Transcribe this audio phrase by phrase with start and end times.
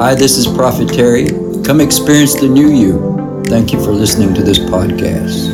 [0.00, 1.28] Hi, this is Prophet Terry.
[1.60, 3.44] Come experience the new you.
[3.52, 5.52] Thank you for listening to this podcast.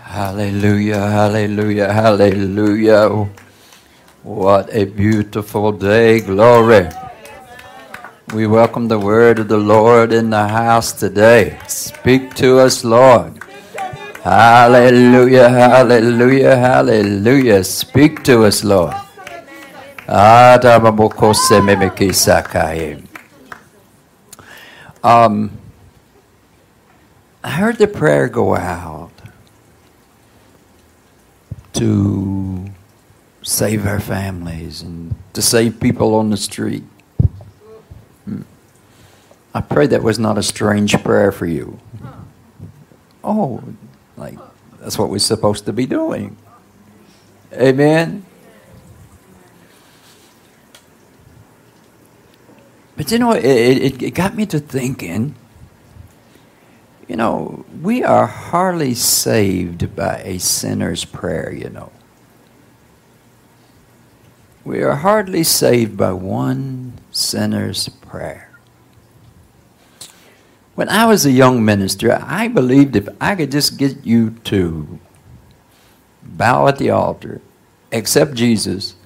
[0.00, 3.28] Hallelujah, hallelujah, hallelujah.
[4.22, 6.20] What a beautiful day.
[6.20, 6.88] Glory.
[8.32, 11.60] We welcome the word of the Lord in the house today.
[11.68, 13.44] Speak to us, Lord.
[14.24, 17.62] Hallelujah, hallelujah, hallelujah.
[17.62, 19.03] Speak to us, Lord.
[25.02, 25.58] Um,
[27.42, 29.10] I heard the prayer go out
[31.72, 32.70] to
[33.42, 36.84] save our families and to save people on the street.
[38.24, 38.42] Hmm.
[39.52, 41.80] I pray that was not a strange prayer for you.
[43.24, 43.64] Oh,
[44.16, 44.38] like
[44.78, 46.36] that's what we're supposed to be doing.
[47.52, 48.24] Amen.
[52.96, 55.34] But you know, it, it, it got me to thinking.
[57.08, 61.92] You know, we are hardly saved by a sinner's prayer, you know.
[64.64, 68.50] We are hardly saved by one sinner's prayer.
[70.74, 74.98] When I was a young minister, I believed if I could just get you to
[76.22, 77.42] bow at the altar,
[77.92, 78.96] accept Jesus,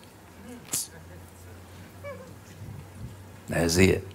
[3.48, 4.06] that's it.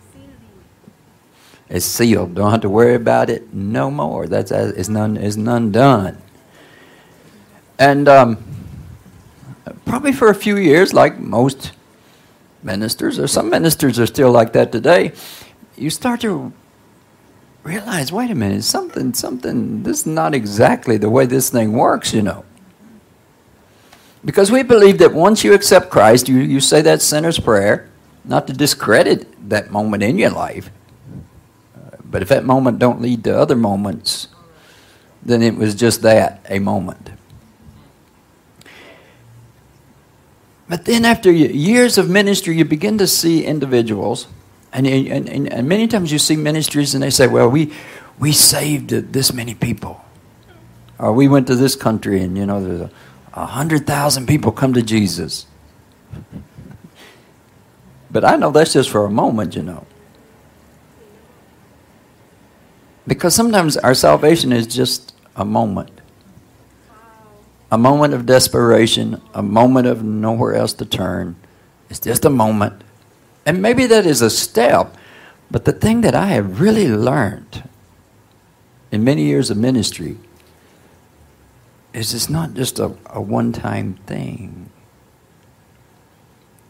[1.69, 2.35] It's sealed.
[2.35, 4.27] Don't have to worry about it no more.
[4.27, 5.17] That's it's none.
[5.17, 6.21] It's none done.
[7.79, 8.43] And um,
[9.85, 11.71] probably for a few years, like most
[12.61, 15.13] ministers, or some ministers are still like that today,
[15.75, 16.53] you start to
[17.63, 22.13] realize, wait a minute, something, something, this is not exactly the way this thing works,
[22.13, 22.45] you know.
[24.25, 27.89] Because we believe that once you accept Christ, you, you say that sinner's prayer,
[28.25, 30.69] not to discredit that moment in your life.
[31.75, 34.27] Uh, but if that moment don't lead to other moments,
[35.21, 37.11] then it was just that, a moment.
[40.69, 44.27] But then, after years of ministry, you begin to see individuals,
[44.71, 47.71] and, and, and, and many times you see ministries and they say, Well, we,
[48.17, 50.03] we saved this many people.
[50.97, 52.89] Or we went to this country and, you know, there's
[53.33, 55.45] a hundred thousand people come to Jesus.
[58.13, 59.85] But I know that's just for a moment, you know.
[63.05, 65.99] Because sometimes our salvation is just a moment
[67.73, 71.35] a moment of desperation, a moment of nowhere else to turn.
[71.89, 72.83] It's just a moment.
[73.47, 74.95] And maybe that is a step,
[75.49, 77.67] but the thing that I have really learned
[78.91, 80.17] in many years of ministry
[81.93, 84.69] is it's not just a, a one time thing.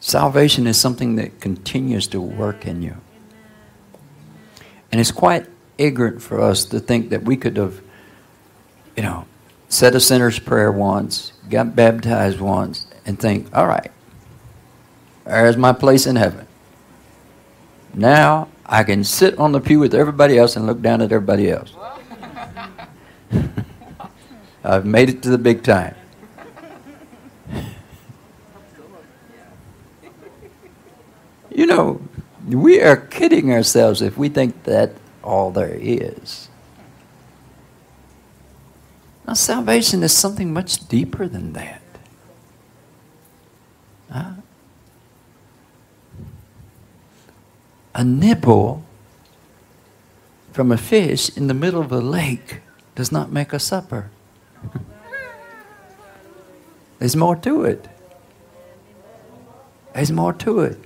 [0.03, 2.97] Salvation is something that continues to work in you.
[4.91, 5.45] And it's quite
[5.77, 7.81] ignorant for us to think that we could have,
[8.97, 9.25] you know,
[9.69, 13.93] said a sinner's prayer once, got baptized once, and think, all right,
[15.23, 16.47] there's my place in heaven.
[17.93, 21.49] Now I can sit on the pew with everybody else and look down at everybody
[21.49, 21.73] else.
[24.65, 25.95] I've made it to the big time.
[31.63, 32.01] You know,
[32.45, 34.91] we are kidding ourselves if we think that
[35.23, 36.49] all there is.
[39.25, 41.81] Now, salvation is something much deeper than that.
[47.95, 48.83] A nibble
[50.51, 52.59] from a fish in the middle of a lake
[52.93, 54.09] does not make a supper.
[56.99, 57.87] There's more to it.
[59.93, 60.77] There's more to it.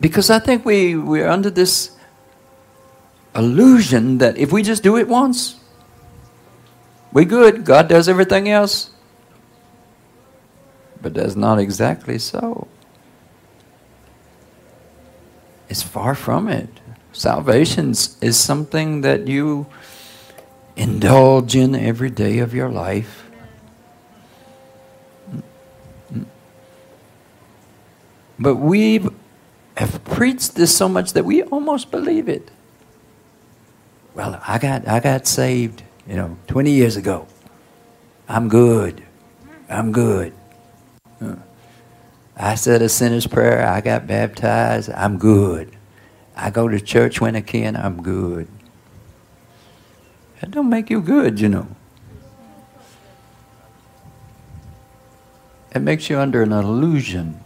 [0.00, 1.96] Because I think we, we're under this
[3.34, 5.56] illusion that if we just do it once,
[7.12, 7.64] we're good.
[7.64, 8.90] God does everything else.
[11.02, 12.68] But that's not exactly so.
[15.68, 16.68] It's far from it.
[17.12, 19.66] Salvation is something that you
[20.76, 23.30] indulge in every day of your life.
[28.38, 29.00] But we
[29.80, 32.50] have preached this so much that we almost believe it
[34.14, 37.26] well, I got, I got saved, you know, 20 years ago.
[38.28, 39.02] I'm good.
[39.68, 40.32] I'm good.
[42.36, 43.66] I said a sinner's prayer.
[43.66, 44.90] I got baptized.
[44.90, 45.76] I'm good.
[46.36, 47.76] I go to church when I can.
[47.76, 48.48] I'm good.
[50.40, 51.68] That don't make you good, you know.
[55.74, 57.40] It makes you under an illusion.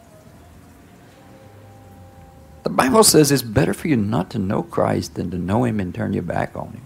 [2.64, 5.80] The Bible says it's better for you not to know Christ than to know Him
[5.80, 6.82] and turn your back on Him.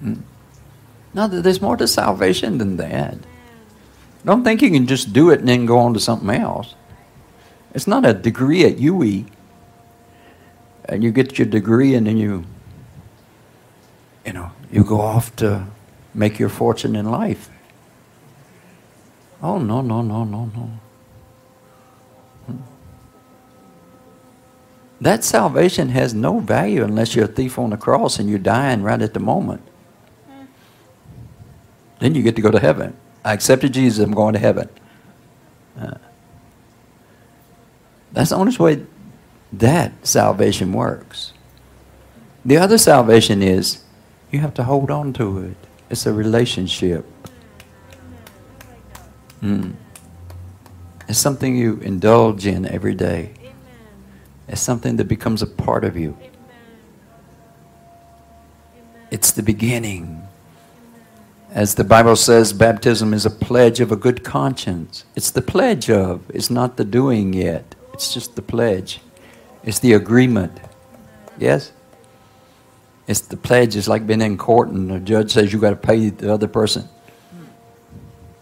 [0.00, 0.20] Hmm.
[1.14, 3.16] Now, there's more to salvation than that.
[4.24, 6.74] Don't think you can just do it and then go on to something else.
[7.74, 9.26] It's not a degree at UE.
[10.86, 12.44] And you get your degree and then you,
[14.24, 15.66] you know, you go off to
[16.14, 17.50] make your fortune in life.
[19.42, 20.70] Oh, no, no, no, no, no.
[25.00, 28.82] That salvation has no value unless you're a thief on the cross and you're dying
[28.82, 29.62] right at the moment.
[31.98, 32.96] Then you get to go to heaven.
[33.24, 34.68] I accepted Jesus, I'm going to heaven.
[35.78, 35.98] Uh,
[38.12, 38.86] that's the only way
[39.52, 41.32] that salvation works.
[42.44, 43.82] The other salvation is
[44.30, 45.56] you have to hold on to it.
[45.90, 47.04] It's a relationship.
[49.42, 49.74] Mm.
[51.08, 53.32] It's something you indulge in every day.
[54.48, 56.16] It's something that becomes a part of you.
[59.10, 60.26] It's the beginning.
[61.50, 65.04] As the Bible says, baptism is a pledge of a good conscience.
[65.14, 67.74] It's the pledge of, it's not the doing yet.
[67.92, 69.00] It's just the pledge.
[69.64, 70.60] It's the agreement.
[71.38, 71.72] Yes?
[73.06, 73.76] It's the pledge.
[73.76, 76.48] It's like being in court and the judge says you got to pay the other
[76.48, 76.88] person.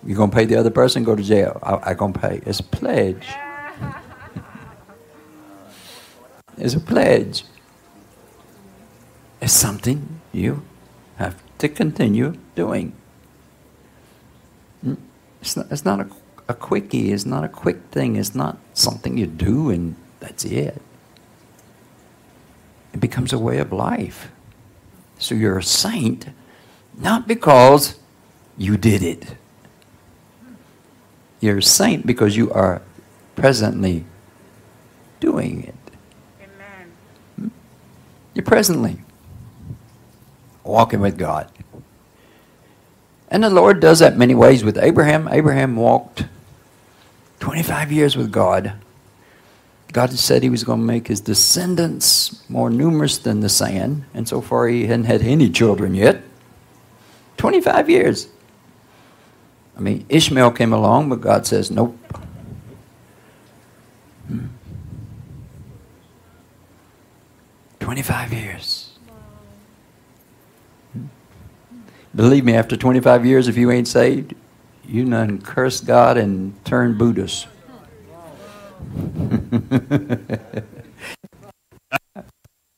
[0.05, 1.59] You're going to pay the other person, go to jail.
[1.63, 2.41] I, I going to pay.
[2.45, 3.27] It's pledge.
[6.57, 7.45] It's a pledge.
[9.41, 10.63] It's something you
[11.17, 12.95] have to continue doing.
[14.83, 14.95] Hmm?
[15.41, 16.07] It's not, it's not a,
[16.49, 17.13] a quickie.
[17.13, 18.17] It's not a quick thing.
[18.17, 20.81] It's not something you do and that's it.
[22.93, 24.31] It becomes a way of life.
[25.19, 26.29] So you're a saint
[26.99, 27.99] not because
[28.57, 29.37] you did it.
[31.41, 32.83] You're a saint because you are
[33.37, 34.05] presently
[35.21, 35.74] doing it.
[38.35, 38.99] You're presently
[40.65, 41.51] walking with God.
[43.29, 45.29] And the Lord does that many ways with Abraham.
[45.29, 46.27] Abraham walked
[47.41, 48.75] 25 years with God.
[49.93, 54.29] God said he was going to make his descendants more numerous than the sand, and
[54.29, 56.23] so far he hadn't had any children yet.
[57.37, 58.29] 25 years.
[59.77, 61.97] I mean, Ishmael came along, but God says, nope.
[64.27, 64.47] Hmm.
[67.85, 68.93] 25 years.
[70.95, 71.05] Hmm?
[72.15, 74.35] Believe me, after 25 years, if you ain't saved,
[74.89, 77.47] you done curse God and turn Buddhist.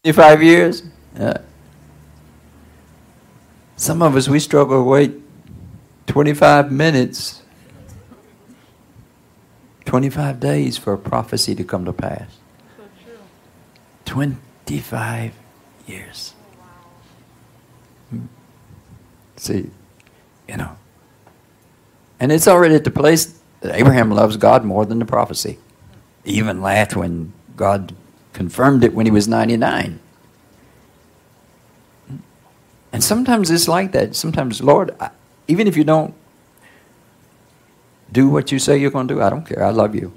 [0.02, 0.82] Twenty-five years.
[1.16, 1.38] Yeah.
[3.76, 5.12] Some of us we struggle to wait
[6.08, 7.42] twenty-five minutes,
[9.84, 12.28] twenty-five days for a prophecy to come to pass.
[14.04, 14.36] Twenty
[14.66, 15.32] 55
[15.86, 16.34] years.
[18.10, 18.26] Hmm.
[19.36, 19.70] See,
[20.48, 20.76] you know.
[22.18, 25.58] And it's already at the place that Abraham loves God more than the prophecy.
[26.24, 27.94] He even laughed when God
[28.32, 30.00] confirmed it when he was 99.
[32.92, 34.16] And sometimes it's like that.
[34.16, 35.10] Sometimes, Lord, I,
[35.46, 36.12] even if you don't
[38.10, 39.62] do what you say you're going to do, I don't care.
[39.62, 40.12] I love you.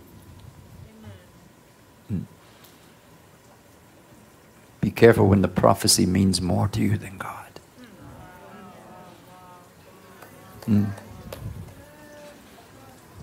[4.82, 7.50] Be careful when the prophecy means more to you than God.
[10.66, 10.92] Mm.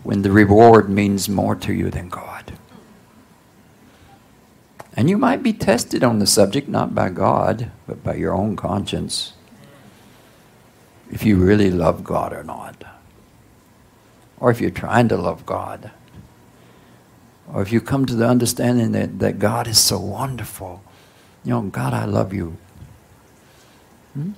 [0.02, 2.52] When the reward means more to you than God.
[4.94, 8.56] And you might be tested on the subject not by God, but by your own
[8.56, 9.34] conscience.
[11.10, 12.82] If you really love God or not.
[14.38, 15.90] Or if you're trying to love God.
[17.52, 20.82] Or if you come to the understanding that, that God is so wonderful
[21.46, 22.56] you know, God, I love you.
[24.14, 24.32] Hmm?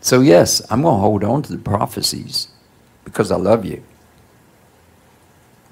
[0.00, 2.46] So, yes, I'm going to hold on to the prophecies
[3.04, 3.82] because I love you.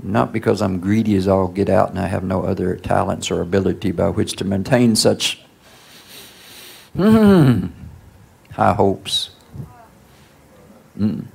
[0.03, 3.41] Not because I'm greedy as all get out and I have no other talents or
[3.41, 5.41] ability by which to maintain such
[6.97, 7.67] hmm,
[8.53, 9.31] high hopes.
[10.99, 11.27] Mm.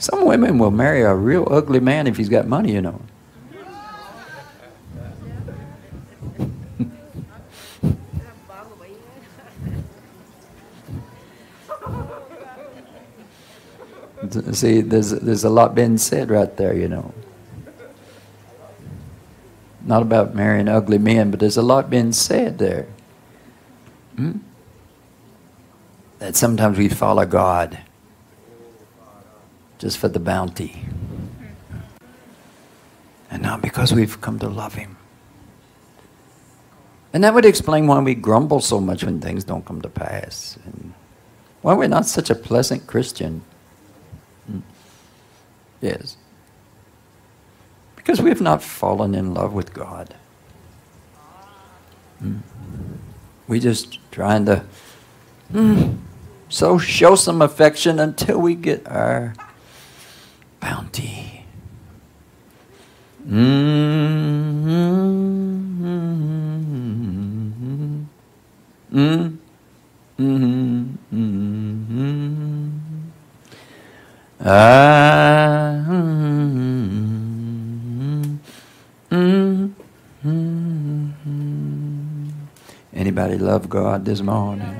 [0.00, 3.00] Some women will marry a real ugly man if he's got money, you know.
[14.52, 17.12] See, there's, there's a lot being said right there, you know.
[19.82, 22.86] Not about marrying ugly men, but there's a lot being said there.
[24.16, 24.38] Hmm?
[26.20, 27.78] that sometimes we follow God
[29.80, 30.84] just for the bounty.
[33.30, 34.98] And not because we've come to love Him.
[37.12, 40.58] And that would explain why we grumble so much when things don't come to pass.
[40.64, 40.92] And
[41.62, 43.42] why we're not such a pleasant Christian.
[44.46, 44.60] Hmm.
[45.80, 46.18] Yes.
[47.96, 50.14] Because we have not fallen in love with God.
[52.18, 52.38] Hmm.
[53.48, 54.64] We just trying to
[55.52, 55.96] mm,
[56.50, 59.34] so show some affection until we get our
[60.60, 61.44] bounty.
[82.92, 84.76] Anybody love God this morning?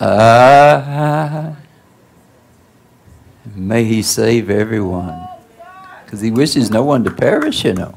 [0.00, 1.56] Ah,
[3.54, 5.28] may He save everyone.
[6.04, 7.94] Because He wishes no one to perish, you know.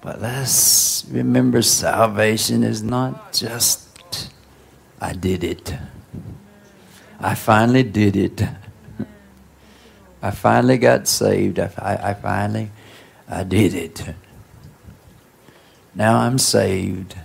[0.00, 4.30] But let's remember salvation is not just,
[5.00, 5.74] I did it.
[7.20, 8.42] I finally did it.
[10.22, 11.58] I finally got saved.
[11.58, 12.70] I, I, I finally,
[13.28, 14.14] I did it.
[15.94, 17.16] Now I'm saved.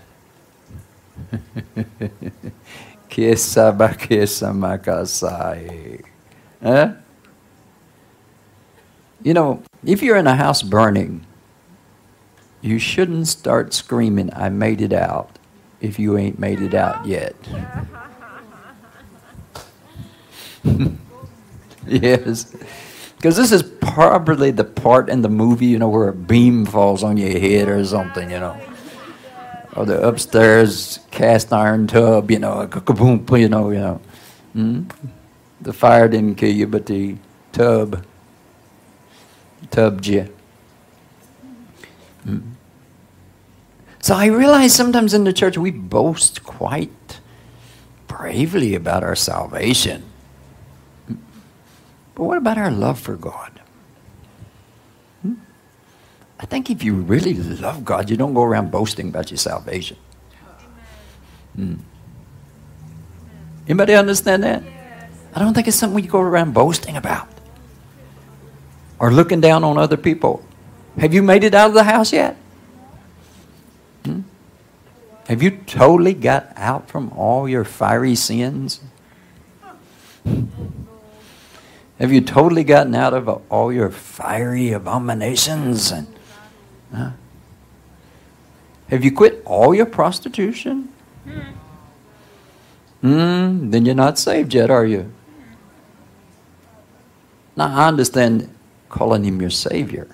[6.64, 6.96] You
[9.34, 11.26] know, if you're in a house burning,
[12.62, 15.38] you shouldn't start screaming, I made it out,
[15.82, 17.36] if you ain't made it out yet.
[21.88, 22.56] yes.
[23.18, 27.04] Because this is probably the part in the movie, you know, where a beam falls
[27.04, 28.60] on your head or something, you know.
[29.76, 34.02] Or the upstairs cast iron tub, you know, boom, you know, you know.
[34.54, 34.84] Hmm?
[35.64, 37.16] The fire didn't kill you, but the
[37.54, 38.06] tub
[39.72, 40.28] tubbed you.
[42.24, 42.40] Hmm?
[44.02, 47.22] So I realize sometimes in the church we boast quite
[48.08, 50.04] bravely about our salvation.
[51.08, 53.62] But what about our love for God?
[55.22, 55.36] Hmm?
[56.42, 59.96] I think if you really love God, you don't go around boasting about your salvation.
[61.56, 61.76] Hmm.
[63.66, 64.73] Anybody understand that?
[65.36, 67.28] I don't think it's something you go around boasting about
[69.00, 70.46] or looking down on other people.
[70.98, 72.38] Have you made it out of the house yet?
[74.06, 74.22] Hmm?
[75.28, 78.82] Have you totally got out from all your fiery sins?
[82.00, 85.92] Have you totally gotten out of all your fiery abominations?
[85.92, 86.08] And
[86.94, 87.12] huh?
[88.90, 90.90] have you quit all your prostitution?
[93.04, 95.12] Mm, then you're not saved yet, are you?
[97.56, 98.50] Now I understand
[98.90, 100.08] calling him your savior.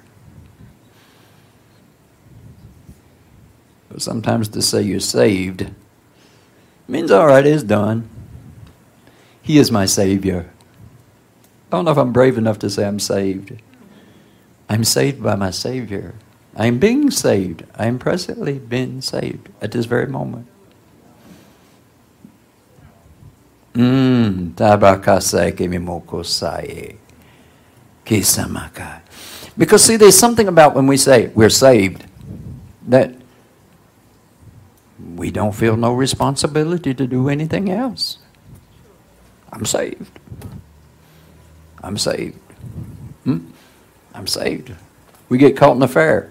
[3.89, 5.71] But sometimes to say you're saved
[6.87, 8.09] means all right, it's done.
[9.41, 10.49] He is my savior.
[11.71, 13.53] I don't know if I'm brave enough to say I'm saved.
[14.69, 16.13] I'm saved by my Savior.
[16.55, 17.63] I'm being saved.
[17.75, 20.47] I am presently being saved at this very moment.
[23.73, 24.55] Mm,
[29.57, 32.05] because see, there's something about when we say we're saved
[32.87, 33.13] that
[35.15, 38.17] we don't feel no responsibility to do anything else.
[39.51, 40.19] I'm saved.
[41.83, 42.37] I'm saved.
[43.23, 43.51] Hmm?
[44.13, 44.73] I'm saved.
[45.29, 46.29] We get caught in the fair.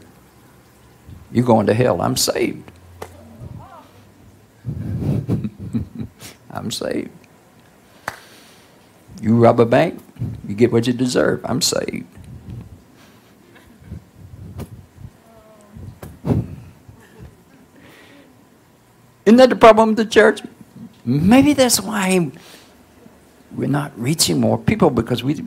[1.30, 2.00] You're going to hell.
[2.00, 2.70] I'm saved.
[6.50, 7.10] I'm saved.
[9.20, 10.00] You rob a bank,
[10.46, 11.44] you get what you deserve.
[11.44, 12.06] I'm saved.
[19.26, 20.40] Isn't that the problem with the church?
[21.04, 22.30] Maybe that's why
[23.52, 25.44] we're not reaching more people because we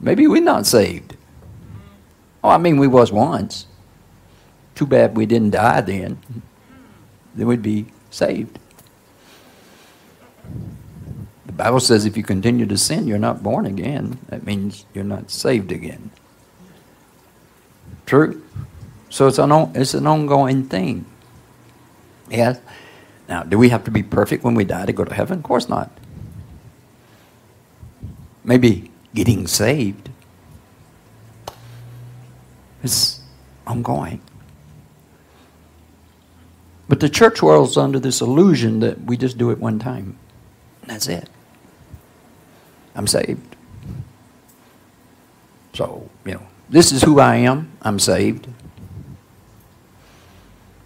[0.00, 1.16] maybe we're not saved.
[2.42, 3.66] Oh, I mean we was once.
[4.74, 6.18] Too bad we didn't die then.
[7.34, 8.58] Then we'd be saved.
[11.48, 14.18] The Bible says if you continue to sin, you're not born again.
[14.28, 16.12] That means you're not saved again.
[18.06, 18.40] True?
[19.10, 21.04] So it's an, it's an ongoing thing.
[22.30, 22.60] Yes?
[23.28, 25.38] Now, do we have to be perfect when we die to go to heaven?
[25.38, 25.90] Of course not
[28.48, 30.08] maybe getting saved.
[32.82, 33.20] is
[33.66, 34.20] ongoing.
[36.88, 40.18] But the church world's under this illusion that we just do it one time.
[40.86, 41.28] That's it.
[42.98, 43.54] I'm saved.
[45.72, 47.70] So, you know, this is who I am.
[47.80, 48.48] I'm saved.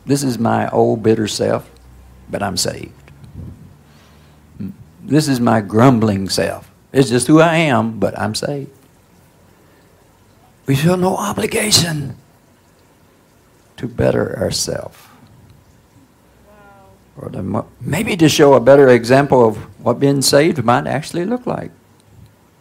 [0.04, 1.70] This is my old bitter self,
[2.28, 2.92] but I'm saved.
[5.02, 6.70] This is my grumbling self.
[6.92, 8.70] It's just who I am, but I'm saved.
[10.66, 12.16] We feel no obligation
[13.78, 14.98] to better ourselves.
[17.16, 21.46] Or to, maybe to show a better example of what being saved might actually look
[21.46, 21.70] like.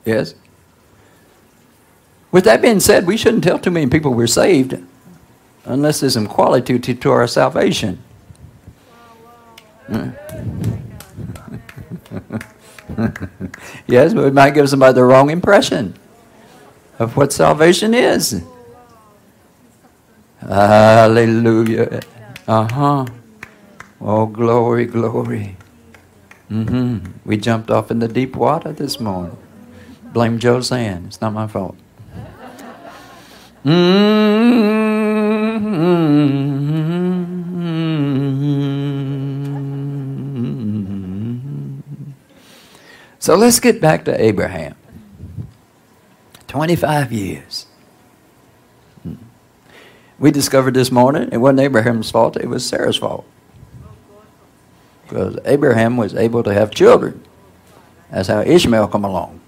[0.06, 0.36] Yes?
[2.32, 4.82] With that being said, we shouldn't tell too many people we're saved
[5.66, 8.02] unless there's some quality to, to our salvation.
[13.88, 15.94] yes, but we might give somebody the wrong impression
[17.00, 18.42] of what salvation is.
[20.40, 22.00] Hallelujah.
[22.48, 23.06] Uh huh.
[24.00, 25.58] Oh, glory, glory.
[26.50, 27.12] Mm-hmm.
[27.26, 29.38] We jumped off in the deep water this morning.
[30.14, 31.06] Blame Josanne.
[31.08, 31.76] It's not my fault.
[33.66, 34.92] Mm-hmm.
[43.20, 44.76] So let's get back to Abraham.
[46.48, 47.68] 25 years.
[50.18, 53.26] We discovered this morning it wasn't Abraham's fault, it was Sarah's fault.
[55.04, 57.24] Because Abraham was able to have children.
[58.10, 59.41] That's how Ishmael come along.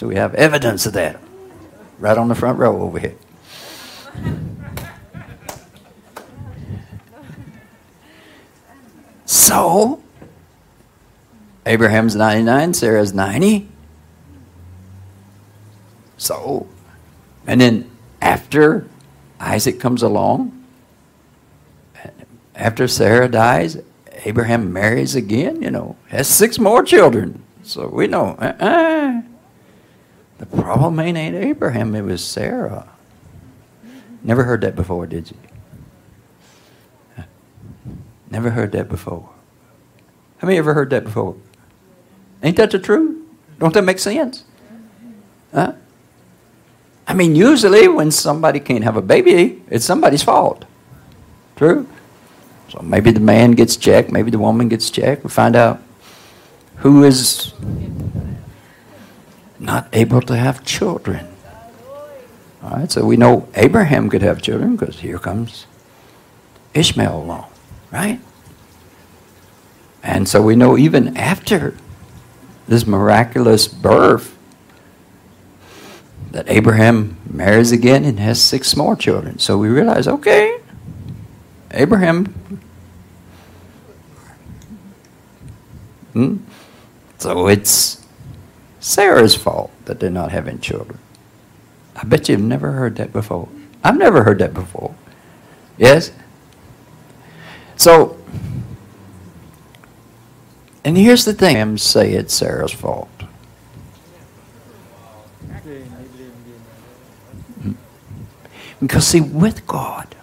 [0.00, 1.20] So we have evidence of that
[1.98, 3.16] right on the front row over here.
[9.26, 10.02] So,
[11.66, 13.68] Abraham's 99, Sarah's 90.
[16.16, 16.66] So,
[17.46, 17.90] and then
[18.22, 18.88] after
[19.38, 20.64] Isaac comes along,
[22.54, 23.76] after Sarah dies,
[24.24, 27.42] Abraham marries again, you know, has six more children.
[27.62, 29.29] So we know, uh-uh.
[30.40, 32.88] The problem ain't, Abraham, it was Sarah.
[34.24, 35.36] Never heard that before, did you?
[38.30, 39.28] Never heard that before.
[40.38, 41.36] How many ever heard that before?
[42.42, 43.18] Ain't that the truth?
[43.58, 44.44] Don't that make sense?
[45.52, 45.74] Huh?
[47.06, 50.64] I mean, usually when somebody can't have a baby, it's somebody's fault.
[51.56, 51.86] True?
[52.70, 55.22] So maybe the man gets checked, maybe the woman gets checked.
[55.22, 55.82] We find out
[56.76, 57.52] who is
[59.60, 61.28] not able to have children.
[62.62, 65.66] All right, so we know Abraham could have children because here comes
[66.74, 67.46] Ishmael along,
[67.90, 68.20] right?
[70.02, 71.76] And so we know even after
[72.66, 74.36] this miraculous birth
[76.30, 79.38] that Abraham marries again and has six more children.
[79.38, 80.60] So we realize, okay,
[81.72, 82.26] Abraham.
[86.12, 86.36] Hmm?
[87.18, 87.99] So it's
[88.80, 90.98] Sarah's fault that they're not having children.
[91.94, 93.48] I bet you've never heard that before.
[93.84, 94.94] I've never heard that before.
[95.76, 96.12] Yes?
[97.76, 98.18] So,
[100.84, 103.08] and here's the thing I'm say it's Sarah's fault.
[108.80, 110.14] Because, see, with God,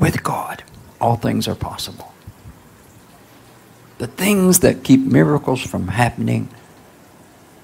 [0.00, 0.64] with God,
[1.00, 2.13] all things are possible.
[4.04, 6.50] The things that keep miracles from happening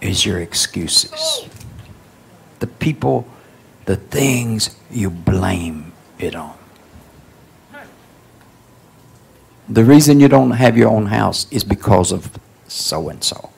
[0.00, 1.46] is your excuses.
[2.60, 3.28] The people,
[3.84, 6.56] the things you blame it on.
[9.68, 12.30] The reason you don't have your own house is because of
[12.66, 13.50] so and so.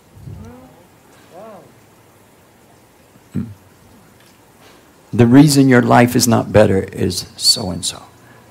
[5.12, 8.02] The reason your life is not better is so and so.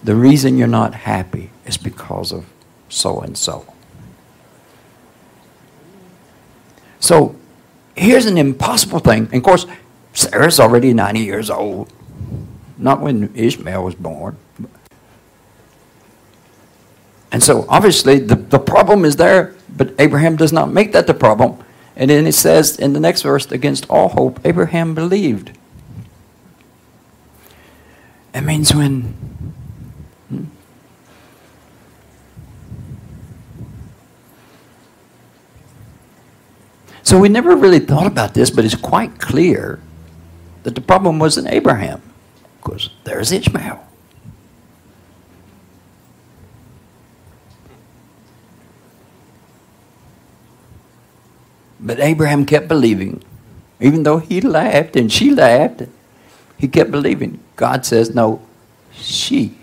[0.05, 2.45] The reason you're not happy is because of
[2.87, 3.65] so and so.
[7.01, 7.35] So
[7.95, 9.25] here's an impossible thing.
[9.25, 9.65] And of course,
[10.13, 11.91] Sarah's already 90 years old.
[12.77, 14.37] Not when Ishmael was born.
[17.31, 21.13] And so obviously the, the problem is there, but Abraham does not make that the
[21.13, 21.63] problem.
[21.95, 25.57] And then it says in the next verse, against all hope, Abraham believed.
[28.33, 29.53] It means when
[37.03, 39.79] So we never really thought about this, but it's quite clear
[40.63, 42.01] that the problem wasn't Abraham,
[42.57, 43.87] because there's Ishmael.
[51.79, 53.23] But Abraham kept believing.
[53.79, 55.83] Even though he laughed and she laughed,
[56.57, 57.39] he kept believing.
[57.55, 58.41] God says, No,
[58.91, 59.57] she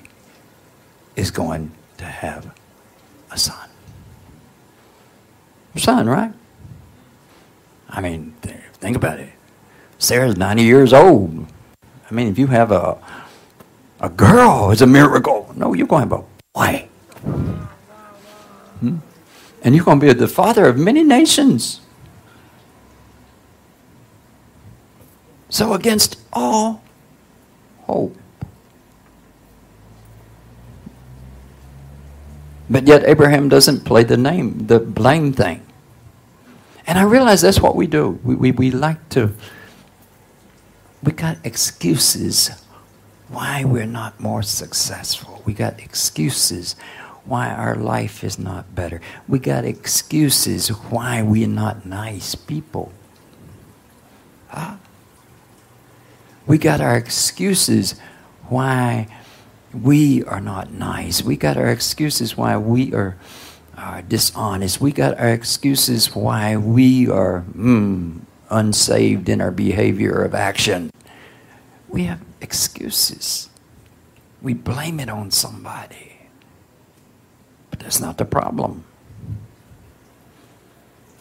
[1.14, 2.53] is going to have
[3.31, 3.68] a son.
[5.77, 6.33] Son, right?
[7.88, 8.35] I mean,
[8.74, 9.31] think about it.
[9.98, 11.46] Sarah's 90 years old.
[12.11, 12.98] I mean, if you have a,
[14.01, 15.53] a girl, it's a miracle.
[15.57, 16.88] No, you're going to have a boy.
[18.81, 18.96] Hmm?
[19.62, 21.81] And you're going to be the father of many nations.
[25.51, 26.83] So, against all
[27.87, 28.14] hope.
[32.70, 35.67] But yet, Abraham doesn't play the name, the blame thing.
[36.88, 38.18] And I realize that's what we do.
[38.24, 39.35] We, we, we like to,
[41.03, 42.51] we got excuses
[43.29, 45.42] why we're not more successful.
[45.44, 46.77] We got excuses
[47.27, 49.03] why our life is not better.
[49.29, 52.90] We got excuses why we're not nice people.
[54.48, 54.77] Huh?
[56.46, 58.01] We got our excuses
[58.48, 59.09] why
[59.74, 61.22] we are not nice.
[61.22, 63.18] We got our excuses why we are,
[63.79, 64.81] are dishonest.
[64.81, 70.91] We got our excuses why we are mm, unsaved in our behavior of action.
[71.88, 73.49] We have excuses.
[74.43, 76.19] We blame it on somebody.
[77.71, 78.85] But that's not the problem.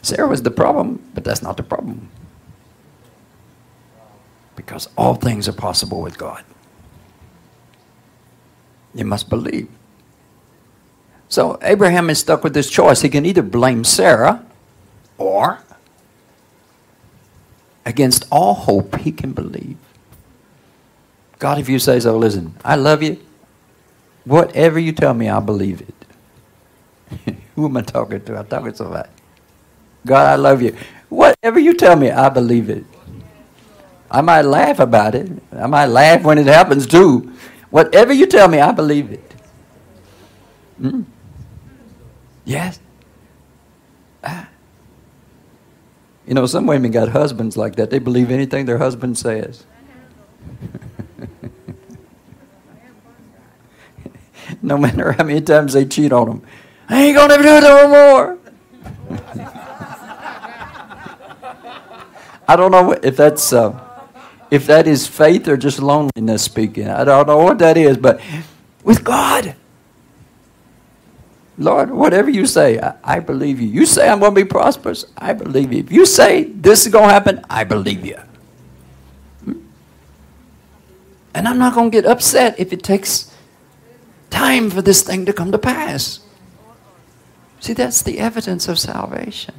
[0.02, 2.10] Sarah was the problem, but that's not the problem.
[4.56, 6.43] Because all things are possible with God.
[8.96, 9.70] You must believe.
[11.30, 13.02] So Abraham is stuck with this choice.
[13.02, 14.46] He can either blame Sarah
[15.18, 15.60] or,
[17.86, 19.78] against all hope, he can believe.
[21.40, 23.20] God, if you say so, listen, I love you.
[24.26, 27.36] Whatever you tell me, I'll believe it.
[27.56, 28.38] Who am I talking to?
[28.38, 29.10] I'm talking to somebody.
[30.06, 30.76] God, I love you.
[31.10, 32.86] Whatever you tell me, I believe it.
[34.10, 35.30] I might laugh about it.
[35.52, 37.34] I might laugh when it happens too.
[37.70, 39.34] Whatever you tell me, I believe it.
[40.82, 41.06] Mm.
[42.47, 42.79] Yes.
[44.23, 44.49] Ah.
[46.25, 47.89] You know, some women got husbands like that.
[47.89, 49.65] They believe anything their husband says.
[54.62, 56.41] no matter how many times they cheat on them.
[56.88, 58.38] I ain't gonna do it no more.
[62.47, 63.77] I don't know if that's uh,
[64.49, 66.88] if that is faith or just loneliness speaking.
[66.88, 68.21] I don't know what that is, but
[68.86, 69.53] with God,
[71.58, 73.67] Lord, whatever you say, I, I believe you.
[73.67, 75.80] You say I'm going to be prosperous, I believe you.
[75.80, 78.20] If you say this is going to happen, I believe you.
[79.43, 79.54] Hmm?
[81.34, 83.34] And I'm not going to get upset if it takes
[84.30, 86.20] time for this thing to come to pass.
[87.60, 89.56] See, that's the evidence of salvation.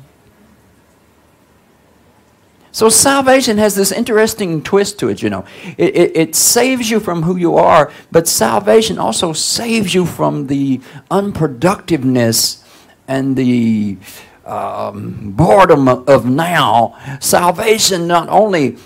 [2.70, 5.44] So salvation has this interesting twist to it, you know.
[5.76, 10.46] It, it, it, saves you from who you are, but salvation also saves you from
[10.48, 12.62] the unproductiveness
[13.08, 13.96] and the
[14.44, 16.96] um, boredom of now.
[17.20, 18.76] Salvation not only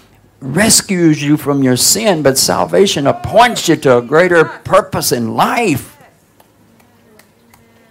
[0.41, 5.97] rescues you from your sin, but salvation appoints you to a greater purpose in life.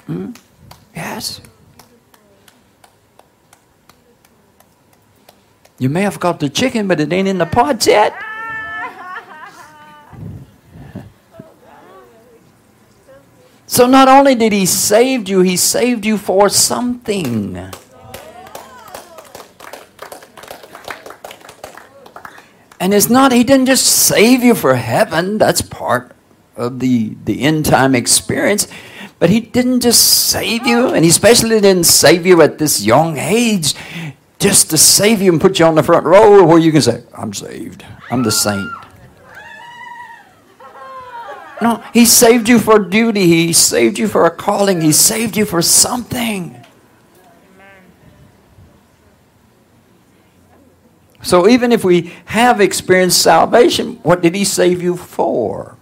[0.05, 0.31] Hmm?
[0.95, 1.41] Yes.
[5.81, 8.13] You may have got the chicken, but it ain't in the pot yet.
[13.65, 17.57] So not only did he save you, he saved you for something.
[22.79, 25.39] And it's not, he didn't just save you for heaven.
[25.39, 26.11] That's part
[26.55, 28.67] of the, the end time experience.
[29.17, 33.17] But he didn't just save you, and he especially didn't save you at this young
[33.17, 33.73] age
[34.41, 37.03] just to save you and put you on the front row where you can say,
[37.15, 37.85] I'm saved.
[38.09, 38.69] I'm the saint.
[41.61, 43.27] No, he saved you for duty.
[43.27, 44.81] He saved you for a calling.
[44.81, 46.57] He saved you for something.
[51.21, 55.77] So even if we have experienced salvation, what did he save you for?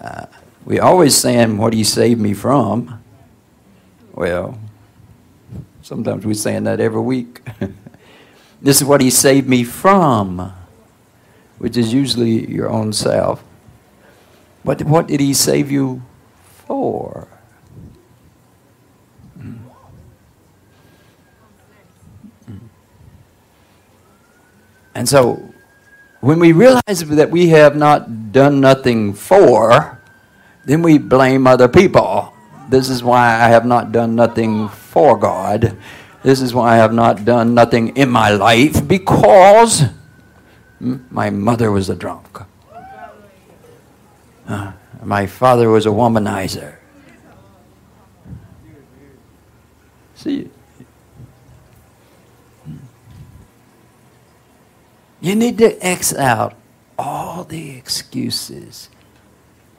[0.00, 0.26] Uh,
[0.64, 3.00] we always saying, what he save me from?
[4.12, 4.58] Well,
[5.84, 7.46] Sometimes we're saying that every week.
[8.62, 10.50] this is what he saved me from,
[11.58, 13.44] which is usually your own self.
[14.64, 16.00] But what did he save you
[16.66, 17.28] for?
[19.38, 19.58] Mm.
[24.94, 25.52] And so,
[26.22, 30.00] when we realize that we have not done nothing for,
[30.64, 32.33] then we blame other people.
[32.68, 35.76] This is why I have not done nothing for God.
[36.22, 39.84] This is why I have not done nothing in my life because
[40.80, 42.40] my mother was a drunk.
[44.46, 44.72] Uh,
[45.02, 46.76] my father was a womanizer.
[50.14, 50.50] See,
[55.20, 56.54] you need to X out
[56.98, 58.88] all the excuses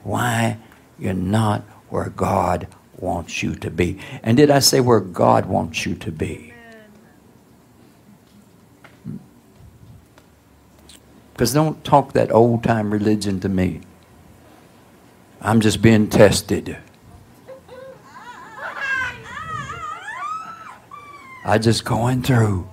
[0.02, 0.58] why
[0.98, 2.68] you're not where God
[2.98, 3.98] wants you to be.
[4.22, 6.52] And did I say where God wants you to be?
[11.32, 13.82] Because don't talk that old time religion to me.
[15.40, 16.78] I'm just being tested.
[21.44, 22.68] I just going through.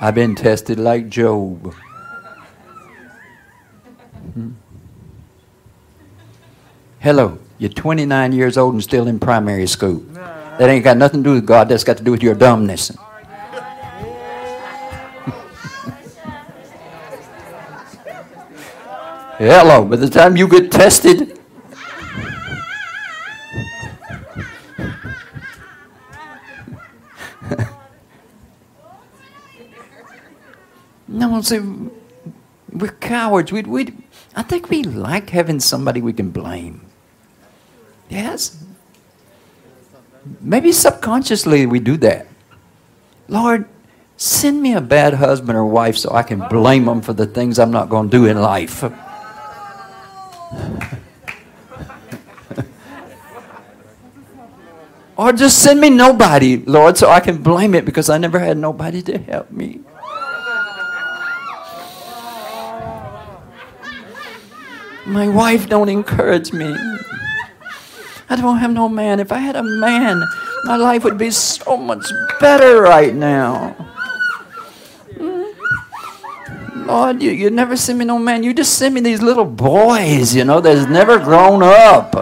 [0.00, 1.74] I've been tested like Job.
[4.34, 4.52] Hmm.
[6.98, 10.00] Hello, you're 29 years old and still in primary school.
[10.58, 12.88] That ain't got nothing to do with God, that's got to do with your dumbness.
[19.38, 21.38] Hello, by the time you get tested,
[31.06, 31.60] no, see,
[32.72, 33.52] we're cowards.
[33.52, 33.94] We, we,
[34.34, 36.88] I think we like having somebody we can blame.
[38.12, 38.62] Yes.
[40.40, 42.26] Maybe subconsciously we do that.
[43.26, 43.64] Lord,
[44.18, 47.58] send me a bad husband or wife so I can blame them for the things
[47.58, 48.84] I'm not going to do in life.
[55.16, 58.58] or just send me nobody, Lord, so I can blame it because I never had
[58.58, 59.80] nobody to help me.
[65.06, 66.76] My wife don't encourage me.
[68.32, 69.20] I don't have no man.
[69.20, 70.24] If I had a man,
[70.64, 72.06] my life would be so much
[72.40, 73.72] better right now.
[75.18, 76.86] Hmm?
[76.86, 78.42] Lord, you, you never send me no man.
[78.42, 82.14] You just send me these little boys, you know, that's never grown up.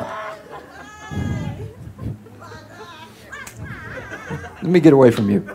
[4.62, 5.49] Let me get away from you.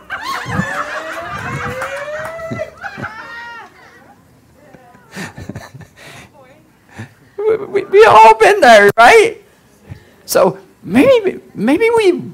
[7.68, 9.44] we, we all been there, right?
[10.26, 12.32] So maybe maybe we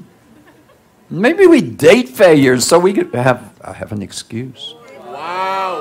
[1.10, 4.74] maybe we date failures so we could have I have an excuse.
[5.06, 5.80] Wow.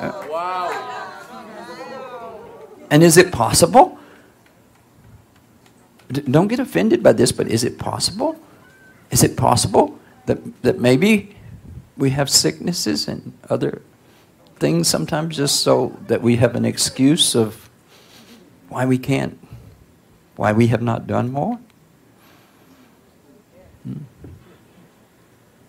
[0.00, 0.70] Uh, wow.
[2.90, 3.98] And is it possible?
[6.10, 8.36] Don't get offended by this, but is it possible?
[9.10, 11.34] Is it possible that that maybe
[11.96, 13.82] we have sicknesses and other
[14.58, 17.68] things sometimes just so that we have an excuse of
[18.68, 19.38] why we can't,
[20.36, 21.58] why we have not done more?
[23.84, 24.04] Hmm.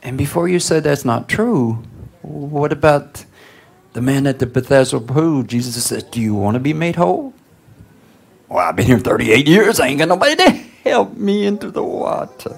[0.01, 1.83] And before you say that's not true,
[2.21, 3.25] what about
[3.93, 5.43] the man at the Bethesda pool?
[5.43, 7.33] Jesus said, Do you want to be made whole?
[8.49, 9.79] Well, I've been here 38 years.
[9.79, 10.49] I ain't got nobody to
[10.83, 12.55] help me into the water.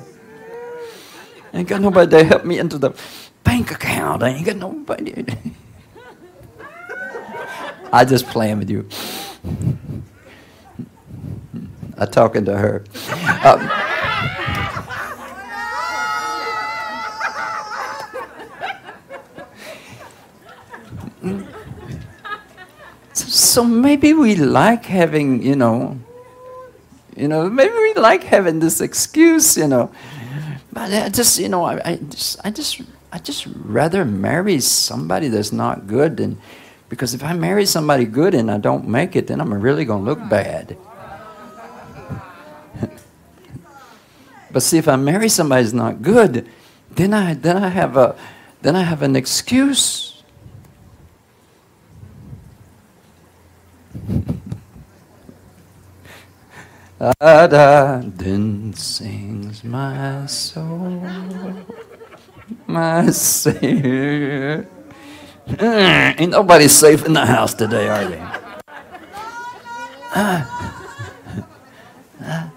[1.54, 2.92] I ain't got nobody to help me into the
[3.44, 4.24] bank account.
[4.24, 5.26] I ain't got nobody.
[7.94, 8.90] I just playing with you.
[11.98, 12.84] I'm talking to her.
[13.44, 13.70] Um,
[23.14, 25.98] so maybe we like having, you know,
[27.16, 29.92] you know, maybe we like having this excuse, you know.
[30.74, 32.82] But I just, you know, I, I just, I just,
[33.14, 36.38] I just rather marry somebody that's not good than,
[36.90, 40.04] because if I marry somebody good and I don't make it, then I'm really gonna
[40.04, 40.76] look bad.
[44.56, 46.48] But see, if I marry somebody that's not good,
[46.90, 48.16] then I, then I have a,
[48.62, 50.24] then I have an excuse.
[56.98, 61.04] da da then sings my soul,
[62.66, 64.70] my Savior.
[65.60, 68.24] Ain't nobody safe in the house today, are they?
[70.18, 70.48] Ah.
[72.24, 72.55] Ah.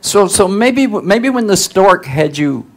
[0.00, 2.70] So, so maybe, maybe when the stork had you,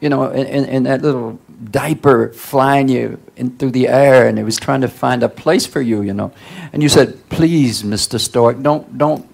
[0.00, 1.38] you know, in, in, in that little
[1.70, 5.66] diaper flying you in through the air and it was trying to find a place
[5.66, 6.32] for you, you know.
[6.72, 8.18] And you said, please, Mr.
[8.20, 9.26] Stork, don't, don't,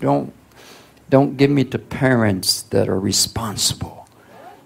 [0.00, 0.32] don't,
[1.10, 4.08] don't give me to parents that are responsible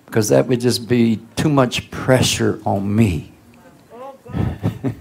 [0.06, 3.32] because that would just be too much pressure on me.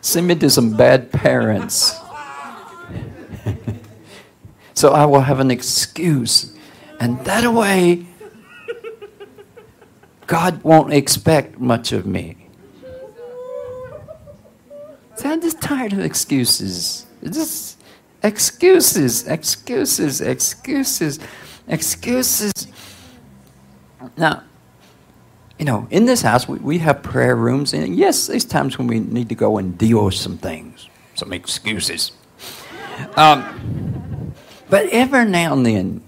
[0.00, 1.98] Send me to some bad parents.
[4.76, 6.54] So I will have an excuse.
[7.00, 8.06] And that way,
[10.26, 12.36] God won't expect much of me.
[15.16, 17.06] See, I'm just tired of excuses.
[17.24, 17.80] Just
[18.22, 21.18] excuses, excuses, excuses,
[21.68, 22.52] excuses.
[24.16, 24.42] Now,
[25.58, 28.88] you know, in this house, we, we have prayer rooms, and yes, there's times when
[28.88, 32.12] we need to go and deal with some things, some excuses.
[33.16, 33.95] Um,
[34.68, 36.02] but every now and then,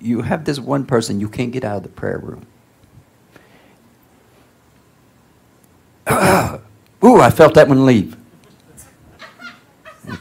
[0.00, 2.46] you have this one person you can't get out of the prayer room.
[7.04, 8.16] Ooh, I felt that one leave.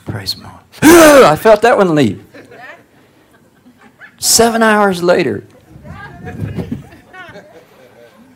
[0.05, 0.55] Praise Lord.
[0.81, 2.25] I felt that one leave.
[4.17, 5.45] Seven hours later,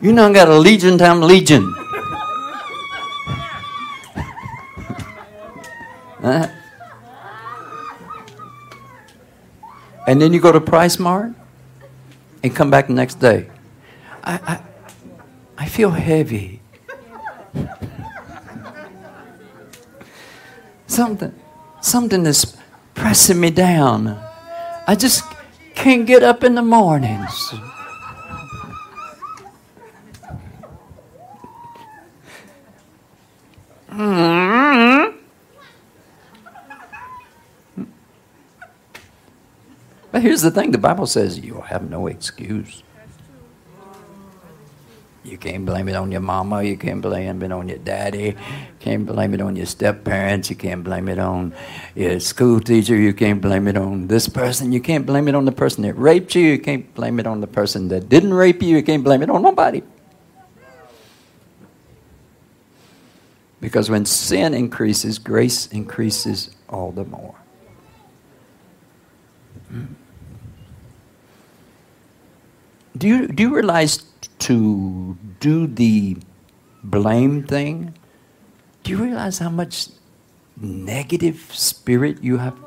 [0.00, 1.74] you know, got a legion time legion.
[6.22, 6.46] Uh,
[10.06, 11.34] and then you go to PriceSmart
[12.42, 13.48] and come back the next day.
[14.24, 14.60] I, I,
[15.58, 16.60] I feel heavy.
[20.86, 21.34] something,
[21.80, 22.56] something is
[22.94, 24.18] pressing me down.
[24.86, 25.24] I just
[25.74, 27.54] can't get up in the mornings.
[33.90, 35.19] Mm-hmm.
[40.12, 42.82] But here's the thing the Bible says you'll have no excuse.
[45.22, 46.62] You can't blame it on your mama.
[46.62, 48.22] You can't blame it on your daddy.
[48.22, 48.36] You
[48.80, 50.48] can't blame it on your step parents.
[50.48, 51.54] You can't blame it on
[51.94, 52.96] your school teacher.
[52.96, 54.72] You can't blame it on this person.
[54.72, 56.42] You can't blame it on the person that raped you.
[56.42, 58.76] You can't blame it on the person that didn't rape you.
[58.76, 59.82] You can't blame it on nobody.
[63.60, 67.34] Because when sin increases, grace increases all the more.
[69.68, 69.99] Hmm.
[73.00, 74.04] Do you, do you realize
[74.40, 76.18] to do the
[76.84, 77.94] blame thing?
[78.82, 79.88] Do you realize how much
[80.60, 82.58] negative spirit you have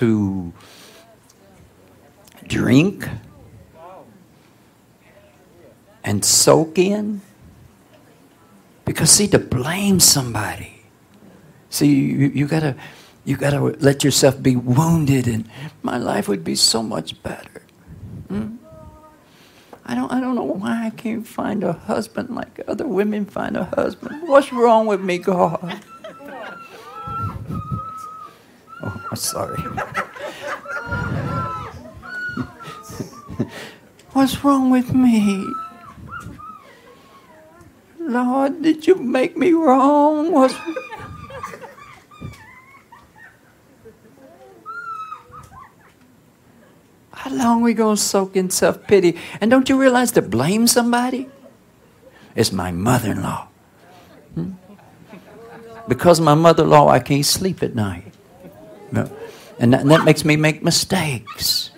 [0.00, 0.54] to
[2.46, 3.06] drink
[6.02, 7.20] and soak in?
[8.86, 10.80] Because see, to blame somebody,
[11.68, 12.74] see, you, you gotta,
[13.26, 15.46] you gotta let yourself be wounded, and
[15.82, 17.65] my life would be so much better.
[18.28, 18.56] Hmm?
[19.84, 23.56] I don't, I don't know why I can't find a husband like other women find
[23.56, 24.28] a husband.
[24.28, 25.80] What's wrong with me, God?
[28.82, 29.62] Oh, I'm sorry.
[34.12, 35.46] What's wrong with me?
[37.98, 40.32] Lord, did you make me wrong?
[40.32, 40.54] What's
[47.26, 49.18] How long we going to soak in self pity?
[49.40, 51.28] And don't you realize to blame somebody?
[52.36, 53.48] It's my mother in law.
[54.34, 54.52] Hmm?
[55.88, 58.14] Because my mother in law, I can't sleep at night.
[58.92, 59.10] No.
[59.58, 61.72] And, that, and that makes me make mistakes.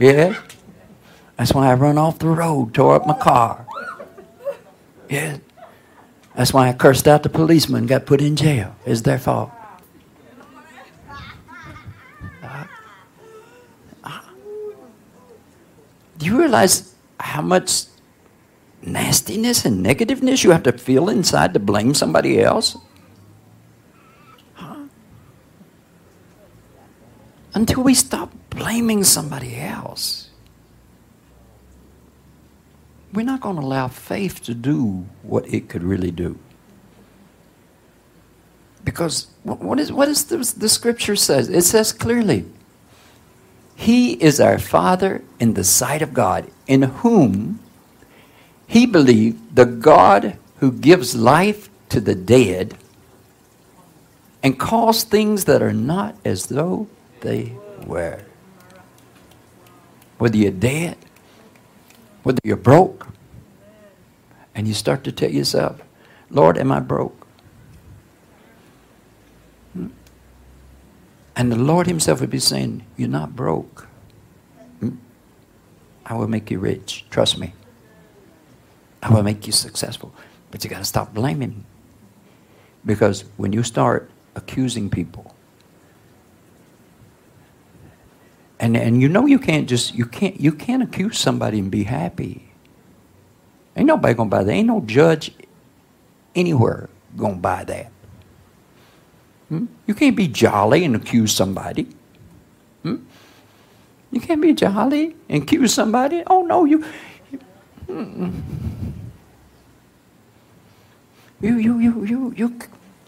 [0.00, 0.42] Yeah?
[1.36, 3.64] That's why I run off the road, tore up my car.
[5.08, 5.36] Yeah?
[6.34, 8.74] That's why I cursed out the policeman, got put in jail.
[8.84, 9.52] It's their fault.
[16.22, 17.86] Do you realize how much
[18.80, 22.76] nastiness and negativeness you have to feel inside to blame somebody else?
[24.54, 24.84] Huh?
[27.54, 30.30] Until we stop blaming somebody else,
[33.12, 36.38] we're not going to allow faith to do what it could really do.
[38.84, 41.48] Because what is, what is the, the scripture says?
[41.48, 42.44] It says clearly,
[43.74, 47.60] he is our Father in the sight of God, in whom
[48.66, 52.76] he believed the God who gives life to the dead
[54.42, 56.88] and calls things that are not as though
[57.20, 57.52] they
[57.86, 58.20] were.
[60.18, 60.96] Whether you're dead,
[62.22, 63.08] whether you're broke,
[64.54, 65.80] and you start to tell yourself,
[66.30, 67.21] Lord, am I broke?
[71.36, 73.88] And the Lord Himself would be saying, You're not broke.
[76.04, 77.04] I will make you rich.
[77.10, 77.54] Trust me.
[79.02, 80.14] I will make you successful.
[80.50, 81.64] But you got to stop blaming.
[82.84, 85.34] Because when you start accusing people,
[88.60, 91.84] and, and you know you can't just you can't you can't accuse somebody and be
[91.84, 92.52] happy.
[93.76, 94.52] Ain't nobody gonna buy that.
[94.52, 95.32] Ain't no judge
[96.34, 97.90] anywhere gonna buy that.
[99.52, 99.66] Hmm?
[99.86, 101.86] You can't be jolly and accuse somebody.
[102.82, 103.04] Hmm?
[104.10, 106.22] You can't be jolly and accuse somebody.
[106.26, 106.82] Oh no, you.
[111.42, 112.58] You, you, you, you, you,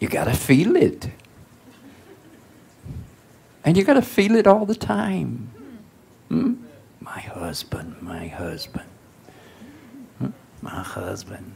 [0.01, 1.09] You got to feel it.
[3.65, 5.51] And you got to feel it all the time.
[6.29, 6.55] Hmm?
[7.01, 8.89] My husband, my husband,
[10.19, 10.29] hmm?
[10.61, 11.55] my husband.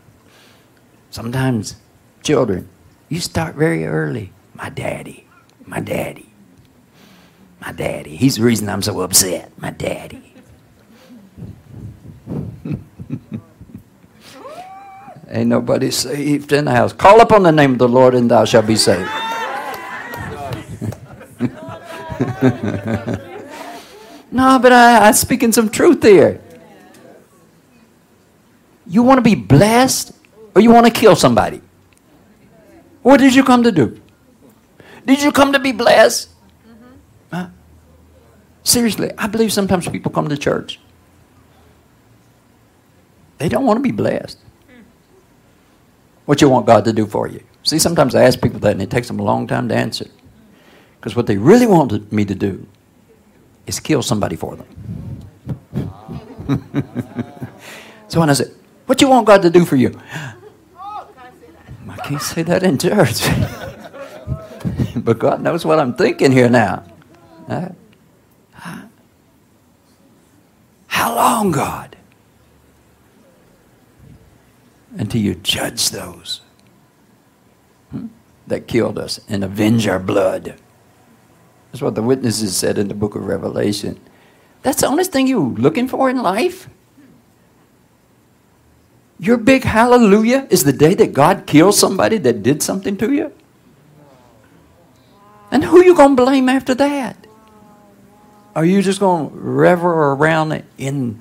[1.11, 1.77] Sometimes,
[2.23, 2.71] children,
[3.11, 4.33] you start very early.
[4.59, 5.25] My daddy,
[5.67, 6.29] my daddy,
[7.61, 8.17] my daddy.
[8.17, 9.53] He's the reason I'm so upset.
[9.57, 10.35] My daddy.
[15.31, 16.93] Ain't nobody saved in the house.
[16.93, 19.09] Call upon the name of the Lord and thou shalt be saved.
[24.33, 26.41] no, but I, I'm speaking some truth here.
[28.89, 30.13] You want to be blessed
[30.57, 31.63] or you want to kill somebody?
[33.03, 34.01] What did you come to do?
[35.09, 36.29] Did you come to be blessed?
[37.33, 37.49] Huh?
[38.63, 40.79] Seriously, I believe sometimes people come to church.
[43.39, 44.39] They don't want to be blessed
[46.29, 47.43] what you want God to do for you.
[47.63, 50.05] See, sometimes I ask people that and it takes them a long time to answer.
[51.01, 52.67] Because what they really want me to do
[53.67, 54.67] is kill somebody for them.
[58.09, 58.51] so when I say,
[58.85, 59.99] What you want God to do for you?
[61.89, 63.27] I can't say that in church.
[64.97, 66.85] but God knows what I'm thinking here now.
[70.89, 71.97] How long, God?
[74.99, 76.41] until you judge those
[77.91, 78.07] hmm,
[78.47, 80.57] that killed us and avenge our blood.
[81.71, 84.01] That's what the witnesses said in the book of Revelation.
[84.63, 86.69] That's the only thing you're looking for in life?
[89.21, 93.33] Your big hallelujah is the day that God kills somebody that did something to you?
[95.51, 97.27] And who you going to blame after that?
[98.55, 101.21] Are you just going to revel around in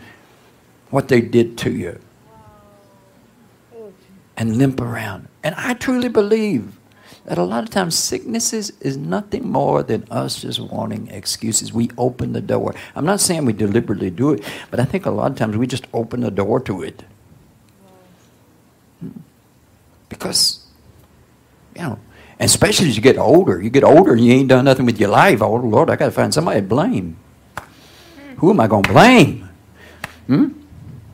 [0.90, 2.00] what they did to you?
[4.38, 5.28] and limp around.
[5.44, 6.78] And I truly believe
[7.26, 11.74] that a lot of times sicknesses is nothing more than us just wanting excuses.
[11.74, 12.74] We open the door.
[12.96, 15.68] I'm not saying we deliberately do it, but I think a lot of times we
[15.68, 17.04] just open the door to it.
[19.02, 19.10] Hmm.
[20.08, 20.66] Because,
[21.76, 22.00] you know,
[22.40, 25.10] especially as you get older, you get older and you ain't done nothing with your
[25.10, 25.42] life.
[25.42, 27.18] Oh, Lord, I got to find somebody to blame.
[28.38, 29.50] Who am I going to blame?
[30.28, 30.48] Hmm?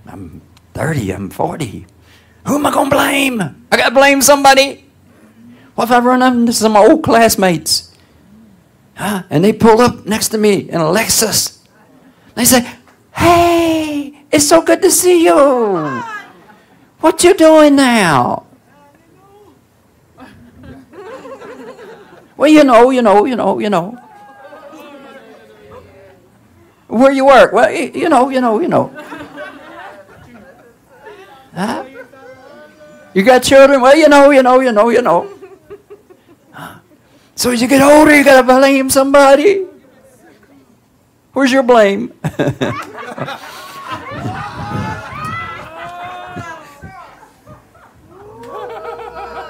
[0.05, 0.41] I'm
[0.73, 1.85] 30, I'm 40.
[2.47, 3.41] Who am I going to blame?
[3.71, 4.85] I got to blame somebody.
[5.75, 7.95] What if I run up into some old classmates?
[8.95, 9.23] Huh?
[9.29, 11.59] And they pull up next to me in a Lexus.
[12.35, 12.69] They say,
[13.13, 16.03] Hey, it's so good to see you.
[16.99, 18.45] What you doing now?
[22.35, 23.99] Well, you know, you know, you know, you know.
[26.87, 27.53] Where you work?
[27.53, 28.93] Well, you know, you know, you know.
[31.55, 31.85] Huh?
[33.13, 33.81] You got children?
[33.81, 35.29] Well, you know, you know, you know, you know.
[37.35, 39.65] So as you get older, you got to blame somebody.
[41.33, 42.13] Where's your blame?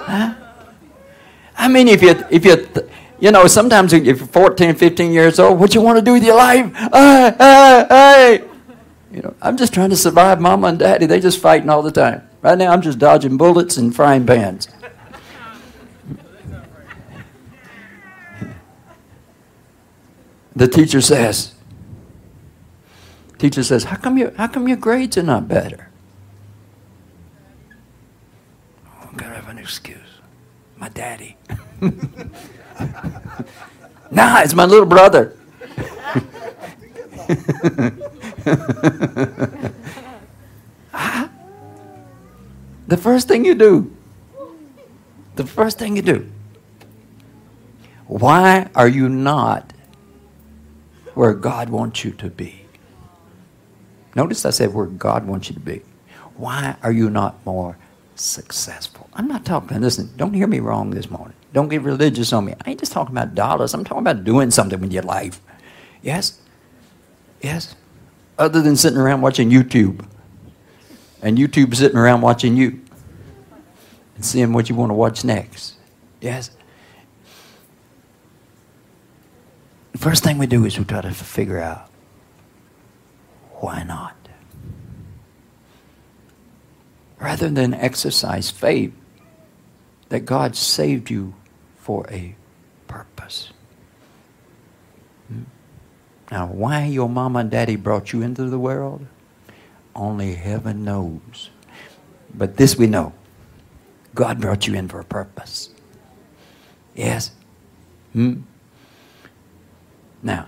[0.05, 0.42] huh?
[1.64, 2.68] I mean, if you, if you,
[3.22, 6.26] you know, sometimes if you're 14, 15 years old, what you want to do with
[6.26, 6.70] your life?
[6.76, 8.43] Uh, uh, hey.
[9.14, 11.05] You know, I'm just trying to survive mama and daddy.
[11.05, 12.28] They're just fighting all the time.
[12.41, 14.68] Right now, I'm just dodging bullets and frying pans.
[20.53, 21.55] the teacher says,
[23.38, 25.89] teacher says, how come, you, how come your grades are not better?
[28.86, 29.99] Oh, I've got to have an excuse.
[30.84, 31.38] My daddy.
[34.12, 35.38] nah, it's my little brother.
[42.88, 43.95] The first thing you do,
[45.36, 46.30] the first thing you do,
[48.06, 49.74] why are you not
[51.16, 52.66] where God wants you to be?
[54.16, 55.82] Notice I said where God wants you to be.
[56.36, 57.78] Why are you not more
[58.16, 59.10] successful?
[59.14, 61.38] I'm not talking, listen, don't hear me wrong this morning.
[61.54, 62.54] Don't get religious on me.
[62.66, 63.76] I ain't just talking about dollars.
[63.76, 65.39] I'm talking about doing something with your life.
[66.01, 66.41] Yes?
[67.41, 67.76] Yes?
[68.39, 70.06] Other than sitting around watching YouTube.
[71.22, 72.82] And YouTube sitting around watching you
[74.16, 75.76] and seeing what you want to watch next.
[76.20, 76.49] Yes?
[79.91, 81.88] The first thing we do is we try to figure out
[83.51, 84.16] why not?
[87.20, 88.91] Rather than exercise faith
[90.10, 91.36] that God saved you
[91.84, 92.34] for a
[92.88, 93.51] purpose.
[95.27, 95.43] Hmm?
[96.31, 99.05] Now, why your mama and daddy brought you into the world?
[99.93, 101.49] Only heaven knows.
[102.34, 103.13] But this we know
[104.15, 105.71] God brought you in for a purpose.
[106.95, 107.31] Yes.
[108.13, 108.43] Hmm?
[110.21, 110.47] Now,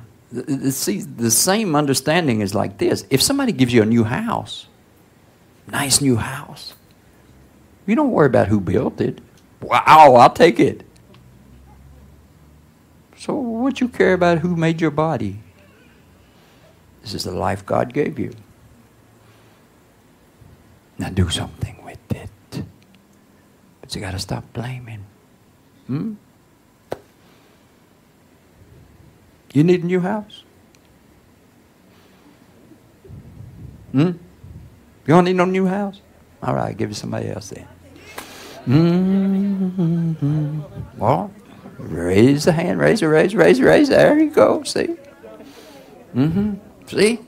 [0.69, 3.05] see, the same understanding is like this.
[3.09, 4.67] If somebody gives you a new house,
[5.67, 6.75] nice new house,
[7.85, 9.19] you don't worry about who built it.
[9.61, 10.84] Wow, I'll take it.
[13.17, 15.39] So, what you care about who made your body?
[17.01, 18.33] This is the life God gave you.
[20.97, 22.63] Now, do something with it.
[23.81, 25.05] But you got to stop blaming.
[25.87, 26.13] Hmm?
[29.53, 30.43] You need a new house?
[33.91, 34.11] Hmm?
[35.07, 36.01] You don't need no new house?
[36.43, 37.67] All right, give it somebody else then.
[38.67, 40.61] Mm-hmm.
[40.97, 41.31] Well,
[41.77, 43.89] raise the hand, raise it, raise, raise, raise.
[43.89, 44.63] There you go.
[44.63, 44.95] See?
[46.15, 46.53] Mm-hmm.
[46.87, 47.19] See?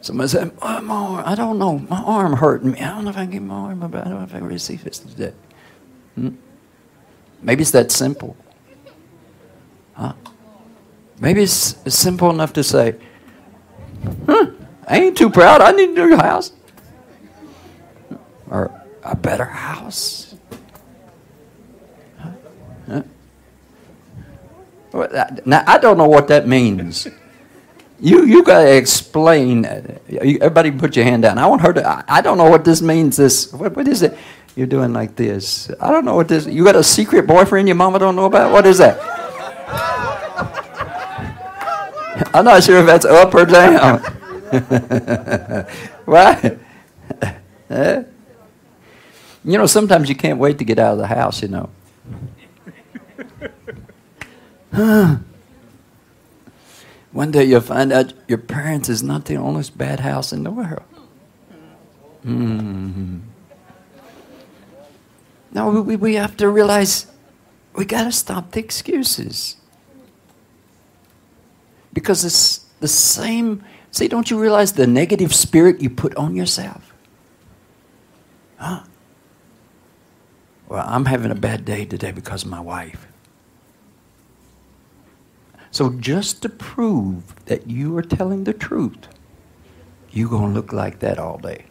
[0.00, 2.80] Somebody said, oh, my arm, I don't know, my arm hurting me.
[2.80, 4.38] I don't know if I can get my arm, but I don't know if I
[4.38, 5.32] can receive this today.
[6.14, 6.28] Hmm?
[7.40, 8.36] Maybe it's that simple.
[9.94, 10.12] Huh?
[11.20, 12.96] Maybe it's, it's simple enough to say,
[14.26, 14.50] huh,
[14.86, 15.62] I ain't too proud.
[15.62, 16.52] I need a new house.
[18.50, 18.70] Or
[19.02, 20.34] a better house.
[22.18, 22.30] Huh?
[22.88, 23.02] Huh?
[25.44, 27.08] Now, I don't know what that means.
[27.98, 29.64] You, you got to explain.
[29.64, 31.38] Uh, everybody put your hand down.
[31.38, 33.16] I want her to, I, I don't know what this means.
[33.16, 34.16] This, what, what is it?
[34.54, 35.68] You're doing like this.
[35.80, 38.52] I don't know what this, you got a secret boyfriend your mama don't know about?
[38.52, 39.00] What is that?
[42.32, 43.98] I'm not sure if that's up or down.
[46.04, 46.56] Why?
[49.44, 51.70] you know, sometimes you can't wait to get out of the house, you know.
[57.12, 60.50] One day you'll find out your parents is not the only bad house in the
[60.50, 60.82] world.
[62.26, 63.18] Mm-hmm.
[65.52, 67.06] No, we, we have to realize
[67.76, 69.56] we got to stop the excuses.
[71.92, 73.62] Because it's the same.
[73.92, 76.92] See, don't you realize the negative spirit you put on yourself?
[78.56, 78.82] Huh?
[80.66, 83.06] Well, I'm having a bad day today because of my wife.
[85.74, 89.08] So, just to prove that you are telling the truth,
[90.12, 91.64] you're going to look like that all day.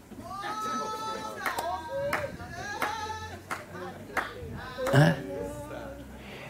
[4.92, 5.14] Huh?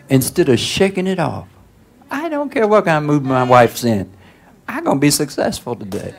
[0.09, 1.47] Instead of shaking it off,
[2.09, 4.11] I don't care what kind of mood my wife's in.
[4.67, 6.15] I'm going to be successful today.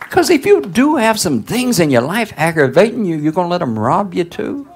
[0.00, 3.50] Because if you do have some things in your life aggravating you, you're going to
[3.50, 4.68] let them rob you too?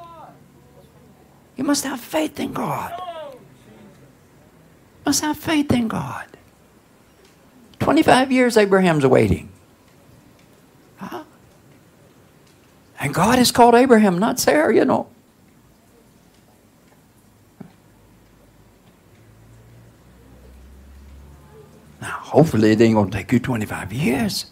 [1.58, 2.94] You must have faith in God.
[3.32, 3.40] You
[5.04, 6.24] must have faith in God.
[7.80, 9.48] 25 years Abraham's waiting.
[10.98, 11.24] Huh?
[13.00, 15.08] And God has called Abraham, not Sarah, you know.
[22.00, 24.46] Now, hopefully, it ain't going to take you 25 years.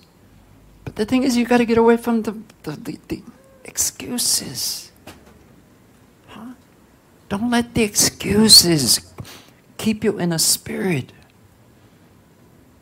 [0.84, 2.32] But the thing is, you've got to get away from the,
[2.64, 3.22] the, the, the
[3.64, 4.90] excuses.
[7.28, 9.12] Don't let the excuses
[9.78, 11.12] keep you in a spirit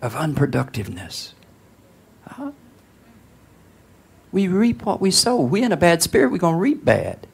[0.02, 1.32] of unproductiveness.
[2.26, 2.52] Huh?
[4.32, 5.40] We reap what we sow.
[5.40, 7.26] We're in a bad spirit, we're going to reap bad.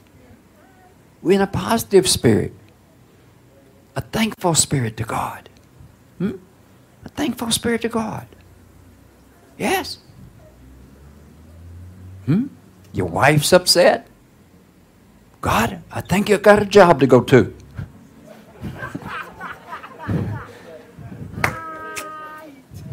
[1.23, 2.53] We're in a positive spirit,
[3.97, 5.49] a thankful spirit to God.
[6.19, 6.37] Hmm?
[7.05, 8.27] A thankful spirit to God.
[9.59, 9.99] Yes.
[12.27, 12.47] Hmm?
[12.93, 14.07] Your wife's upset.
[15.41, 17.55] God, I think you've got a job to go to.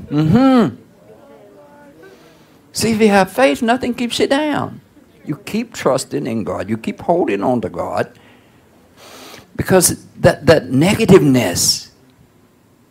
[0.10, 0.76] mm-hmm.
[2.72, 4.82] See, if you have faith, nothing keeps you down.
[5.26, 6.70] You keep trusting in God.
[6.70, 8.18] You keep holding on to God.
[9.56, 11.88] Because that, that negativeness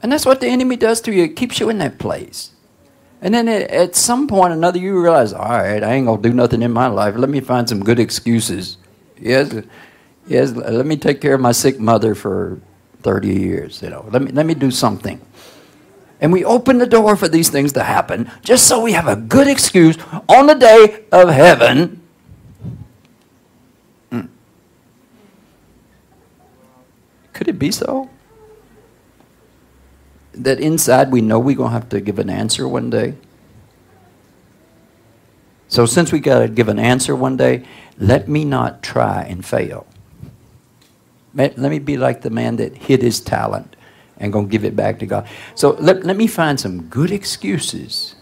[0.03, 1.25] and that's what the enemy does to you.
[1.25, 2.53] It keeps you in that place.
[3.23, 6.29] And then at some point or another, you realize, all right, I ain't going to
[6.29, 7.17] do nothing in my life.
[7.17, 8.77] Let me find some good excuses.
[9.19, 9.55] Yes,
[10.27, 12.61] yes, let me take care of my sick mother for
[13.03, 13.83] 30 years.
[13.83, 15.21] You know, let me, let me do something.
[16.21, 19.17] And we open the door for these things to happen just so we have a
[19.17, 19.97] good excuse
[20.29, 22.03] on the day of heaven.
[24.11, 24.29] Mm.
[27.33, 28.09] Could it be so?
[30.37, 33.15] that inside we know we're going to have to give an answer one day?
[35.69, 37.65] So, since we got to give an answer one day,
[37.99, 39.87] let me not try and fail.
[41.35, 43.77] Let me be like the man that hid his talent
[44.19, 45.29] and going to give it back to God.
[45.55, 48.15] So, let, let me find some good excuses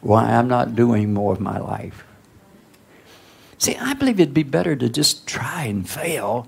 [0.00, 2.04] why I'm not doing more of my life.
[3.58, 6.46] See, I believe it'd be better to just try and fail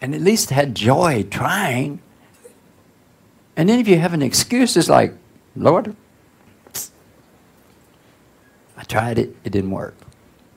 [0.00, 2.00] and at least had joy trying.
[3.56, 5.12] And then if you have an excuse, it's like,
[5.56, 5.94] Lord,
[8.80, 9.94] I tried it, it didn't work.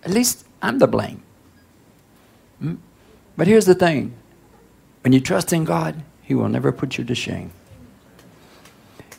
[0.04, 1.22] At least I'm the blame.
[2.60, 2.76] Hmm?
[3.36, 4.16] But here's the thing
[5.02, 7.52] when you trust in God, He will never put you to shame.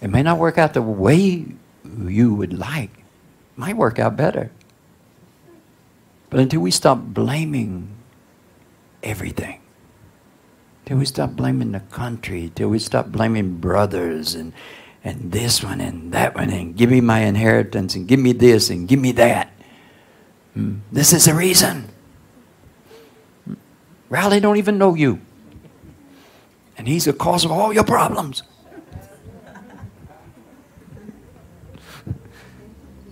[0.00, 1.44] It may not work out the way
[1.84, 4.50] you would like, it might work out better.
[6.30, 7.94] But until we stop blaming
[9.02, 9.60] everything,
[10.86, 14.54] till we stop blaming the country, till we stop blaming brothers and,
[15.04, 18.70] and this one and that one, and give me my inheritance, and give me this,
[18.70, 19.52] and give me that.
[20.54, 20.76] Hmm.
[20.90, 21.88] This is the reason.
[24.08, 25.20] Rowley don't even know you.
[26.78, 28.42] And he's the cause of all your problems.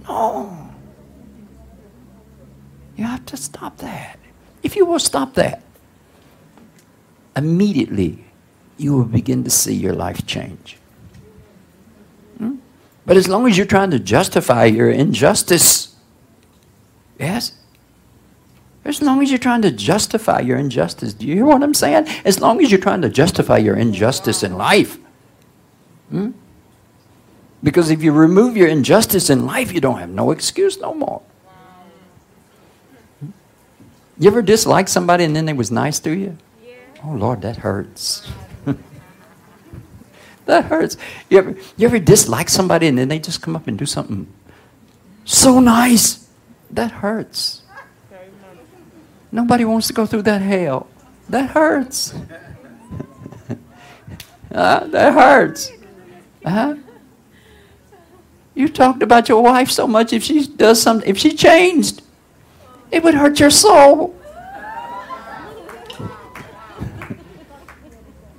[0.08, 0.58] No.
[2.96, 4.18] You have to stop that.
[4.62, 5.62] If you will stop that,
[7.36, 8.24] immediately
[8.76, 10.76] you will begin to see your life change.
[13.04, 15.96] But as long as you're trying to justify your injustice,
[17.18, 17.52] yes,
[18.84, 22.06] as long as you're trying to justify your injustice, do you hear what I'm saying?
[22.24, 24.98] As long as you're trying to justify your injustice in life.
[26.10, 26.32] Hmm?
[27.62, 31.22] Because if you remove your injustice in life, you don't have no excuse no more.
[34.18, 36.36] You ever dislike somebody and then they was nice to you?
[37.04, 38.28] Oh Lord, that hurts.
[40.46, 40.96] that hurts.
[41.28, 44.26] You ever, you ever dislike somebody and then they just come up and do something
[45.24, 46.28] so nice?
[46.70, 47.62] That hurts.
[49.30, 50.88] Nobody wants to go through that hell.
[51.28, 52.14] That hurts.
[54.52, 55.72] uh, that hurts.
[56.44, 56.76] Uh-huh.
[58.54, 60.12] You talked about your wife so much.
[60.12, 62.02] If she does something, if she changed,
[62.90, 64.14] it would hurt your soul.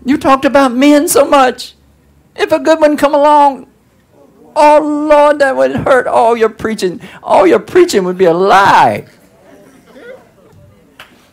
[0.06, 1.76] You talked about men so much.
[2.36, 3.68] If a good one come along,
[4.56, 4.80] oh
[5.10, 7.02] Lord, that would hurt all your preaching.
[7.22, 9.08] All your preaching would be a lie.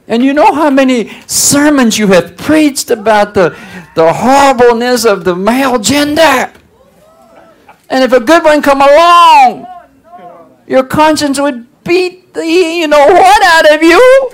[0.07, 3.57] And you know how many sermons you have preached about the,
[3.95, 6.53] the horribleness of the male gender.
[7.89, 9.67] And if a good one come along,
[10.67, 14.31] your conscience would beat the you know what out of you.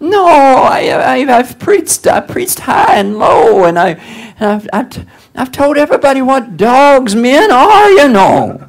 [0.00, 2.06] No, I, have preached.
[2.06, 3.90] I preached high and low, and I,
[4.38, 8.64] I've, I've, I've told everybody what dogs men are, you know.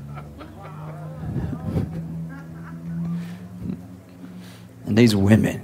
[4.85, 5.59] And these women,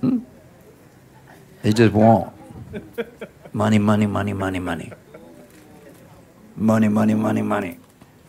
[0.00, 0.20] hmm?
[1.60, 2.32] they just want
[3.52, 4.92] money, money, money, money, money.
[6.56, 7.78] Money, money, money, money.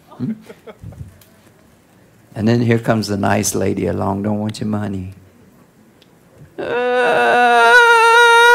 [0.09, 0.33] Hmm?
[2.33, 5.13] And then here comes the nice lady along, don't want your money.
[6.57, 7.73] Uh,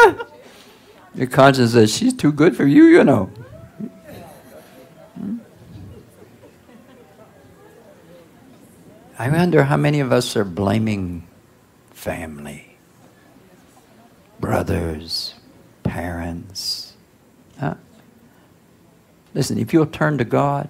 [1.15, 3.29] your conscience says, she's too good for you, you know.
[9.19, 11.27] I wonder how many of us are blaming
[11.91, 12.77] family,
[14.39, 15.33] brothers,
[15.81, 16.93] parents.
[17.59, 17.75] Huh?
[19.33, 20.69] Listen, if you'll turn to God,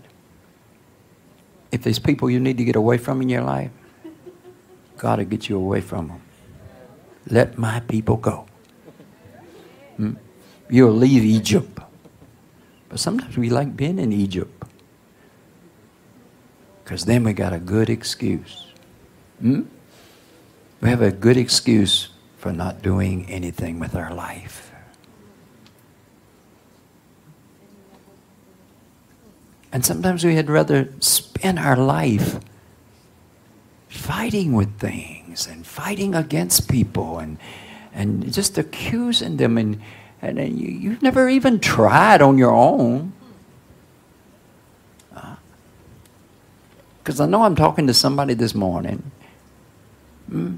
[1.71, 3.71] if there's people you need to get away from in your life,
[4.97, 6.21] God will get you away from them.
[7.29, 8.45] Let my people go.
[9.97, 10.13] Hmm?
[10.69, 11.79] you'll leave Egypt.
[12.89, 14.63] But sometimes we like being in Egypt.
[16.83, 18.67] Because then we got a good excuse.
[19.39, 19.63] Hmm?
[20.81, 24.66] We have a good excuse for not doing anything with our life.
[29.71, 32.39] And sometimes we had rather spend our life
[33.89, 37.37] fighting with things and fighting against people and,
[37.93, 39.81] and just accusing them and
[40.21, 43.13] and you, you've never even tried on your own.
[46.99, 49.11] Because uh, I know I'm talking to somebody this morning.
[50.29, 50.57] Hmm?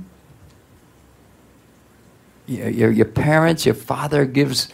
[2.47, 4.69] Your, your, your parents, your father gives,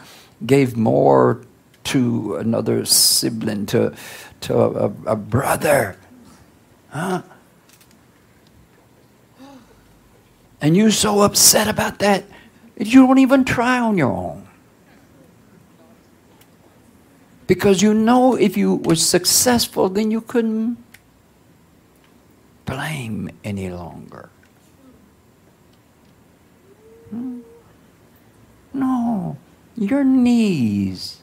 [0.46, 1.42] gave more
[1.86, 3.94] to another sibling, to,
[4.46, 5.98] to a, a brother.
[6.90, 7.22] Huh?
[10.62, 12.24] And you're so upset about that,
[12.78, 14.48] you don't even try on your own.
[17.48, 20.78] Because you know if you were successful, then you couldn't
[22.66, 24.30] blame any longer.
[27.12, 27.42] Hmm?
[29.78, 31.22] Your knees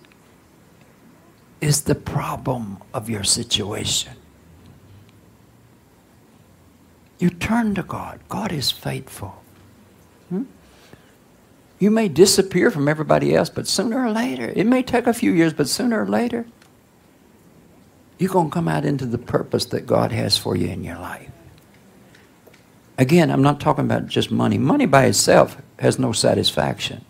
[1.72, 4.12] is the problem of your situation.
[7.18, 8.20] You turn to God.
[8.28, 9.42] God is faithful.
[10.28, 10.42] Hmm?
[11.78, 15.32] You may disappear from everybody else, but sooner or later, it may take a few
[15.32, 16.44] years, but sooner or later,
[18.18, 20.98] you're going to come out into the purpose that God has for you in your
[20.98, 21.30] life.
[22.98, 24.58] Again, I'm not talking about just money.
[24.58, 27.02] Money by itself has no satisfaction.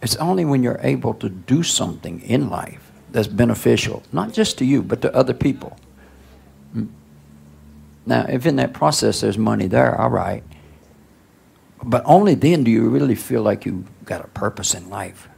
[0.00, 4.64] It's only when you're able to do something in life that's beneficial, not just to
[4.64, 5.78] you, but to other people.
[8.04, 10.42] Now, if in that process there's money there, all right.
[11.82, 15.28] But only then do you really feel like you got a purpose in life.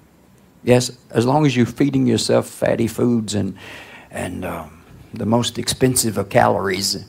[0.62, 3.56] Yes, as long as you're feeding yourself fatty foods and
[4.10, 7.04] and um, the most expensive of calories,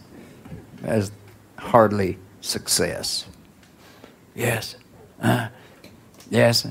[0.83, 1.11] as
[1.57, 3.25] hardly success.
[4.33, 4.75] Yes,
[5.21, 5.47] uh,
[6.29, 6.67] yes.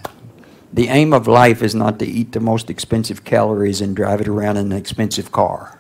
[0.75, 4.27] The aim of life is not to eat the most expensive calories and drive it
[4.27, 5.79] around in an expensive car.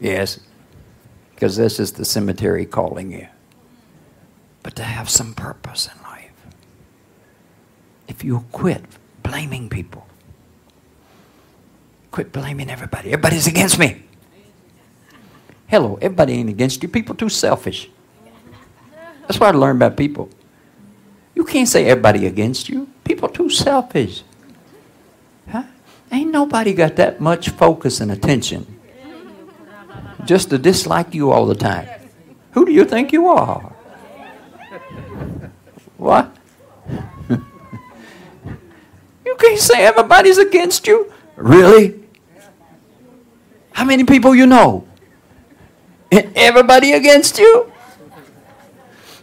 [0.00, 0.40] Yes,
[1.30, 3.28] because this is the cemetery calling you.
[4.62, 6.32] But to have some purpose in life.
[8.08, 8.82] If you quit
[9.22, 10.06] blaming people,
[12.10, 13.12] quit blaming everybody.
[13.12, 14.04] Everybody's against me.
[15.66, 16.88] Hello, everybody ain't against you.
[16.88, 17.90] People too selfish.
[19.22, 20.30] That's what I learned about people.
[21.34, 22.88] You can't say everybody against you.
[23.04, 24.22] People too selfish.
[25.48, 25.64] Huh?
[26.10, 28.66] Ain't nobody got that much focus and attention
[30.24, 31.88] just to dislike you all the time.
[32.52, 33.72] Who do you think you are?
[35.96, 36.34] What?
[37.28, 37.36] you
[39.38, 41.12] can't say everybody's against you.
[41.36, 42.00] Really?
[43.72, 44.86] How many people you know?
[46.10, 47.72] Everybody against you?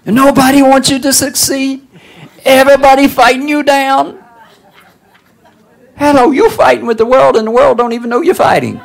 [0.05, 1.87] Nobody wants you to succeed.
[2.43, 4.23] Everybody fighting you down.
[5.95, 8.81] Hello, you're fighting with the world, and the world don't even know you're fighting.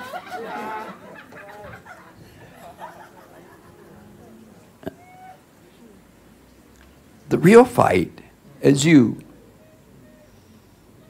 [7.29, 8.21] The real fight
[8.61, 9.19] is you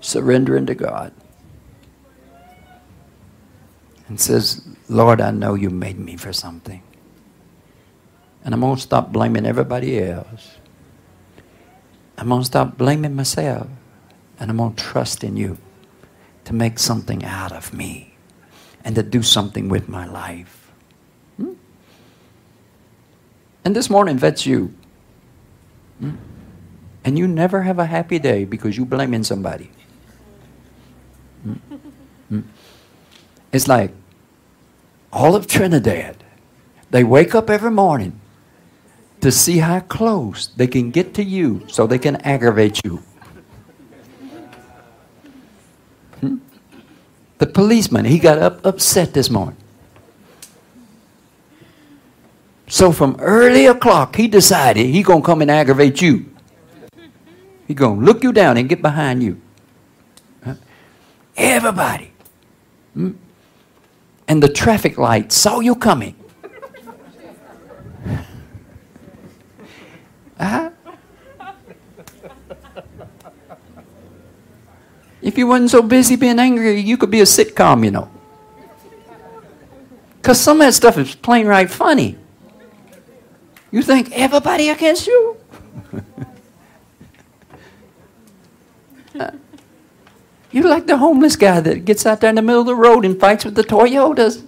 [0.01, 1.13] surrendering to God
[4.09, 6.83] and says, Lord, I know you made me for something.
[8.45, 10.57] And I'm going to stop blaming everybody else.
[12.19, 13.69] I'm going to stop blaming myself.
[14.39, 15.59] And I'm going to trust in you
[16.45, 18.15] to make something out of me
[18.85, 20.71] and to do something with my life.
[21.37, 21.55] Hmm?
[23.65, 24.75] And this morning, that's you.
[26.01, 26.17] Hmm?
[27.05, 29.71] And you never have a happy day because you're blaming somebody.
[31.43, 31.53] Hmm?
[32.29, 32.41] Hmm?
[33.53, 33.93] It's like
[35.13, 36.23] all of Trinidad,
[36.91, 38.21] they wake up every morning
[39.21, 43.03] to see how close they can get to you so they can aggravate you.
[46.21, 46.37] Hmm?
[47.39, 49.57] The policeman, he got up upset this morning.
[52.69, 56.27] So from early o'clock, he decided he gonna come and aggravate you.
[57.67, 59.41] He gonna look you down and get behind you.
[61.37, 62.11] Everybody.
[62.95, 63.13] Hmm?
[64.29, 66.17] And the traffic light saw you coming.
[75.37, 78.09] If you wasn't so busy being angry, you could be a sitcom, you know.
[80.17, 82.17] Because some of that stuff is plain right funny.
[83.71, 85.37] You think everybody against you?
[89.21, 89.33] uh,
[90.53, 93.05] you like the homeless guy that gets out there in the middle of the road
[93.05, 94.43] and fights with the Toyotas.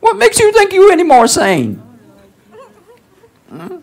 [0.00, 1.82] What makes you think you're any more sane?
[3.50, 3.76] Hmm?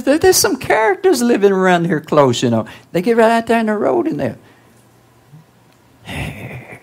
[0.00, 2.66] There's some characters living around here close, you know.
[2.92, 4.38] They get right out there in the road and they're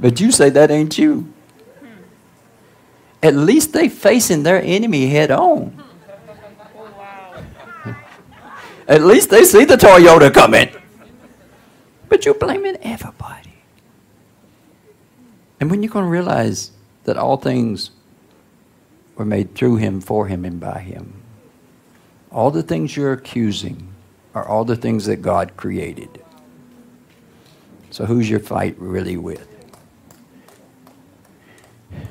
[0.00, 1.32] But you say that ain't you.
[3.22, 5.80] At least they facing their enemy head on.
[8.88, 10.70] At least they see the Toyota coming.
[12.08, 13.62] But you're blaming everybody.
[15.60, 16.71] And when you're going to realize
[17.04, 17.90] that all things
[19.16, 21.22] were made through him, for him, and by him,
[22.30, 23.92] all the things you're accusing
[24.34, 26.22] are all the things that God created.
[27.90, 29.46] So who's your fight really with?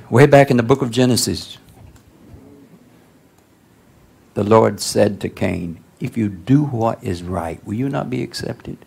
[0.09, 1.57] Way back in the book of Genesis,
[4.33, 8.21] the Lord said to Cain, If you do what is right, will you not be
[8.21, 8.77] accepted?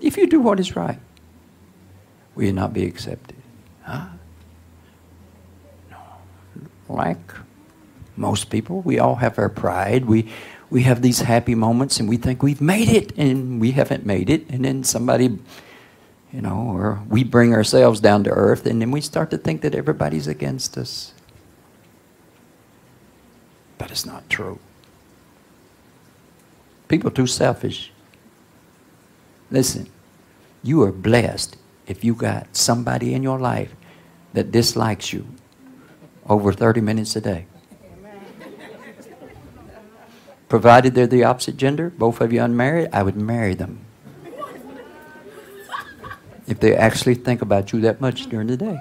[0.00, 1.00] If you do what is right,
[2.34, 3.36] will you not be accepted?
[3.82, 4.06] Huh?
[6.88, 7.34] Like
[8.16, 10.06] Most people, we all have our pride.
[10.06, 10.30] We,
[10.70, 14.30] we have these happy moments and we think we've made it and we haven't made
[14.30, 14.48] it.
[14.50, 15.38] And then somebody,
[16.32, 19.62] you know, or we bring ourselves down to earth and then we start to think
[19.62, 21.14] that everybody's against us.
[23.78, 24.58] But it's not true.
[26.88, 27.92] People are too selfish.
[29.50, 29.88] Listen,
[30.62, 33.74] you are blessed if you got somebody in your life
[34.34, 35.26] that dislikes you
[36.28, 37.46] over 30 minutes a day.
[40.48, 43.80] Provided they're the opposite gender, both of you unmarried, I would marry them.
[46.46, 48.78] If they actually think about you that much during the day.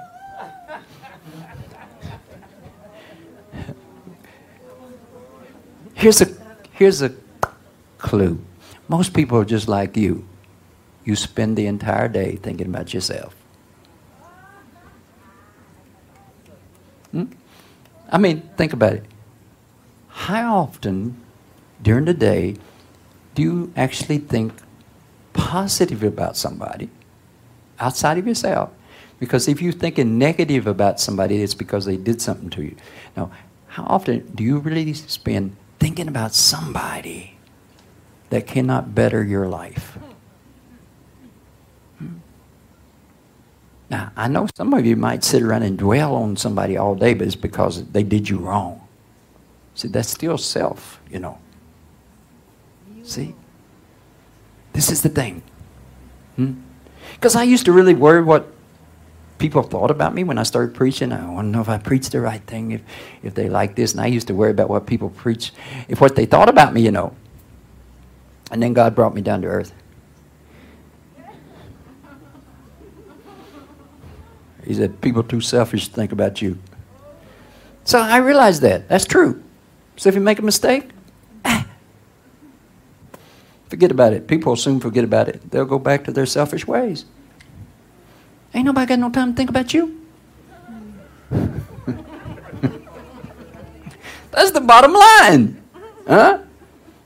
[5.93, 6.27] Here's a,
[6.71, 7.11] here's a
[7.97, 8.39] clue.
[8.87, 10.25] Most people are just like you.
[11.03, 13.35] You spend the entire day thinking about yourself.
[17.11, 17.25] Hmm?
[18.11, 19.05] I mean, think about it.
[20.07, 21.21] How often
[21.81, 22.55] during the day
[23.35, 24.53] do you actually think
[25.33, 26.89] positive about somebody
[27.79, 28.71] outside of yourself?
[29.19, 32.75] Because if you're thinking negative about somebody, it's because they did something to you.
[33.15, 33.31] Now,
[33.67, 37.37] how often do you really spend thinking about somebody
[38.29, 39.97] that cannot better your life?
[43.89, 47.13] Now, I know some of you might sit around and dwell on somebody all day,
[47.13, 48.85] but it's because they did you wrong.
[49.75, 51.37] See, that's still self, you know.
[53.03, 53.33] See?
[54.73, 55.41] This is the thing.
[56.35, 57.39] Because hmm?
[57.39, 58.51] I used to really worry what
[59.37, 61.11] people thought about me when I started preaching.
[61.11, 62.81] I want to know if I preached the right thing, if,
[63.23, 63.93] if they like this.
[63.93, 65.53] And I used to worry about what people preach,
[65.87, 67.15] if what they thought about me, you know.
[68.51, 69.73] And then God brought me down to earth.
[74.67, 76.57] He said, People too selfish to think about you.
[77.85, 78.89] So I realized that.
[78.89, 79.41] That's true.
[79.95, 80.89] So if you make a mistake,
[83.69, 84.27] forget about it.
[84.27, 85.49] People will soon forget about it.
[85.49, 87.05] They'll go back to their selfish ways.
[88.53, 90.05] Ain't nobody got no time to think about you.
[94.31, 95.63] That's the bottom line.
[96.05, 96.39] Huh?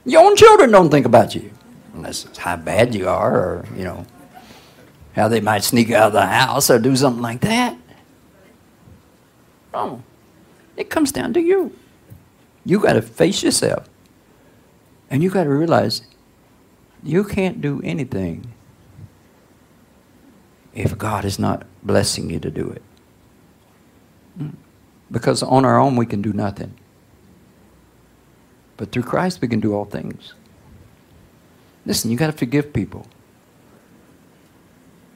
[0.06, 1.52] Your own children don't think about you.
[1.94, 4.06] Unless it's how bad you are or, you know,
[5.16, 7.78] how they might sneak out of the house or do something like that.
[9.74, 10.02] Oh,
[10.78, 11.76] it comes down to you.
[12.66, 13.90] You got to face yourself.
[15.10, 16.04] And you got to realize
[17.04, 18.54] you can't do anything
[20.74, 22.82] if God is not blessing you to do it.
[24.38, 24.50] Hmm.
[25.10, 26.74] Because on our own we can do nothing.
[28.78, 30.34] But through Christ we can do all things.
[31.86, 33.06] Listen, you got to forgive people.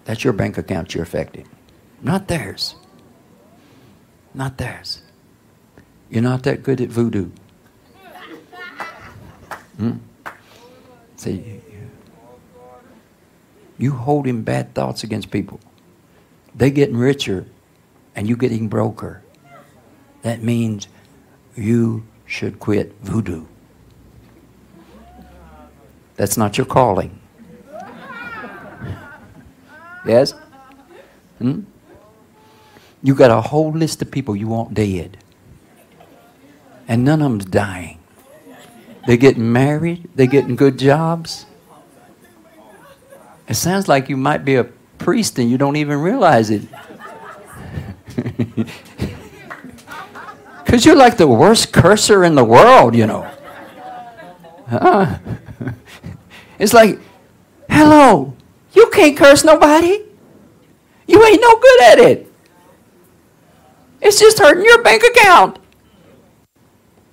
[0.05, 1.47] That's your bank account you're affecting,
[2.01, 2.75] not theirs.
[4.33, 5.01] Not theirs.
[6.09, 7.29] You're not that good at voodoo.
[9.77, 9.93] Hmm?
[11.15, 11.61] See,
[13.77, 15.59] you holding bad thoughts against people.
[16.53, 17.45] They getting richer
[18.15, 19.21] and you getting broker.
[20.21, 20.87] That means
[21.55, 23.45] you should quit voodoo.
[26.15, 27.19] That's not your calling.
[30.05, 30.33] Yes?
[31.39, 31.61] Hmm?
[33.01, 35.17] You got a whole list of people you want dead.
[36.87, 37.99] And none of them's dying.
[39.07, 41.45] They're getting married, they're getting good jobs.
[43.47, 44.63] It sounds like you might be a
[44.97, 46.63] priest and you don't even realize it.
[50.65, 53.31] Because you're like the worst cursor in the world, you know.
[54.67, 55.19] Huh?
[56.59, 56.99] It's like,
[57.69, 58.34] hello,
[58.75, 60.03] you can't curse nobody.
[61.07, 62.31] You ain't no good at it.
[64.01, 65.59] It's just hurting your bank account.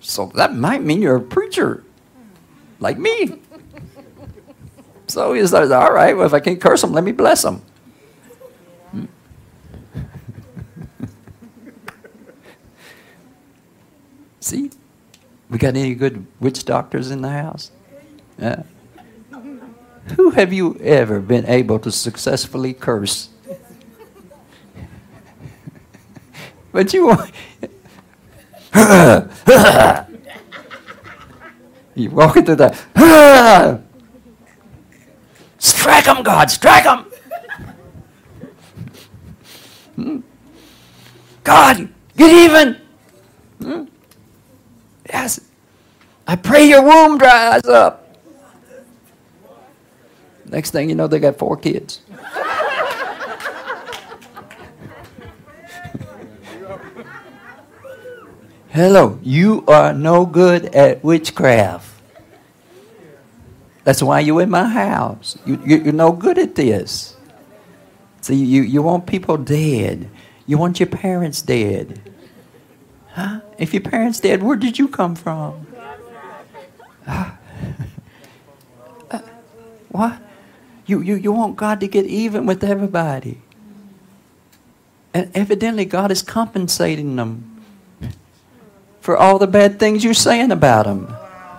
[0.00, 1.84] So that might mean you're a preacher,
[2.80, 3.40] like me.
[5.06, 7.62] So he says, all right, well, if I can't curse them, let me bless them.
[14.40, 14.70] See?
[15.50, 17.70] We got any good witch doctors in the house?
[18.38, 18.62] Yeah.
[20.16, 23.30] Who have you ever been able to successfully curse?
[26.72, 27.30] but you want.
[31.94, 32.76] you walk into the
[35.58, 37.06] Strike them, God, strike them.
[39.94, 40.20] Hmm?
[41.44, 42.80] God, get even.
[43.60, 43.84] Hmm?
[45.08, 45.40] Yes.
[46.26, 48.01] I pray your womb dries up.
[50.52, 52.02] Next thing you know, they got four kids.
[58.68, 61.88] Hello, you are no good at witchcraft.
[63.84, 65.38] That's why you're in my house.
[65.46, 67.16] You, you, are no good at this.
[68.20, 70.10] See, you, you want people dead.
[70.46, 72.00] You want your parents dead.
[73.12, 73.40] Huh?
[73.58, 75.66] If your parents dead, where did you come from?
[79.10, 79.18] Uh,
[79.90, 80.22] what?
[80.86, 83.40] You, you, you want God to get even with everybody.
[85.14, 87.62] And evidently, God is compensating them
[89.00, 91.14] for all the bad things you're saying about them.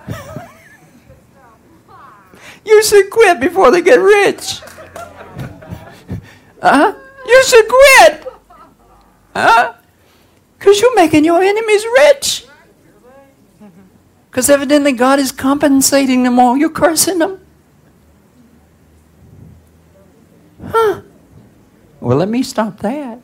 [2.66, 4.60] you should quit before they get rich.
[6.62, 6.96] Huh?
[7.28, 8.26] You should quit.
[9.36, 9.74] Huh?
[10.58, 12.46] Because you're making your enemies rich.
[14.32, 16.56] Because evidently God is compensating them all.
[16.56, 17.43] You're cursing them.
[20.66, 21.02] Huh.
[22.00, 23.20] Well, let me stop that.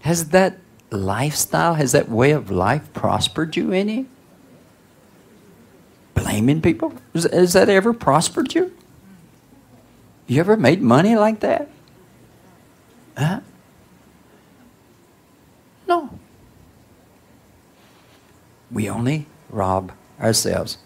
[0.00, 0.58] Has that
[0.90, 4.06] lifestyle, has that way of life prospered you any?
[6.12, 6.92] Blaming people?
[7.14, 8.76] Has, that ever prospered you?
[10.26, 11.70] You ever made money like that?
[13.16, 13.40] Huh?
[15.88, 16.10] No.
[18.74, 20.78] We only rob ourselves.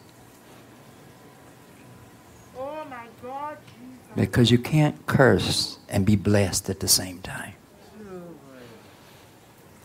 [2.57, 3.57] Oh my God,
[4.15, 7.55] because you can't curse and be blessed at the same time.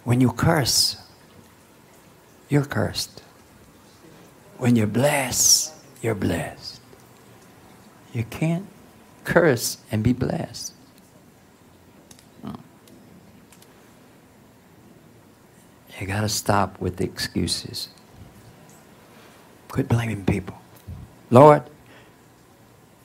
[0.03, 0.97] When you curse,
[2.49, 3.23] you're cursed.
[4.57, 6.81] When you bless, you're blessed.
[8.11, 8.67] You can't
[9.23, 10.72] curse and be blessed.
[16.03, 17.87] You got to stop with the excuses.
[19.69, 20.59] Quit blaming people.
[21.31, 21.63] Lord,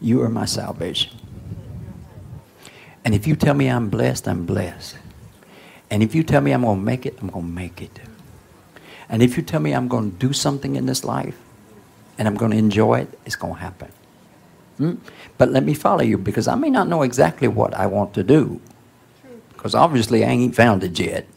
[0.01, 1.17] you are my salvation.
[3.05, 4.99] And if you tell me I'm blessed, I'm blessed.
[5.93, 8.01] And if you tell me I'm going to make it, I'm going to make it.
[9.09, 11.39] And if you tell me I'm going to do something in this life
[12.19, 13.93] and I'm going to enjoy it, it's going to happen.
[14.79, 14.95] Hmm?
[15.39, 18.25] But let me follow you because I may not know exactly what I want to
[18.25, 18.61] do.
[19.53, 21.29] Because obviously I ain't found it yet.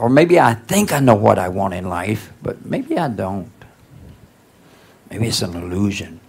[0.00, 3.52] Or maybe I think I know what I want in life, but maybe I don't.
[5.10, 6.20] Maybe it's an illusion.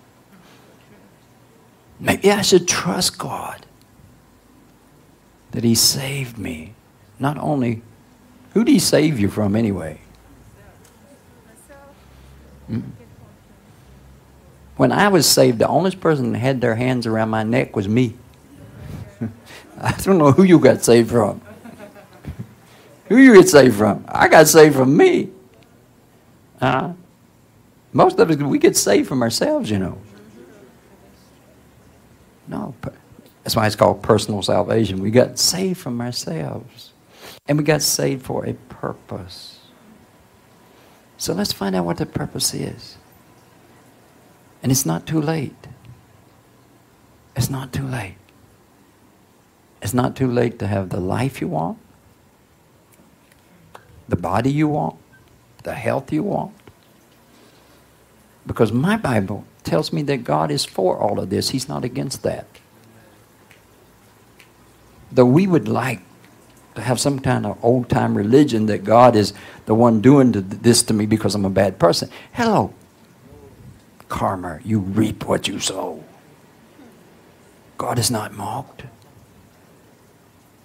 [1.97, 3.65] Maybe I should trust God
[5.51, 6.73] that He saved me.
[7.17, 7.81] Not only,
[8.53, 10.01] who did He save you from anyway?
[12.67, 12.81] Hmm?
[14.75, 17.87] When I was saved, the only person that had their hands around my neck was
[17.87, 18.15] me.
[19.81, 21.39] I don't know who you got saved from.
[23.11, 24.05] Who you get saved from?
[24.07, 25.31] I got saved from me.
[26.61, 26.93] Uh,
[27.91, 29.97] most of us, we get saved from ourselves, you know.
[32.47, 32.73] No,
[33.43, 35.01] that's why it's called personal salvation.
[35.01, 36.93] We got saved from ourselves.
[37.49, 39.59] And we got saved for a purpose.
[41.17, 42.95] So let's find out what the purpose is.
[44.63, 45.67] And it's not too late.
[47.35, 48.15] It's not too late.
[49.81, 51.77] It's not too late to have the life you want
[54.07, 54.97] the body you want,
[55.63, 56.53] the health you want.
[58.45, 62.23] Because my Bible tells me that God is for all of this, He's not against
[62.23, 62.47] that.
[65.11, 66.01] Though we would like
[66.75, 69.33] to have some kind of old time religion that God is
[69.65, 72.09] the one doing this to me because I'm a bad person.
[72.31, 72.73] Hello.
[74.07, 76.03] Karma, you reap what you sow.
[77.77, 78.83] God is not mocked.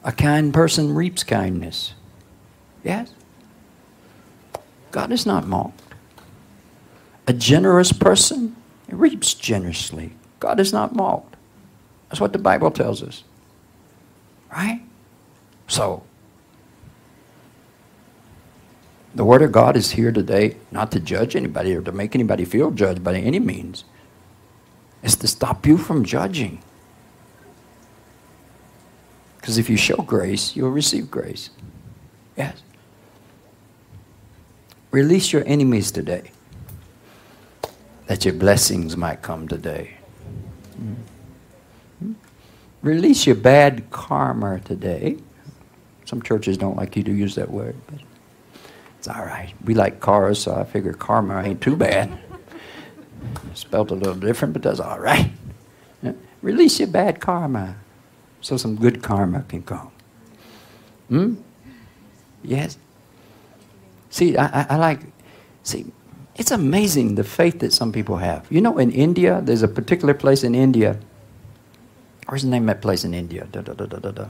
[0.05, 1.95] A kind person reaps kindness.
[2.84, 3.12] Yes?
[4.97, 5.82] God is not mocked.
[7.26, 8.57] A generous person
[8.88, 10.12] reaps generously.
[10.40, 11.36] God is not mocked.
[12.09, 13.22] That's what the Bible tells us.
[14.51, 14.80] Right?
[15.68, 16.03] So,
[19.14, 22.47] the Word of God is here today not to judge anybody or to make anybody
[22.47, 23.84] feel judged by any means.
[25.03, 26.62] It's to stop you from judging.
[29.36, 31.51] Because if you show grace, you'll receive grace.
[32.34, 32.62] Yes.
[34.97, 36.30] Release your enemies today,
[38.07, 39.99] that your blessings might come today.
[42.80, 45.18] Release your bad karma today.
[46.07, 47.99] Some churches don't like you to use that word, but
[48.97, 49.53] it's all right.
[49.66, 52.18] We like cars, so I figure karma ain't too bad.
[53.53, 55.30] Spelled a little different, but that's all right.
[56.40, 57.76] Release your bad karma
[58.40, 59.90] so some good karma can come.
[61.11, 61.34] Hmm?
[62.42, 62.78] Yes?
[64.17, 65.01] See, I, I, like,
[65.62, 65.93] see,
[66.37, 68.47] it's amazing the faith that some people have.
[68.51, 70.99] You know, in India, there's a particular place in India
[72.27, 73.47] Where's the name of that place in India?
[73.51, 74.27] Da, da, da, da, da, da.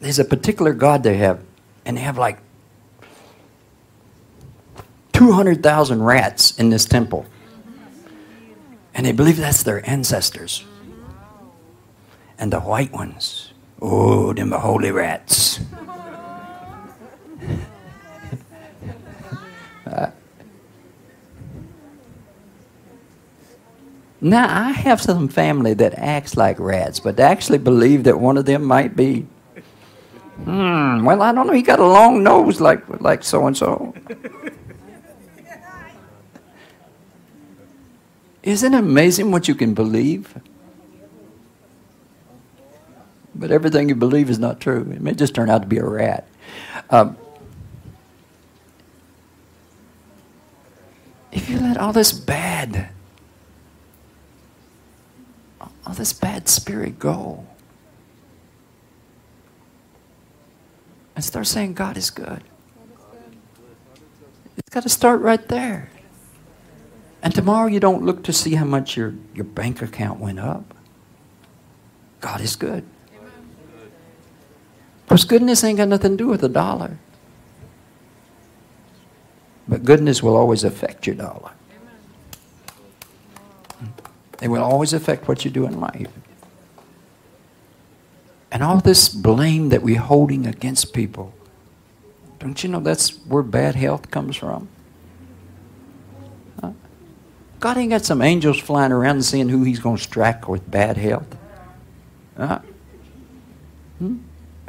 [0.00, 1.42] There's a particular god they have,
[1.84, 2.38] and they have like
[5.12, 7.26] 200,000 rats in this temple.
[8.94, 10.64] And they believe that's their ancestors.
[12.38, 15.58] And the white ones, oh, them the holy rats.
[24.20, 28.36] Now, I have some family that acts like rats, but they actually believe that one
[28.38, 29.26] of them might be.
[30.44, 31.52] Hmm, well, I don't know.
[31.52, 33.94] He got a long nose like like so and so.
[38.42, 40.34] Isn't it amazing what you can believe?
[43.34, 44.80] But everything you believe is not true.
[44.92, 46.28] It may just turn out to be a rat.
[46.90, 47.16] Um,
[51.34, 52.88] if you let all this bad,
[55.60, 57.44] all this bad spirit go,
[61.16, 62.42] and start saying God is good,
[64.56, 65.90] it's got to start right there.
[67.20, 70.74] And tomorrow you don't look to see how much your, your bank account went up.
[72.20, 72.84] God is good.
[75.06, 76.98] Because goodness ain't got nothing to do with a dollar.
[79.66, 81.52] But goodness will always affect your dollar.
[84.42, 86.10] It will always affect what you do in life.
[88.50, 91.32] And all this blame that we're holding against people,
[92.38, 94.68] don't you know that's where bad health comes from?
[97.64, 100.70] God ain't got some angels flying around and seeing who he's going to strike with
[100.70, 101.34] bad health.
[102.36, 102.58] Uh,
[103.98, 104.18] hmm?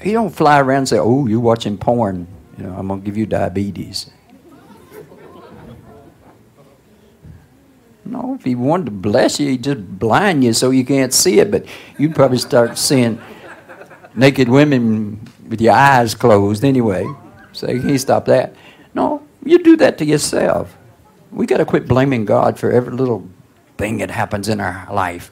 [0.01, 2.25] He don't fly around and say, oh, you're watching porn.
[2.57, 4.09] You know, I'm going to give you diabetes.
[8.05, 11.39] No, if he wanted to bless you, he'd just blind you so you can't see
[11.39, 11.51] it.
[11.51, 11.65] But
[11.97, 13.21] you'd probably start seeing
[14.15, 17.05] naked women with your eyes closed anyway.
[17.51, 18.53] So you can't stop that.
[18.93, 20.77] No, you do that to yourself.
[21.31, 23.27] We got to quit blaming God for every little
[23.77, 25.31] thing that happens in our life.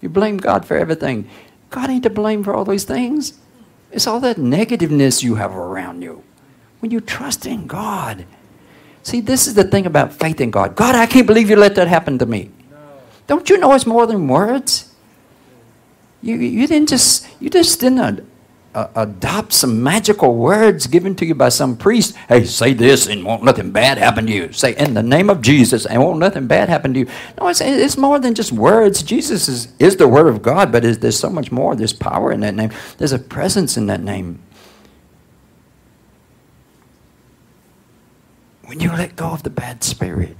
[0.00, 1.28] You blame God for everything.
[1.70, 3.38] God ain't to blame for all these things.
[3.90, 6.22] It's all that negativeness you have around you.
[6.80, 8.26] When you trust in God.
[9.08, 10.76] See, this is the thing about faith in God.
[10.76, 12.50] God, I can't believe you let that happen to me.
[12.70, 12.76] No.
[13.26, 14.94] Don't you know it's more than words?
[16.20, 18.28] You, you didn't just you just didn't
[18.74, 22.16] uh, adopt some magical words given to you by some priest.
[22.28, 24.52] Hey, say this and won't nothing bad happen to you.
[24.52, 27.06] Say in the name of Jesus and won't nothing bad happen to you.
[27.40, 29.02] No, it's, it's more than just words.
[29.02, 31.74] Jesus is, is the word of God, but is, there's so much more.
[31.74, 32.72] There's power in that name.
[32.98, 34.42] There's a presence in that name.
[38.68, 40.36] When you let go of the bad spirit,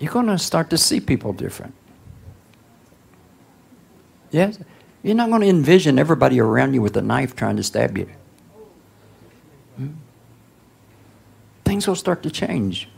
[0.00, 1.72] you're going to start to see people different.
[4.32, 4.58] Yes?
[5.04, 8.10] You're not going to envision everybody around you with a knife trying to stab you.
[9.76, 9.90] Hmm?
[11.64, 12.88] Things will start to change,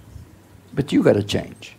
[0.72, 1.76] but you got to change.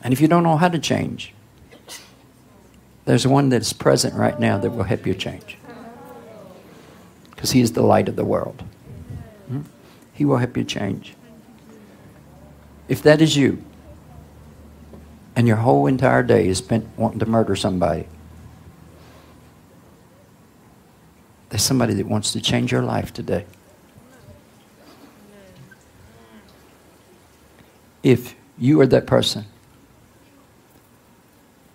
[0.00, 1.34] And if you don't know how to change,
[3.04, 5.58] there's one that's present right now that will help you change.
[7.36, 8.64] Because He is the light of the world.
[9.48, 9.60] Hmm?
[10.12, 11.14] He will help you change.
[12.88, 13.62] If that is you,
[15.36, 18.08] and your whole entire day is spent wanting to murder somebody.
[21.50, 23.44] There's somebody that wants to change your life today.
[28.02, 29.44] If you are that person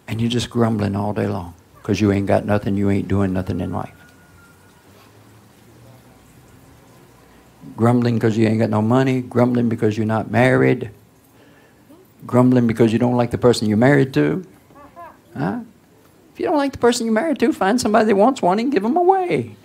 [0.07, 3.31] and you're just grumbling all day long because you ain't got nothing, you ain't doing
[3.31, 4.00] nothing in life.
[7.75, 10.91] Grumbling because you ain't got no money, grumbling because you're not married,
[12.25, 14.45] grumbling because you don't like the person you're married to.
[15.35, 15.61] Huh?
[16.33, 18.71] If you don't like the person you're married to, find somebody that wants one and
[18.71, 19.55] give them away.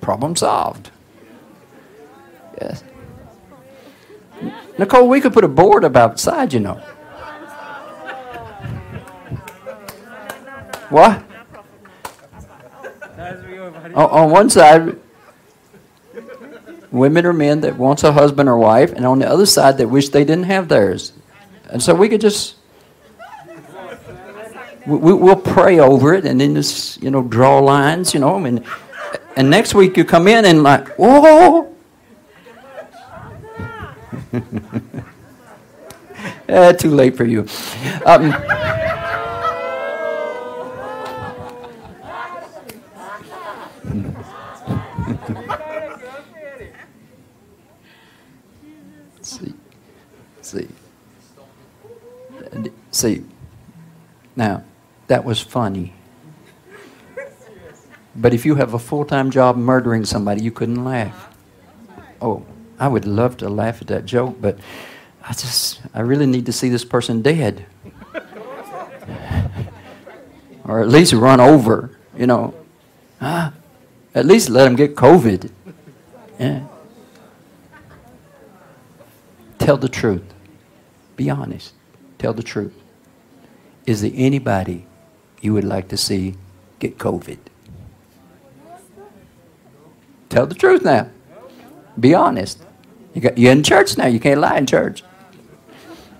[0.00, 0.90] Problem solved.
[2.60, 2.84] Yes.
[4.78, 6.80] Nicole, we could put a board up outside, you know.
[10.88, 11.22] What?
[13.94, 14.96] On one side,
[16.90, 19.88] women or men that wants a husband or wife, and on the other side that
[19.88, 21.12] wish they didn't have theirs.
[21.70, 22.56] And so we could just
[24.86, 28.64] we, will pray over it and then just you know draw lines, you know, and
[29.36, 31.74] and next week you come in and like whoa.
[36.48, 37.46] eh, too late for you.
[38.06, 38.32] Um,
[49.22, 49.54] see.
[50.42, 50.68] See.
[52.90, 53.24] See,
[54.34, 54.64] now,
[55.06, 55.92] that was funny.
[58.16, 61.28] But if you have a full time job murdering somebody, you couldn't laugh.
[62.20, 62.44] Oh,
[62.78, 64.58] I would love to laugh at that joke, but
[65.22, 67.66] I just, I really need to see this person dead.
[70.64, 72.54] or at least run over, you know.
[73.20, 73.52] Huh?
[74.14, 75.50] At least let him get COVID.
[76.38, 76.66] Yeah.
[79.60, 80.24] Tell the truth.
[81.16, 81.74] Be honest.
[82.18, 82.74] Tell the truth.
[83.86, 84.86] Is there anybody
[85.42, 86.34] you would like to see
[86.78, 87.38] get COVID?
[90.30, 91.10] Tell the truth now.
[91.98, 92.62] Be honest.
[93.14, 94.06] You you're in church now.
[94.06, 95.02] You can't lie in church.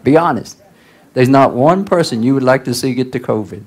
[0.05, 0.59] Be honest.
[1.15, 3.65] There's not one person you would like to see get the COVID.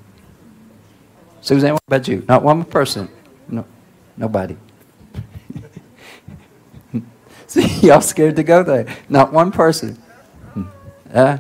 [1.41, 2.23] Suzanne, what about you?
[2.27, 3.09] Not one person.
[3.47, 3.65] No,
[4.17, 4.55] nobody.
[7.81, 8.87] y'all scared to go there.
[9.09, 10.01] Not one person.
[11.13, 11.37] Uh,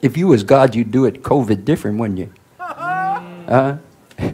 [0.00, 2.32] if you was God, you'd do it COVID different, wouldn't you?
[3.42, 3.76] Uh,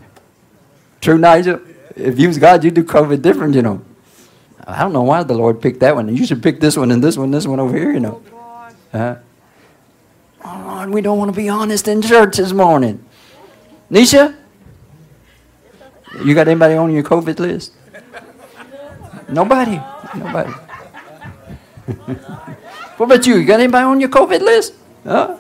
[1.01, 1.61] true, Nigel?
[1.97, 3.83] If you was God, you'd do COVID different, you know.
[4.65, 6.15] I don't know why the Lord picked that one.
[6.15, 8.23] You should pick this one and this one, this one over here, you know.
[8.93, 9.17] Uh,
[10.45, 13.05] oh, Lord, we don't want to be honest in church this morning.
[13.91, 14.37] Nisha?
[16.23, 17.73] You got anybody on your COVID list?
[19.29, 19.81] Nobody.
[20.15, 20.53] Nobody.
[22.97, 23.37] what about you?
[23.37, 24.75] You got anybody on your COVID list?
[25.05, 25.39] Huh?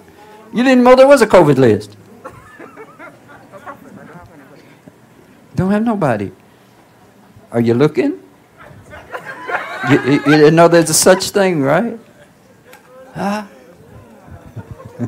[0.53, 1.97] You didn't know there was a COVID list.
[5.55, 6.31] Don't have nobody.
[7.51, 8.23] Are you looking?
[9.91, 11.99] You, you, didn't know there's a such thing, right?
[13.15, 13.47] Huh?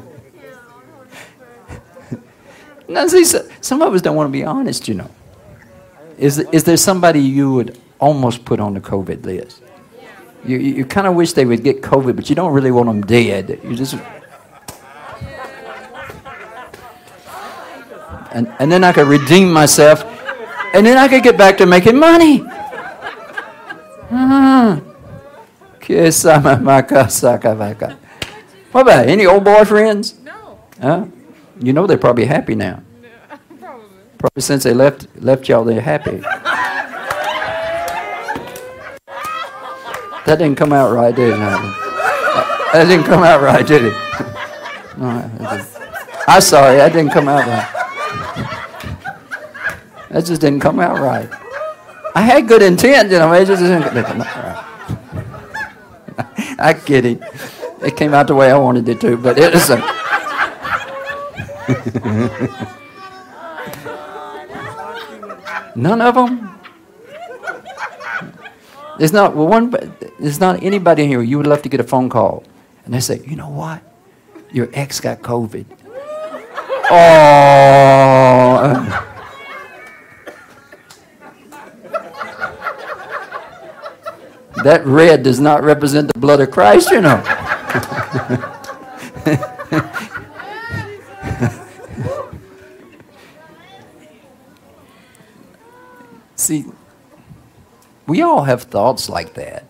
[2.89, 5.11] now, see, some of us don't want to be honest, you know.
[6.19, 9.63] Is, is there somebody you would almost put on the COVID list?
[10.45, 13.03] You, you kind of wish they would get COVID, but you don't really want them
[13.03, 13.61] dead.
[13.63, 13.95] You just
[18.33, 20.05] and, and then I could redeem myself,
[20.73, 22.45] and then I could get back to making money.
[24.13, 24.81] Uh-huh.
[28.73, 30.21] What about any old boyfriends?
[30.25, 30.59] No.
[30.81, 31.07] Huh?
[31.61, 32.83] You know they're probably happy now.
[33.61, 33.87] Probably.
[34.19, 36.25] Probably since they left left y'all, they're happy.
[40.31, 41.39] That didn't come out right, did it?
[41.39, 43.93] That didn't come out right, did it?
[44.97, 45.09] No,
[46.29, 47.67] I'm sorry, that didn't come out right.
[50.11, 51.29] That just didn't come out right.
[52.15, 54.65] I had good intent, you know, it just didn't come out right.
[56.61, 57.21] I'm kidding.
[57.83, 59.85] It came out the way I wanted it to, but it isn't.
[65.75, 66.50] None of them.
[69.01, 69.71] There's not one.
[70.19, 71.23] There's not anybody in here.
[71.23, 72.45] You would love to get a phone call,
[72.85, 73.81] and they say, "You know what?
[74.53, 75.65] Your ex got COVID."
[76.93, 78.57] Oh.
[84.65, 87.23] That red does not represent the blood of Christ, you know.
[96.35, 96.65] See,
[98.11, 99.63] we all have thoughts like that.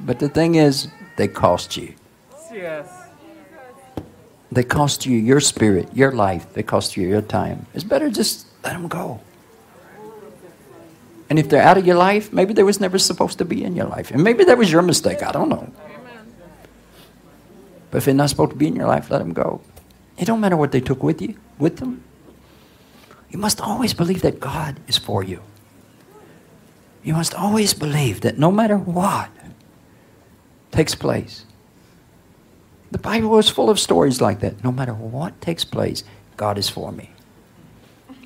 [0.00, 0.86] But the thing is,
[1.16, 1.92] they cost you.
[2.52, 2.86] Yes.
[4.52, 6.46] They cost you your spirit, your life.
[6.54, 7.66] They cost you your time.
[7.74, 9.20] It's better just let them go.
[11.28, 13.74] And if they're out of your life, maybe they was never supposed to be in
[13.74, 14.12] your life.
[14.12, 15.24] And maybe that was your mistake.
[15.24, 15.66] I don't know.
[17.90, 19.60] But if they're not supposed to be in your life, let them go.
[20.16, 22.04] It don't matter what they took with you, with them.
[23.30, 25.42] You must always believe that God is for you.
[27.06, 29.30] You must always believe that no matter what
[30.72, 31.44] takes place,
[32.90, 34.64] the Bible is full of stories like that.
[34.64, 36.02] No matter what takes place,
[36.36, 37.12] God is for me.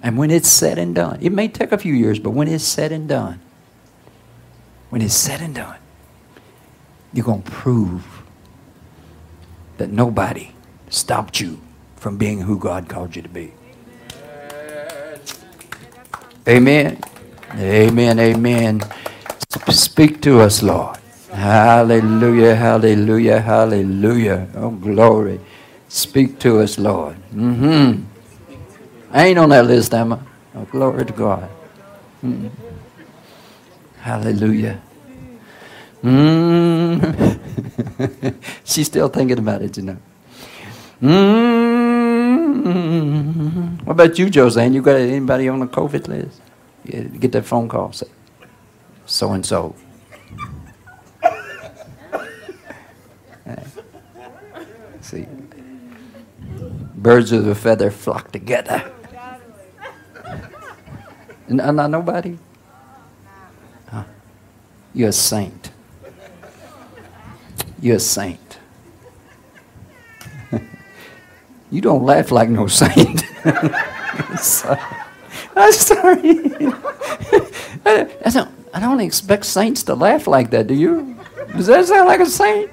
[0.03, 2.65] And when it's said and done, it may take a few years, but when it's
[2.65, 3.39] said and done,
[4.89, 5.77] when it's said and done,
[7.13, 8.23] you're going to prove
[9.77, 10.53] that nobody
[10.89, 11.61] stopped you
[11.97, 13.53] from being who God called you to be.
[16.49, 16.99] Amen.
[17.55, 18.19] Amen.
[18.19, 18.81] Amen.
[19.69, 20.99] Speak to us, Lord.
[21.33, 22.55] Hallelujah.
[22.55, 23.41] Hallelujah.
[23.41, 24.49] Hallelujah.
[24.57, 25.41] Oh, glory.
[25.89, 27.17] Speak to us, Lord.
[27.35, 28.05] Mm-hmm.
[29.13, 30.19] I ain't on that list, am I?
[30.55, 31.51] Oh, glory to God.
[32.25, 32.51] Mm.
[34.01, 34.81] Hallelujah.
[36.05, 37.49] Mm-hmm.
[38.65, 39.97] She's still thinking about it, you know.
[41.03, 41.91] Mm-hmm.
[43.85, 44.73] What about you, Joseanne?
[44.73, 46.41] You got anybody on the COVID list?
[46.91, 47.93] Get that phone call.
[47.93, 48.07] Say,
[49.07, 49.75] so and so.
[55.01, 55.27] See.
[56.95, 58.93] Birds of a feather flock together.
[61.49, 62.39] No, uh, not nobody?
[63.89, 64.05] Huh.
[64.95, 65.73] You're a saint.
[67.81, 68.59] You're a saint.
[71.73, 73.25] you don't laugh like no saint.
[75.65, 76.21] I'm sorry.
[77.85, 81.19] I, don't, I don't expect saints to laugh like that, do you?
[81.55, 82.71] Does that sound like a saint?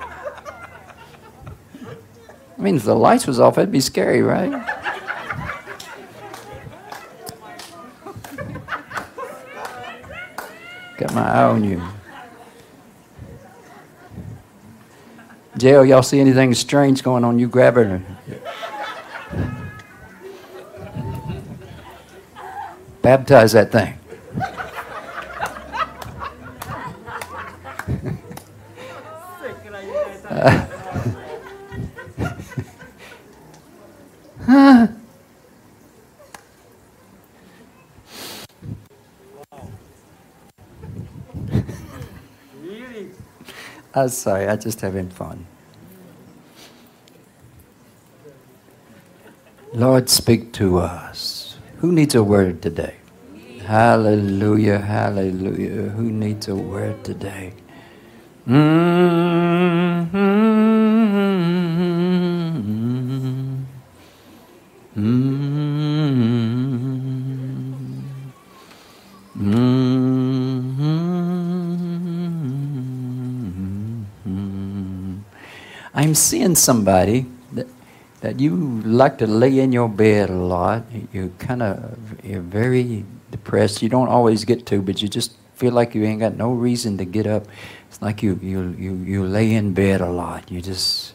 [2.58, 4.52] I mean, if the lights was off, that'd be scary, right?
[10.98, 11.84] Got my eye on you.
[15.58, 17.38] Jail, y'all see anything strange going on?
[17.38, 18.02] You grab her.
[23.08, 23.98] Baptize that thing.
[30.26, 30.68] uh,
[34.46, 34.88] huh?
[43.94, 45.48] I'm sorry, I'm just having fun.
[49.72, 51.58] Lord, speak to us.
[51.78, 52.97] Who needs a word today?
[53.68, 55.92] Hallelujah, hallelujah.
[55.92, 57.52] Who needs a word today?
[58.48, 60.16] Mm-hmm.
[64.96, 65.68] Mm-hmm.
[69.36, 69.58] Mm-hmm.
[74.24, 75.16] mm-hmm.
[75.94, 77.68] I'm seeing somebody that,
[78.22, 80.86] that you like to lay in your bed a lot.
[81.12, 83.04] You're kind of, you're very
[83.38, 83.82] depressed.
[83.82, 86.98] You don't always get to, but you just feel like you ain't got no reason
[86.98, 87.46] to get up.
[87.90, 90.52] It's like you, you, you, you lay in bed a lot.
[90.52, 91.14] You just,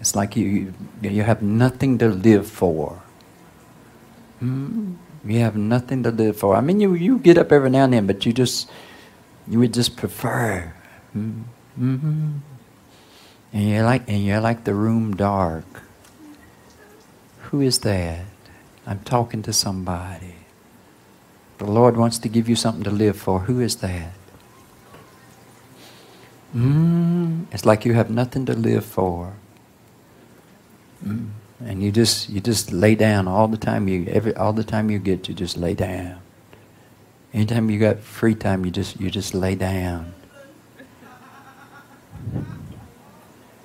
[0.00, 0.72] it's like you,
[1.02, 3.02] you have nothing to live for.
[4.42, 6.56] Mm, you have nothing to live for.
[6.56, 8.70] I mean, you, you get up every now and then, but you just,
[9.48, 10.72] you would just prefer.
[11.16, 11.44] Mm,
[11.78, 12.38] mm-hmm.
[13.52, 15.64] And you're like, and you're like the room dark.
[17.50, 18.24] Who is that?
[18.86, 20.43] I'm talking to somebody.
[21.58, 23.40] The Lord wants to give you something to live for.
[23.40, 24.12] Who is that?
[26.54, 29.34] Mm, it's like you have nothing to live for.
[31.04, 31.30] Mm,
[31.64, 34.90] and you just you just lay down all the time you every all the time
[34.90, 36.18] you get you just lay down.
[37.32, 40.14] Anytime you got free time you just you just lay down.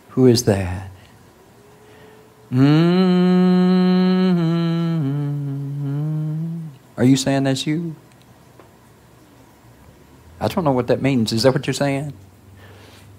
[0.10, 0.90] Who is that?
[2.52, 3.69] Mm-hmm.
[7.00, 7.96] Are you saying that's you?
[10.42, 11.32] I don't know what that means.
[11.32, 12.12] Is that what you're saying?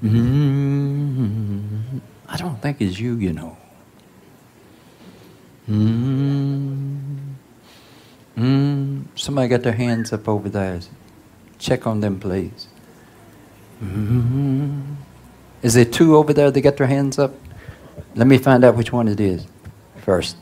[0.05, 1.99] Mm-hmm.
[2.29, 3.57] I don't think it's you, you know.
[5.67, 7.23] Mm-hmm.
[9.15, 10.81] Somebody got their hands up over there.
[11.59, 12.69] Check on them, please.
[13.83, 14.93] Mm-hmm.
[15.63, 17.33] Is there two over there that got their hands up?
[18.15, 19.47] Let me find out which one it is
[20.05, 20.37] first.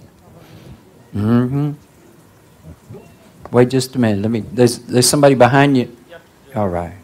[1.14, 1.74] Mm-hmm.
[3.50, 4.22] Wait just a minute.
[4.22, 4.40] Let me.
[4.40, 5.96] There's there's somebody behind you.
[6.10, 6.20] Yep.
[6.56, 6.94] All right.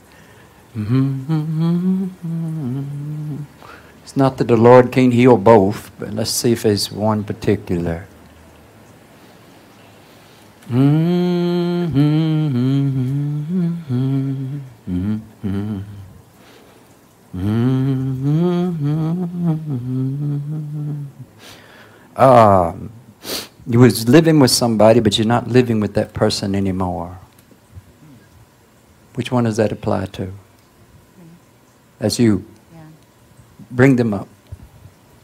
[0.77, 2.07] mm-hmm.
[4.03, 8.07] It's not that the Lord can't heal both, but let's see if there's one particular.
[10.69, 11.15] Mm-hmm.
[14.89, 15.79] Mm-hmm.
[22.17, 22.94] Um,
[23.67, 27.19] you was living with somebody, but you're not living with that person anymore.
[29.15, 30.33] Which one does that apply to?
[31.99, 32.45] That's you.
[32.73, 32.81] Yeah.
[33.71, 34.29] Bring them up.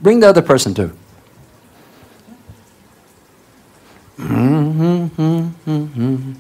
[0.00, 0.96] Bring the other person too.
[4.16, 6.32] Mm-hmm, mm-hmm, mm-hmm.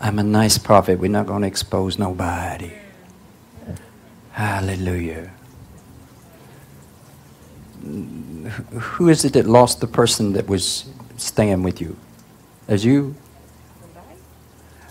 [0.00, 0.98] I'm a nice prophet.
[0.98, 2.72] We're not going to expose nobody.
[4.32, 5.30] Hallelujah.
[7.82, 10.91] Who is it that lost the person that was
[11.22, 11.96] staying with you?
[12.68, 13.14] As you?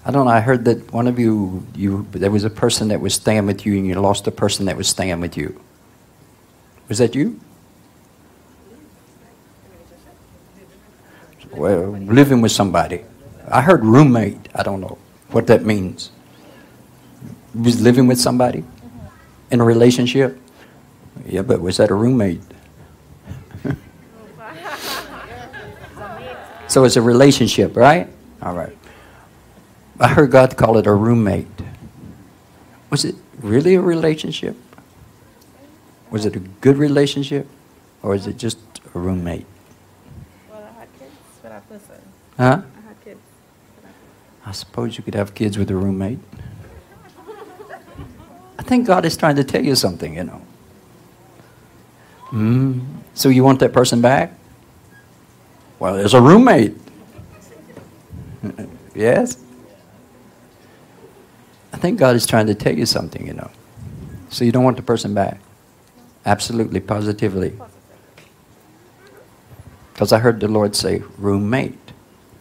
[0.03, 0.31] I don't know.
[0.31, 3.65] I heard that one of you, you there was a person that was staying with
[3.65, 5.59] you, and you lost a person that was staying with you.
[6.87, 7.39] Was that you?
[11.51, 13.03] Well, living with somebody.
[13.47, 14.47] I heard roommate.
[14.55, 14.97] I don't know
[15.29, 16.11] what that means.
[17.53, 18.63] Was living with somebody?
[19.51, 20.39] in a relationship?
[21.25, 22.41] Yeah, but was that a roommate?
[26.71, 28.07] So it's a relationship, right?
[28.41, 28.77] All right.
[29.99, 31.45] I heard God call it a roommate.
[32.89, 34.55] Was it really a relationship?
[36.11, 37.45] Was it a good relationship?
[38.01, 38.57] Or is it just
[38.95, 39.45] a roommate?
[40.49, 41.11] Well, I had kids.
[41.43, 42.01] Been I listen,
[42.37, 42.61] Huh?
[42.77, 43.19] I had kids.
[44.45, 46.19] I suppose you could have kids with a roommate.
[48.57, 50.41] I think God is trying to tell you something, you know.
[52.29, 52.85] Mm.
[53.13, 54.31] So you want that person back?
[55.81, 56.77] Well, there's a roommate.
[58.93, 59.43] yes?
[61.73, 63.49] I think God is trying to tell you something, you know.
[64.29, 65.39] So you don't want the person back?
[66.23, 67.53] Absolutely, positively.
[69.91, 71.79] Because I heard the Lord say roommate.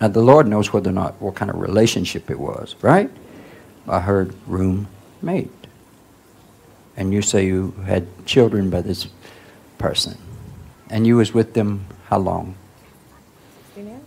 [0.03, 3.11] Now the Lord knows whether or not what kind of relationship it was, right?
[3.89, 5.51] I heard roommate.
[6.95, 9.09] And you say you had children by this
[9.79, 10.19] person.
[10.91, 12.55] And you was with them how long?
[13.81, 14.03] 16 years?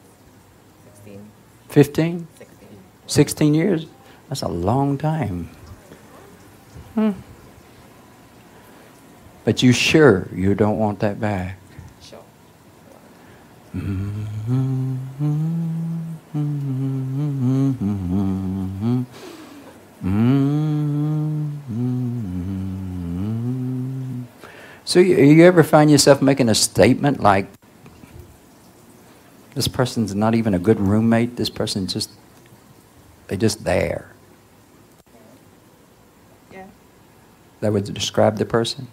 [0.95, 1.31] 16.
[1.73, 2.27] 15?
[2.37, 2.67] 16.
[3.07, 3.87] 16 years?
[4.29, 5.49] That's a long time.
[6.93, 7.11] Hmm.
[9.43, 11.57] But you sure you don't want that back?
[11.99, 12.19] Sure.
[24.85, 27.49] So you, you ever find yourself making a statement like,
[29.55, 32.09] this person's not even a good roommate, this person's just,
[33.27, 34.09] they're just there.
[36.51, 36.65] Yeah.
[37.61, 38.87] That would describe the person?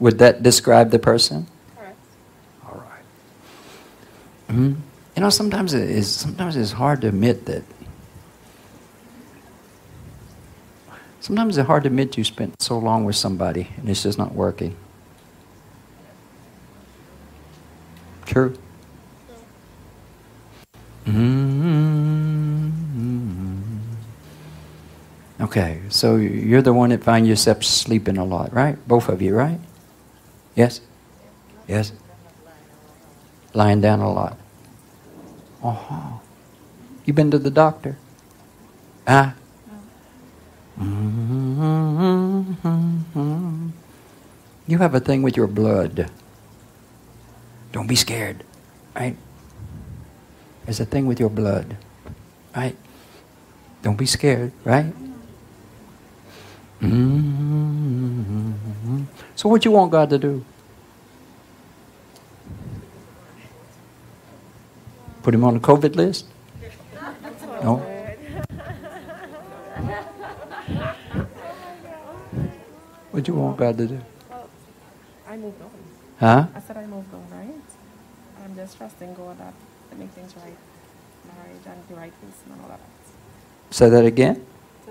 [0.00, 1.46] Would that describe the person?
[1.76, 1.96] Correct.
[2.66, 3.04] All right.
[4.48, 4.76] Mhm.
[5.14, 6.08] You know, sometimes it is.
[6.10, 7.62] Sometimes it's hard to admit that.
[11.20, 14.34] Sometimes it's hard to admit you spent so long with somebody and it's just not
[14.34, 14.74] working.
[18.26, 18.56] True.
[21.06, 22.70] Mm-hmm.
[25.42, 28.76] Okay, so you're the one that find yourself sleeping a lot, right?
[28.86, 29.58] Both of you, right?
[30.54, 30.80] Yes.
[31.66, 31.92] Yes.
[33.52, 34.38] Lying down a lot.
[35.64, 36.20] Oh,
[37.04, 37.98] you been to the doctor?
[39.06, 39.34] Ah.
[40.78, 41.72] Mm-hmm.
[44.66, 46.08] You have a thing with your blood.
[47.72, 48.44] Don't be scared,
[48.94, 49.16] right?
[50.64, 51.76] There's a thing with your blood,
[52.54, 52.76] right?
[53.82, 54.92] Don't be scared, right?
[56.80, 58.52] Mm-hmm.
[59.34, 60.44] So, what you want God to do?
[65.22, 66.26] Put him on the COVID list?
[67.62, 67.76] No?
[73.10, 74.00] What do you want God to do?
[74.30, 74.48] Well,
[75.28, 75.70] I moved on.
[76.18, 76.46] Huh?
[76.54, 77.54] I said I moved on, right?
[78.42, 79.54] I'm just trusting God that
[79.92, 80.56] to make things right.
[81.26, 82.80] Marriage and the right person and all that.
[83.70, 84.44] Say that again?
[84.86, 84.90] To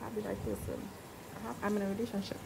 [0.00, 0.80] have the right person.
[1.36, 2.38] I have, I'm in a relationship.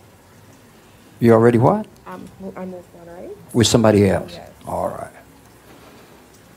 [1.21, 1.87] You already what?
[2.07, 3.31] I'm, mo- I moved on, right?
[3.55, 4.33] With somebody else?
[4.35, 4.51] Yes.
[4.67, 5.13] All right.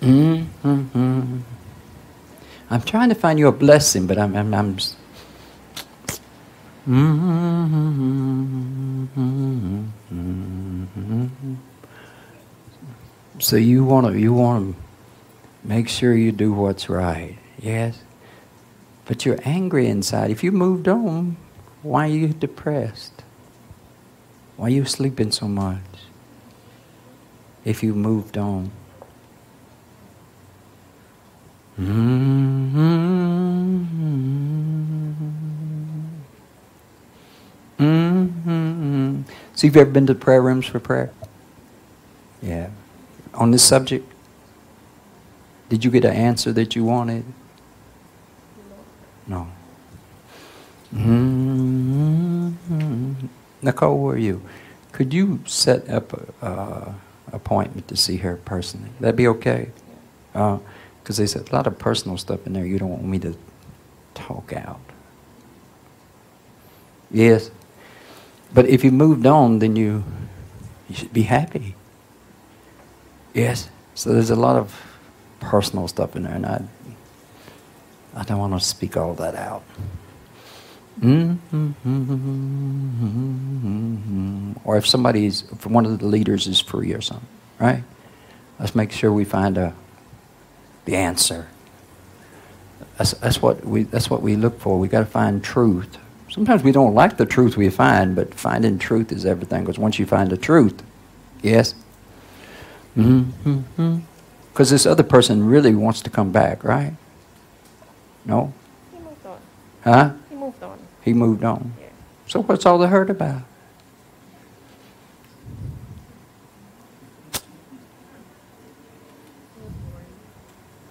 [0.01, 1.39] Mm-hmm.
[2.69, 4.35] I'm trying to find you a blessing, but I'm.
[4.35, 4.95] I'm, I'm s-
[6.87, 7.69] Mm-hmm.
[13.39, 14.81] So you want to you want to
[15.63, 18.01] make sure you do what's right, yes.
[19.05, 20.31] But you're angry inside.
[20.31, 21.37] If you moved on,
[21.81, 23.23] why are you depressed?
[24.57, 25.79] Why are you sleeping so much?
[27.65, 28.71] If you moved on.
[31.79, 33.39] Mm-hmm.
[37.79, 39.21] Mm-hmm.
[39.55, 41.11] So you've ever been to prayer rooms for prayer?
[42.41, 42.69] Yeah.
[43.33, 44.11] On this subject?
[45.69, 47.23] Did you get an answer that you wanted?
[49.27, 49.47] No.
[50.93, 52.49] Mm-hmm.
[53.61, 54.41] Nicole, where are you?
[54.91, 56.93] Could you set up a uh,
[57.31, 58.89] appointment to see her personally?
[58.99, 59.69] That'd be okay.
[60.33, 63.37] Because there's a lot of personal stuff in there you don't want me to
[64.15, 64.79] talk out.
[67.11, 67.51] Yes.
[68.53, 70.03] But if you moved on, then you
[70.87, 71.75] you should be happy.
[73.33, 73.69] Yes.
[73.93, 74.88] So there's a lot of
[75.39, 76.63] personal stuff in there, and I
[78.15, 79.63] I don't want to speak all that out.
[80.99, 81.71] Mm-hmm.
[84.65, 87.27] Or if somebody's, if one of the leaders is free or something,
[87.59, 87.83] right?
[88.59, 89.73] Let's make sure we find a,
[90.85, 91.47] the answer.
[92.97, 94.77] That's, that's, what we, that's what we look for.
[94.77, 95.97] We got to find truth.
[96.29, 99.61] Sometimes we don't like the truth we find, but finding truth is everything.
[99.61, 100.83] Because once you find the truth,
[101.41, 101.73] yes?
[102.97, 103.99] Mm-hmm.
[104.59, 106.91] Because this other person really wants to come back, right?
[108.25, 108.51] No?
[108.91, 109.39] He moved on.
[109.85, 110.11] Huh?
[110.29, 110.77] He moved on.
[111.01, 111.73] He moved on.
[111.79, 111.87] Yeah.
[112.27, 113.43] So what's all the hurt about?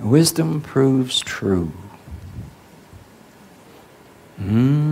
[0.00, 1.70] Wisdom proves true.
[4.40, 4.84] Mm-hmm.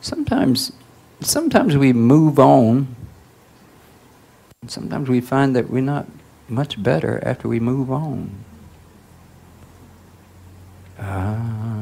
[0.00, 0.72] Sometimes,
[1.20, 2.94] sometimes we move on.
[4.68, 6.06] Sometimes we find that we're not
[6.48, 8.30] much better after we move on.
[10.98, 11.75] Um,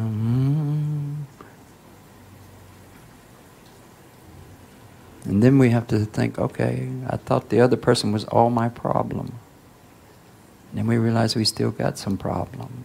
[5.25, 8.69] and then we have to think, okay, I thought the other person was all my
[8.69, 9.33] problem.
[10.71, 12.85] And then we realize we still got some problems.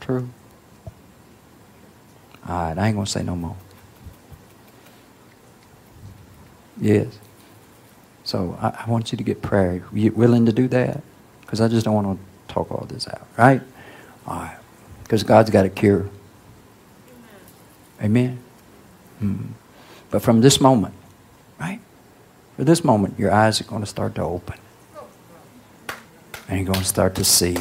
[0.00, 0.28] True.
[2.48, 3.56] All right, I ain't going to say no more.
[6.80, 7.18] Yes.
[8.22, 9.82] So I, I want you to get prayer.
[9.92, 11.02] You willing to do that?
[11.40, 13.60] Because I just don't want to talk all this out, right?
[14.26, 14.56] All right.
[15.02, 16.08] Because God's got a cure.
[18.02, 18.38] Amen.
[19.18, 19.46] Hmm.
[20.10, 20.94] But from this moment?
[22.56, 24.58] For this moment, your eyes are going to start to open.
[26.48, 27.56] And you're going to start to see.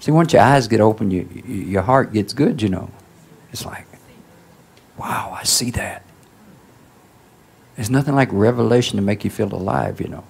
[0.00, 2.90] See, once your eyes get open, you, you, your heart gets good, you know.
[3.52, 3.86] It's like,
[4.98, 6.04] wow, I see that.
[7.76, 10.24] There's nothing like revelation to make you feel alive, you know.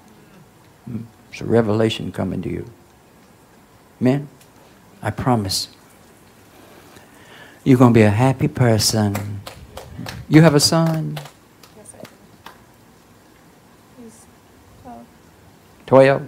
[1.31, 2.71] It's a revelation coming to you.
[4.01, 4.29] Amen?
[5.03, 5.69] I promise.
[7.65, 9.41] You're going to be a happy person.
[10.29, 11.19] You have a son?
[11.77, 12.09] Yes, I do.
[14.03, 14.27] He's
[14.83, 15.07] 12.
[15.93, 16.25] 12?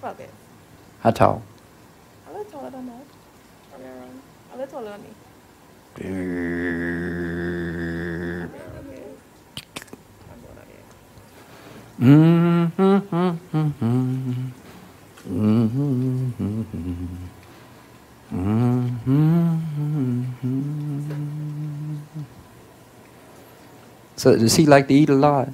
[0.00, 0.30] 12 years.
[1.00, 1.42] How tall?
[2.28, 3.06] A little taller than that.
[3.72, 4.20] Around.
[4.52, 5.08] A little taller than me.
[10.28, 10.92] I'm going out here.
[24.16, 25.48] So does he like to eat a lot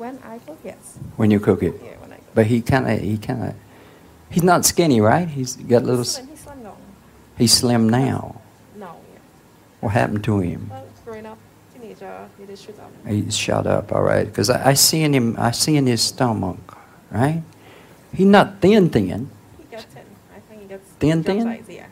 [0.00, 0.98] When I cook, yes.
[1.16, 1.74] when you cook it?
[1.84, 2.24] Yeah, when I cook.
[2.34, 3.54] But he kind of he kind of
[4.30, 5.28] he's not skinny, right?
[5.28, 5.98] He's got little.
[6.04, 6.76] He's slim, he's slim down.
[7.36, 8.40] He's slim now.
[8.76, 9.20] No, yeah.
[9.80, 10.68] What happened to him?
[10.70, 11.36] Well, growing up,
[11.74, 12.90] teenager, he did shoot up.
[13.06, 14.24] He's shot up, all right.
[14.24, 16.56] Because I, I see in him, I see in his stomach,
[17.10, 17.42] right?
[18.14, 19.28] He's not thin, thin.
[19.58, 20.04] He gets thin.
[20.34, 21.42] I think he gets Thin, thin?
[21.42, 21.86] size, yeah.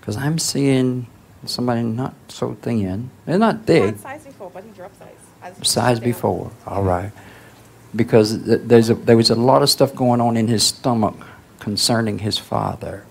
[0.00, 1.06] Because I'm seeing
[1.44, 3.10] somebody not so thin.
[3.26, 3.84] They're not He thick.
[3.84, 5.21] had size before, but he dropped size.
[5.62, 7.10] Size before, all right.
[7.94, 11.16] Because there's a, there was a lot of stuff going on in his stomach
[11.58, 13.04] concerning his father.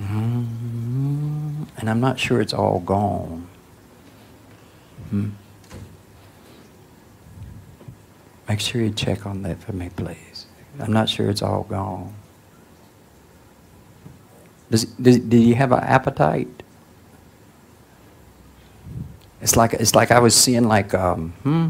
[0.00, 3.46] Mm, and I'm not sure it's all gone.
[5.10, 5.30] Hmm.
[8.48, 10.46] Make sure you check on that for me, please.
[10.78, 12.14] I'm not sure it's all gone.
[14.70, 16.55] Does, does, did he have an appetite?
[19.46, 21.68] It's like it's like I was seeing like um, hmm,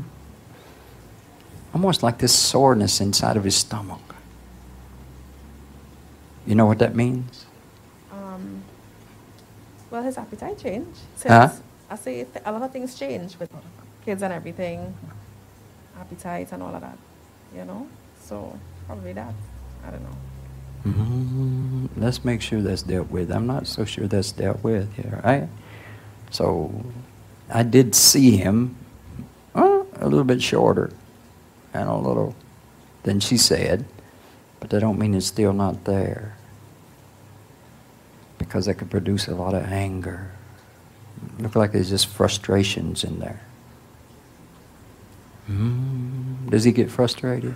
[1.75, 4.01] almost like this soreness inside of his stomach.
[6.47, 7.45] You know what that means?
[8.11, 8.63] Um,
[9.91, 11.01] well, his appetite changed.
[11.17, 11.51] Since Huh?
[11.91, 13.51] I say th- a lot of things change with
[14.07, 14.95] kids and everything,
[16.01, 16.97] appetite and all of that,
[17.55, 17.87] you know?
[18.23, 19.35] So, probably that.
[19.87, 20.17] I don't know.
[20.87, 23.31] Mm, let's make sure that's dealt with.
[23.31, 25.47] I'm not so sure that's dealt with here, right?
[26.31, 26.73] So,
[27.49, 28.77] I did see him
[29.55, 30.91] uh, a little bit shorter
[31.73, 32.35] and a little
[33.05, 33.85] than she said,
[34.59, 36.35] but that don't mean it's still not there
[38.39, 40.33] because that could produce a lot of anger.
[41.39, 43.41] Look like there's just frustrations in there.
[45.49, 47.55] Mm, does he get frustrated?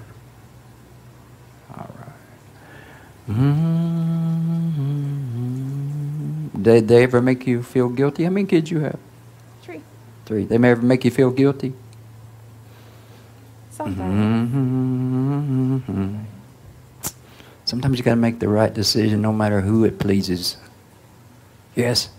[1.77, 2.12] All right.
[3.29, 4.21] Mm-hmm.
[6.62, 8.25] Did they ever make you feel guilty?
[8.25, 8.99] How many kids you have?
[10.31, 10.44] Three.
[10.44, 11.73] They may ever make you feel guilty?
[13.73, 14.52] Sometimes.
[15.82, 16.19] Mm-hmm.
[17.65, 20.57] Sometimes you got to make the right decision no matter who it pleases.
[21.74, 22.11] Yes?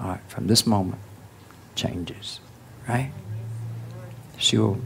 [0.00, 1.02] All right, from this moment,
[1.74, 2.40] changes,
[2.88, 3.12] right?
[4.38, 4.80] She'll,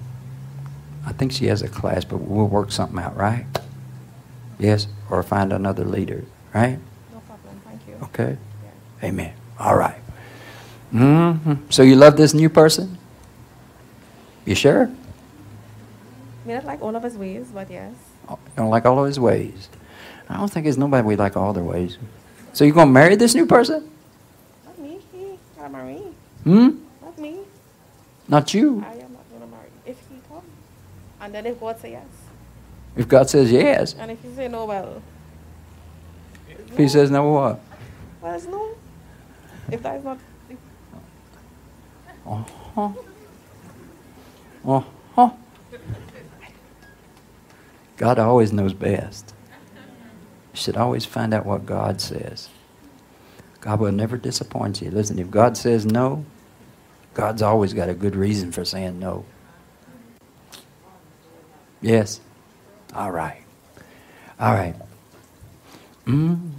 [1.07, 3.47] I think she has a class, but we'll work something out, right?
[4.59, 4.89] Yes?
[5.09, 6.81] Or find another leader, right?
[7.13, 7.61] No problem.
[7.65, 7.95] Thank you.
[8.07, 8.39] Okay?
[8.65, 9.09] Yeah.
[9.09, 9.35] Amen.
[9.61, 10.01] All right.
[10.95, 12.99] Hmm So you love this new person?
[14.47, 14.91] You sure?
[16.47, 17.93] May not like all of his ways, but yes.
[18.31, 19.69] You don't like all of his ways.
[20.29, 21.99] I don't think there's nobody we like all their ways.
[22.53, 23.91] So you're going to marry this new person?
[24.65, 25.01] Not me.
[25.13, 26.03] He gotta marry me.
[26.45, 26.69] Hmm?
[27.03, 27.39] Not me.
[28.29, 28.85] Not you.
[28.87, 29.69] I am not gonna marry.
[29.85, 30.43] If he come,
[31.21, 32.07] And then if God says yes.
[32.97, 35.03] If God says yes, And if you say no, well,
[36.49, 37.61] if He says no, what?
[38.23, 38.77] well, it's no.
[39.73, 40.19] If that is not,
[42.27, 42.93] Uh-huh.
[44.65, 45.31] Uh-huh.
[47.97, 49.35] God always knows best.
[50.53, 52.49] You should always find out what God says.
[53.61, 54.91] God will never disappoint you.
[54.91, 56.25] Listen, if God says no,
[57.15, 59.25] God's always got a good reason for saying no.
[61.81, 62.21] Yes?
[62.95, 63.43] All right.
[64.39, 64.75] All right.
[66.07, 66.51] Mm.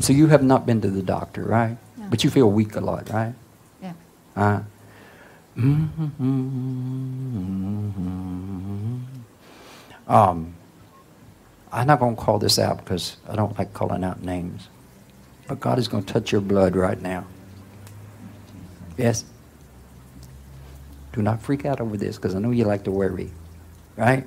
[0.00, 1.76] So you have not been to the doctor, right?
[1.96, 2.06] No.
[2.10, 3.34] But you feel weak a lot, right?
[3.80, 3.92] Yeah.
[4.36, 4.60] Uh,
[5.56, 7.06] um,
[11.70, 14.68] I'm not going to call this out because I don't like calling out names.
[15.46, 17.26] But God is going to touch your blood right now.
[18.96, 19.24] Yes?
[21.12, 23.30] Do not freak out over this because I know you like to worry.
[23.96, 24.26] Right?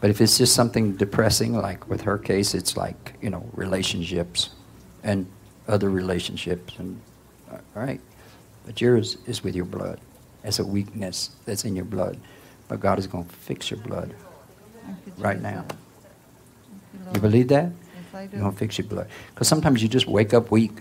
[0.00, 4.50] But if it's just something depressing, like with her case, it's like, you know, relationships
[5.02, 5.26] and
[5.68, 6.74] other relationships.
[6.78, 7.00] and
[7.50, 8.00] All right?
[8.64, 10.00] But yours is with your blood.
[10.44, 12.18] It's a weakness that's in your blood.
[12.68, 14.14] But God is going to fix your blood
[15.06, 15.64] you, right now.
[17.04, 17.64] Thank You believe that?
[17.64, 18.36] Yes, I do.
[18.36, 19.08] You're going to fix your blood.
[19.34, 20.72] Because sometimes you just wake up weak.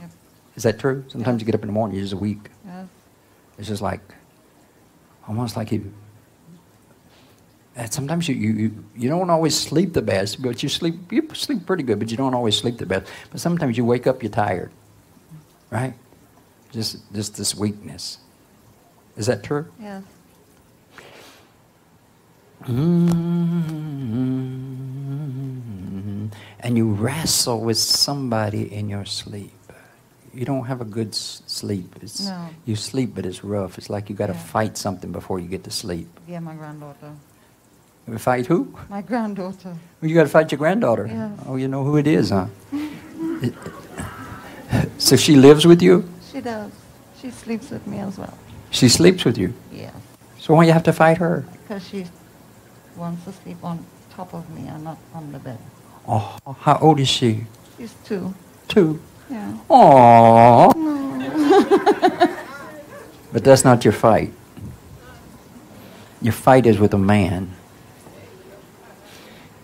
[0.00, 0.10] Yep.
[0.56, 1.04] Is that true?
[1.08, 2.50] Sometimes you get up in the morning, you're just weak.
[2.66, 2.86] Yes.
[3.58, 4.00] It's just like,
[5.28, 5.92] almost like you.
[7.76, 11.28] And sometimes you, you, you, you don't always sleep the best, but you sleep you
[11.34, 13.10] sleep pretty good, but you don't always sleep the best.
[13.30, 14.72] But sometimes you wake up, you're tired,
[15.70, 15.94] right?
[16.72, 18.18] Just just this weakness.
[19.16, 19.66] Is that true?
[19.80, 20.02] Yes.
[25.30, 26.26] Mm-hmm.
[26.60, 29.52] And you wrestle with somebody in your sleep.
[30.34, 31.96] You don't have a good s- sleep.
[32.02, 32.48] It's, No.
[32.64, 33.78] You sleep, but it's rough.
[33.78, 34.38] It's like you got to Yeah.
[34.52, 36.08] fight something before you get to sleep.
[36.28, 37.12] Yeah, my granddaughter.
[38.18, 38.74] Fight who?
[38.88, 39.74] My granddaughter.
[40.00, 41.06] Well, you got to fight your granddaughter.
[41.06, 41.30] Yes.
[41.46, 42.46] Oh, you know who it is, huh?
[44.98, 46.04] So she lives with you?
[46.32, 46.70] She does.
[47.20, 48.34] She sleeps with me as well.
[48.70, 49.52] She sleeps with you.
[49.72, 49.92] Yes.
[50.38, 51.44] So why do you have to fight her?
[51.62, 52.06] Because she
[52.96, 55.58] wants to sleep on top of me and not on the bed.
[56.08, 57.46] Oh, how old is she?
[57.78, 58.34] She's two.
[58.68, 59.00] Two.
[59.28, 59.56] Yeah.
[59.68, 60.74] Aww.
[60.74, 62.36] No.
[63.32, 64.32] But that's not your fight.
[66.20, 67.52] Your fight is with a man.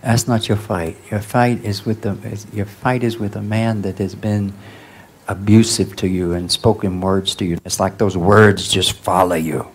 [0.01, 0.95] That's not your fight.
[1.11, 2.17] Your fight is with the
[2.53, 4.53] your fight is with a man that has been
[5.27, 7.57] abusive to you and spoken words to you.
[7.65, 9.67] It's like those words just follow you.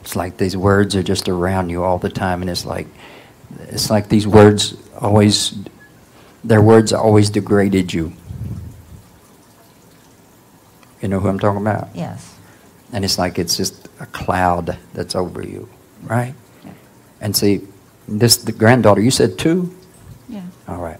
[0.00, 2.86] It's like these words are just around you all the time, and it's like
[3.68, 5.54] it's like these words always
[6.44, 8.12] their words always degraded you.
[11.00, 11.88] You know who I'm talking about?
[11.94, 12.34] Yes.
[12.92, 15.68] And it's like it's just a cloud that's over you,
[16.02, 16.34] right?
[16.64, 16.72] Yeah.
[17.20, 17.66] And see,
[18.06, 19.74] this the granddaughter, you said two?
[20.28, 20.42] Yeah.
[20.66, 20.98] All right.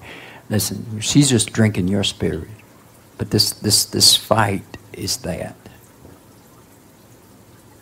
[0.51, 2.49] Listen, she's just drinking your spirit.
[3.19, 5.57] But this this this fight is that.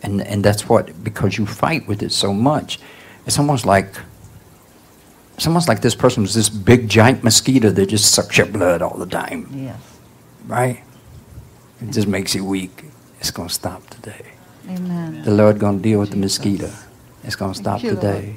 [0.03, 2.79] And and that's what because you fight with it so much,
[3.25, 3.95] it's almost like
[5.35, 8.81] it's almost like this person was this big giant mosquito that just sucks your blood
[8.81, 9.47] all the time.
[9.53, 9.79] Yes.
[10.47, 10.83] Right?
[11.81, 12.85] It just makes you weak.
[13.19, 14.25] It's gonna stop today.
[14.67, 15.23] Amen.
[15.23, 16.71] The Lord gonna deal with the mosquito.
[17.23, 18.01] It's gonna stop you, Lord.
[18.01, 18.35] today.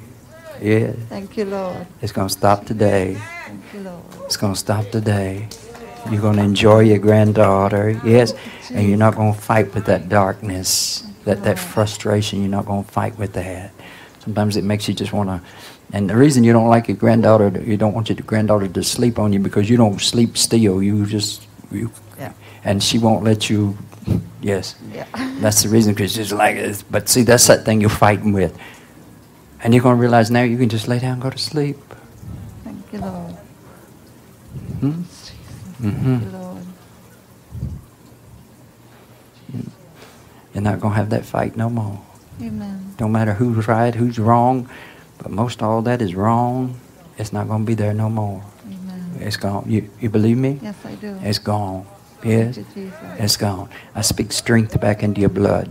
[0.61, 0.91] Yeah.
[1.09, 1.87] Thank you, Lord.
[2.01, 3.17] It's gonna stop today.
[3.45, 4.03] Thank you, Lord.
[4.25, 5.47] It's gonna stop today.
[6.09, 8.33] You're gonna enjoy your granddaughter, yes,
[8.73, 12.39] and you're not gonna fight with that darkness, that that frustration.
[12.41, 13.71] You're not gonna fight with that.
[14.19, 15.41] Sometimes it makes you just wanna.
[15.93, 19.19] And the reason you don't like your granddaughter, you don't want your granddaughter to sleep
[19.19, 20.81] on you because you don't sleep still.
[20.81, 22.33] You just you, Yeah.
[22.63, 23.77] and she won't let you.
[24.41, 25.05] Yes, Yeah.
[25.39, 26.55] that's the reason because she's like.
[26.55, 26.81] this.
[26.81, 28.57] But see, that's that thing you're fighting with,
[29.63, 31.77] and you're gonna realize now you can just lay down, and go to sleep.
[32.63, 33.35] Thank you, Lord.
[34.79, 35.01] Hmm?
[35.81, 36.21] Mhm.
[36.21, 36.65] You, Lord.
[40.53, 41.99] You're not going to have that fight no more.
[42.41, 42.93] Amen.
[42.99, 44.69] No matter who's right, who's wrong,
[45.17, 46.75] but most all that is wrong,
[47.17, 48.43] it's not going to be there no more.
[48.65, 49.17] Amen.
[49.19, 49.63] It's gone.
[49.67, 50.59] You, you believe me?
[50.61, 51.17] Yes, I do.
[51.21, 51.85] It's gone.
[52.23, 52.55] Yes?
[52.55, 52.99] Thank you, Jesus.
[53.19, 53.69] It's gone.
[53.95, 55.69] I speak strength back into your blood.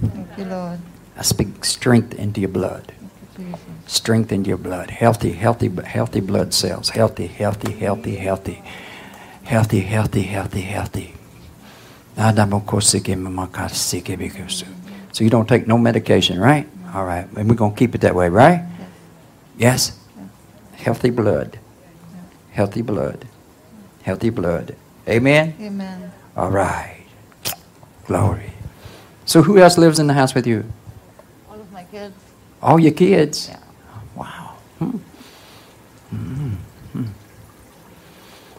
[0.00, 0.78] Thank you, Lord.
[1.16, 2.92] I speak strength into your blood.
[3.38, 3.54] You,
[3.86, 4.90] Strength into your blood.
[4.90, 6.90] Healthy, healthy, healthy blood cells.
[6.90, 8.62] Healthy, healthy, healthy, healthy.
[9.44, 11.14] Healthy, healthy, healthy, healthy.
[15.12, 16.68] So you don't take no medication, right?
[16.94, 17.26] All right.
[17.36, 18.64] And we're going to keep it that way, right?
[19.56, 19.98] Yes.
[20.74, 21.58] Healthy blood.
[22.50, 23.26] Healthy blood.
[24.02, 24.76] Healthy blood.
[25.08, 25.54] Amen?
[25.60, 26.12] Amen.
[26.36, 27.04] All right.
[28.06, 28.52] Glory.
[29.24, 30.64] So who else lives in the house with you?
[31.48, 32.14] All of my kids.
[32.60, 33.48] All your kids?
[33.48, 33.58] Yeah.
[34.14, 34.56] Wow.
[34.78, 34.96] Hmm.
[36.12, 36.54] Mm-hmm.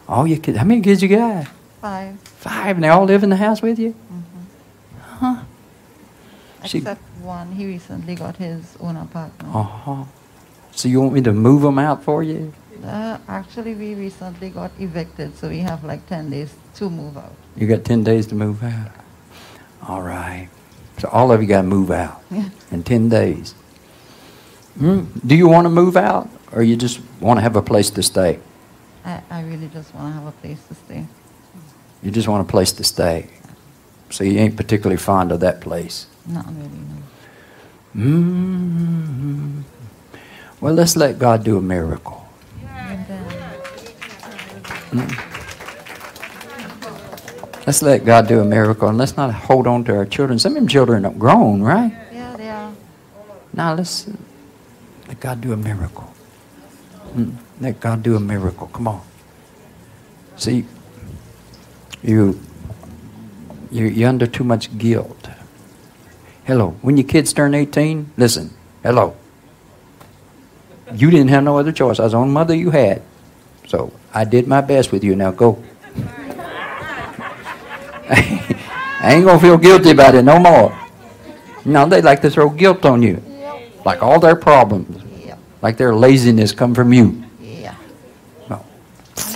[0.08, 0.58] All your kids.
[0.58, 1.46] How many kids you got?
[1.80, 2.18] Five.
[2.20, 3.94] Five, and they all live in the house with you?
[5.00, 5.42] Huh?
[6.64, 9.54] She- Except one, he recently got his own apartment.
[9.54, 10.04] Uh huh.
[10.72, 12.52] So you want me to move them out for you?
[12.84, 17.32] Uh, actually, we recently got evicted, so we have like 10 days to move out.
[17.56, 18.90] You got 10 days to move out.
[19.88, 20.48] All right.
[20.98, 22.48] So all of you got to move out Yeah.
[22.70, 23.54] in 10 days.
[24.78, 25.04] Hmm?
[25.26, 28.02] Do you want to move out or you just want to have a place to
[28.02, 28.38] stay?
[29.04, 31.06] I, I really just want to have a place to stay.
[32.02, 33.28] You just want a place to stay.
[34.10, 36.06] So you ain't particularly fond of that place.
[36.26, 36.68] Not really,
[37.94, 38.02] no.
[38.10, 39.62] mm
[40.60, 42.26] Well, let's let God do a miracle.
[44.92, 45.08] Then,
[47.66, 50.38] Let's let God do a miracle and let's not hold on to our children.
[50.38, 51.92] Some of them children are grown, right?
[52.12, 52.72] yeah, they are.
[53.54, 54.06] Now let's
[55.08, 56.12] let God do a miracle.
[57.14, 58.66] Mm, Let God do a miracle.
[58.68, 59.02] Come on.
[60.36, 60.66] See,
[62.02, 62.40] you
[63.74, 65.28] you're, you're under too much guilt.
[66.44, 66.76] Hello.
[66.82, 68.50] When your kids turn 18, listen.
[68.84, 69.16] Hello.
[70.94, 71.98] You didn't have no other choice.
[71.98, 73.02] I was the only mother you had.
[73.66, 75.16] So I did my best with you.
[75.16, 75.60] Now go.
[78.08, 80.78] I ain't gonna feel guilty about it no more.
[81.64, 83.20] No, they like to throw guilt on you.
[83.84, 85.02] Like all their problems.
[85.62, 87.23] Like their laziness come from you.
[88.48, 88.58] Yeah.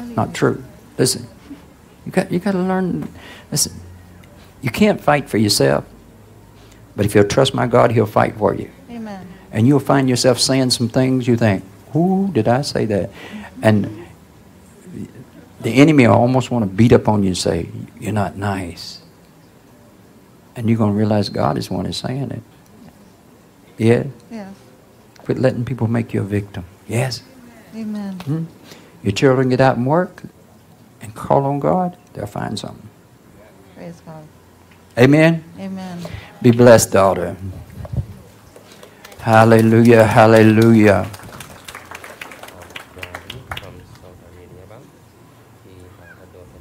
[0.00, 0.62] No, not true.
[0.98, 1.26] Listen,
[2.06, 3.08] you got you got to learn.
[3.50, 3.72] Listen,
[4.62, 5.84] you can't fight for yourself,
[6.96, 9.26] but if you'll trust my God, He'll fight for you, Amen.
[9.52, 11.62] and you'll find yourself saying some things you think,
[11.92, 13.10] "Who did I say that?"
[13.62, 14.06] And
[15.60, 17.68] the enemy will almost want to beat up on you and say,
[18.00, 19.00] "You're not nice,"
[20.56, 22.42] and you're going to realize God is the one who's saying it.
[23.78, 24.48] Yeah, Yes.
[25.18, 26.64] quit letting people make you a victim.
[26.88, 27.22] Yes.
[27.76, 28.14] Amen.
[28.24, 28.44] Hmm?
[29.08, 30.22] Your children get out and work
[31.00, 32.90] and call on God, they'll find something.
[33.74, 34.22] Praise God.
[34.98, 35.42] Amen.
[35.58, 36.04] Amen.
[36.42, 37.34] Be blessed, daughter.
[39.20, 41.08] Hallelujah, hallelujah.
[43.48, 44.84] from Saudi Arabia back.
[45.64, 46.52] He had a daughter,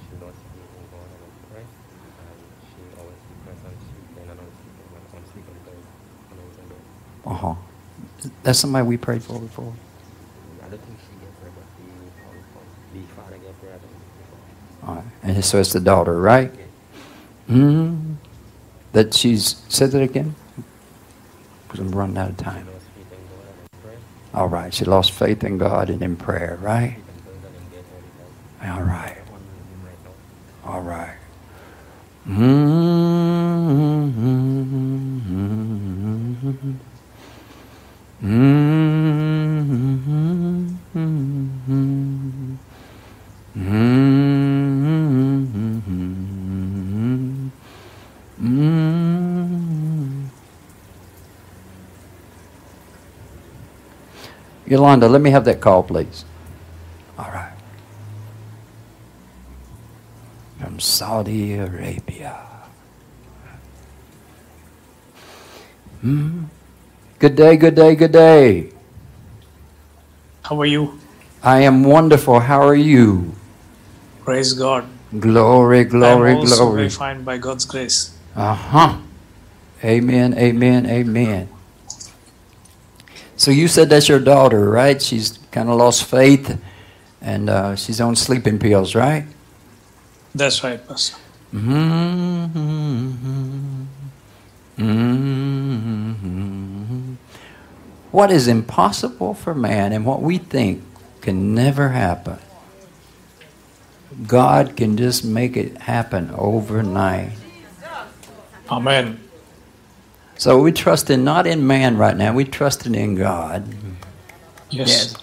[15.28, 16.52] And so it's the daughter, right?
[17.48, 18.14] hmm
[18.94, 20.36] That she's said that again?
[21.68, 22.68] Because I'm running out of time.
[24.34, 24.74] All right.
[24.74, 26.98] She lost faith in God and in prayer, right?
[28.62, 28.80] All time.
[28.80, 29.18] All right.
[29.32, 30.72] One room right now.
[30.72, 31.16] All right.
[54.68, 56.26] Yolanda, let me have that call, please.
[57.18, 57.58] All right.
[60.78, 62.38] from Saudi Arabia.
[66.02, 66.44] Hmm.
[67.18, 68.70] Good day, good day, good day.
[70.44, 71.00] How are you?
[71.42, 72.42] I am wonderful.
[72.42, 73.34] How are you?
[74.24, 74.86] Praise God.
[75.18, 76.76] Glory, glory, I'm also glory.
[76.76, 78.14] very fine by God's grace.
[78.36, 78.98] Uh huh.
[79.84, 81.50] Amen, amen, amen.
[83.38, 85.00] So you said that's your daughter, right?
[85.02, 86.60] She's kind of lost faith
[87.22, 89.26] and uh, she's on sleeping pills, right?
[90.34, 91.18] That's right, Pastor.
[91.54, 92.48] Mm-hmm.
[94.80, 95.88] Mm-hmm.
[98.12, 100.82] What is impossible for man and what we think
[101.22, 102.40] can never happen,
[104.26, 107.34] God can just make it happen overnight.
[108.70, 109.27] Amen.
[110.38, 113.68] So we trusting not in man right now, we trusting in God.
[114.70, 115.16] Yes.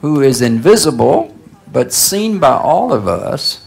[0.00, 1.36] Who is invisible
[1.70, 3.64] but seen by all of us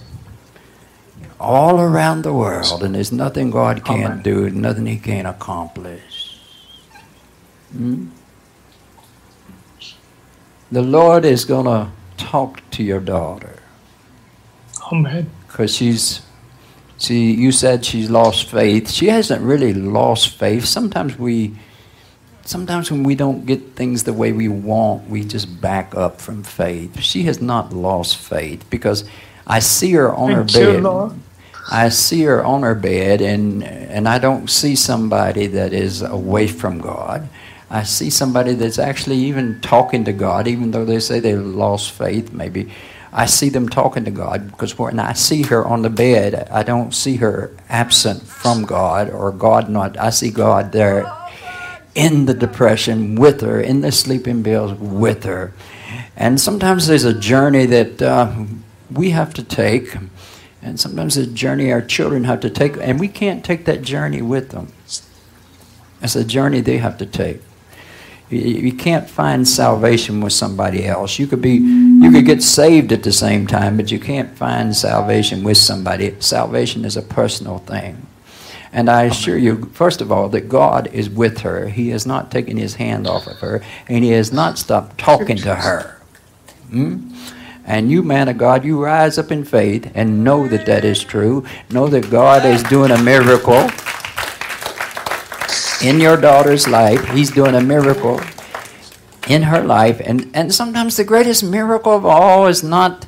[1.39, 4.23] all around the world, and there's nothing God can't Amen.
[4.23, 6.37] do, nothing He can't accomplish.
[7.71, 8.09] Hmm?
[10.71, 13.59] The Lord is going to talk to your daughter
[14.91, 15.29] Amen.
[15.47, 16.21] because she's
[17.01, 18.89] see you said she's lost faith.
[18.89, 20.65] She hasn't really lost faith.
[20.65, 21.55] Sometimes we
[22.43, 26.43] sometimes when we don't get things the way we want we just back up from
[26.43, 26.99] faith.
[26.99, 29.03] She has not lost faith because
[29.47, 31.19] i see her on her Thank you, bed.
[31.71, 36.47] I see her on her bed and and i don't see somebody that is away
[36.47, 37.29] from god.
[37.71, 41.91] I see somebody that's actually even talking to God, even though they say they lost
[41.91, 42.69] faith, maybe.
[43.13, 46.63] I see them talking to God because when I see her on the bed, I
[46.63, 49.97] don't see her absent from God or God not.
[49.97, 51.11] I see God there
[51.93, 55.53] in the depression with her, in the sleeping pills with her.
[56.15, 58.45] And sometimes there's a journey that uh,
[58.89, 59.95] we have to take,
[60.61, 64.21] and sometimes a journey our children have to take, and we can't take that journey
[64.21, 64.71] with them.
[66.01, 67.41] It's a journey they have to take.
[68.29, 71.19] You, you can't find salvation with somebody else.
[71.19, 71.59] You could be,
[72.11, 76.13] you could get saved at the same time, but you can't find salvation with somebody.
[76.19, 78.05] Salvation is a personal thing.
[78.73, 81.69] And I assure you, first of all, that God is with her.
[81.69, 85.37] He has not taken his hand off of her, and he has not stopped talking
[85.37, 86.01] to her.
[86.69, 87.15] Hmm?
[87.65, 91.01] And you, man of God, you rise up in faith and know that that is
[91.01, 91.45] true.
[91.69, 93.69] Know that God is doing a miracle
[95.81, 97.05] in your daughter's life.
[97.11, 98.19] He's doing a miracle
[99.31, 100.01] in her life.
[100.03, 103.05] And, and sometimes the greatest miracle of all is not,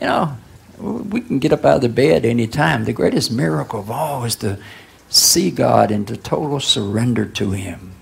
[0.00, 0.36] you know,
[0.78, 2.84] we can get up out of the bed any time.
[2.84, 4.58] The greatest miracle of all is to
[5.08, 7.92] see God and to total surrender to Him.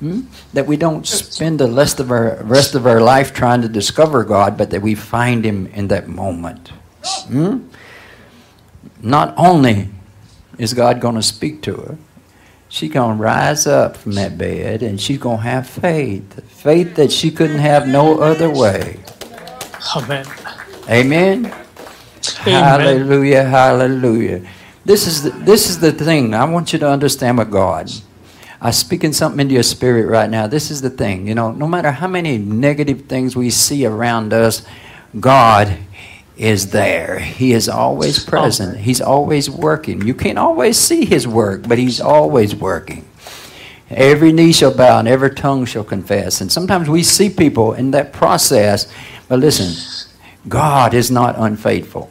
[0.00, 0.20] Hmm?
[0.52, 4.24] That we don't spend the rest of our rest of our life trying to discover
[4.24, 6.68] God, but that we find Him in that moment.
[7.28, 7.68] Hmm?
[9.00, 9.88] Not only
[10.58, 11.98] is God going to speak to her,
[12.74, 16.96] she's going to rise up from that bed and she's going to have faith, faith
[16.96, 18.98] that she couldn't have no other way.
[19.96, 20.26] Amen.
[20.88, 21.44] Amen.
[22.34, 24.44] Hallelujah, hallelujah.
[24.84, 26.34] This is the, this is the thing.
[26.34, 27.90] I want you to understand with God.
[28.60, 30.48] I'm speaking something into your spirit right now.
[30.48, 31.28] This is the thing.
[31.28, 34.66] You know, no matter how many negative things we see around us,
[35.20, 35.78] God
[36.36, 37.18] is there.
[37.18, 38.78] He is always present.
[38.78, 40.06] He's always working.
[40.06, 43.06] You can't always see his work, but he's always working.
[43.90, 46.40] Every knee shall bow and every tongue shall confess.
[46.40, 48.92] And sometimes we see people in that process,
[49.28, 49.72] but listen,
[50.48, 52.10] God is not unfaithful.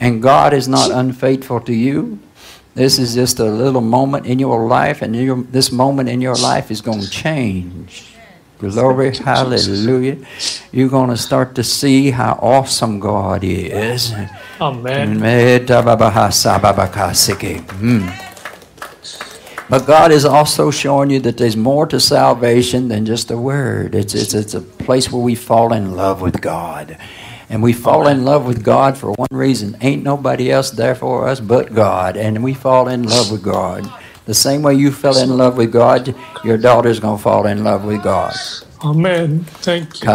[0.00, 2.18] And God is not unfaithful to you.
[2.74, 6.34] This is just a little moment in your life, and your, this moment in your
[6.34, 8.13] life is going to change.
[8.72, 10.16] Glory, hallelujah.
[10.72, 14.12] You're going to start to see how awesome God is.
[14.60, 15.20] Amen.
[17.66, 18.20] Mm.
[19.70, 23.94] But God is also showing you that there's more to salvation than just a word.
[23.94, 26.98] It's, it's, it's a place where we fall in love with God.
[27.48, 29.76] And we fall in love with God for one reason.
[29.80, 32.16] Ain't nobody else there for us but God.
[32.16, 33.90] And we fall in love with God.
[34.26, 36.14] The same way you fell in love with God,
[36.44, 38.34] your daughter's going to fall in love with God.
[38.82, 39.44] Amen.
[39.62, 40.08] Thank you.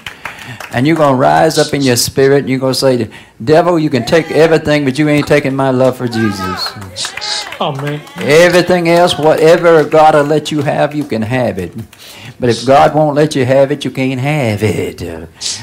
[0.72, 3.10] And you're going to rise up in your spirit and you're going to say,
[3.42, 6.72] Devil, you can take everything, but you ain't taking my love for Jesus.
[7.60, 8.00] Amen.
[8.16, 11.72] Everything else, whatever God will let you have, you can have it.
[12.38, 14.98] But if God won't let you have it, you can't have it.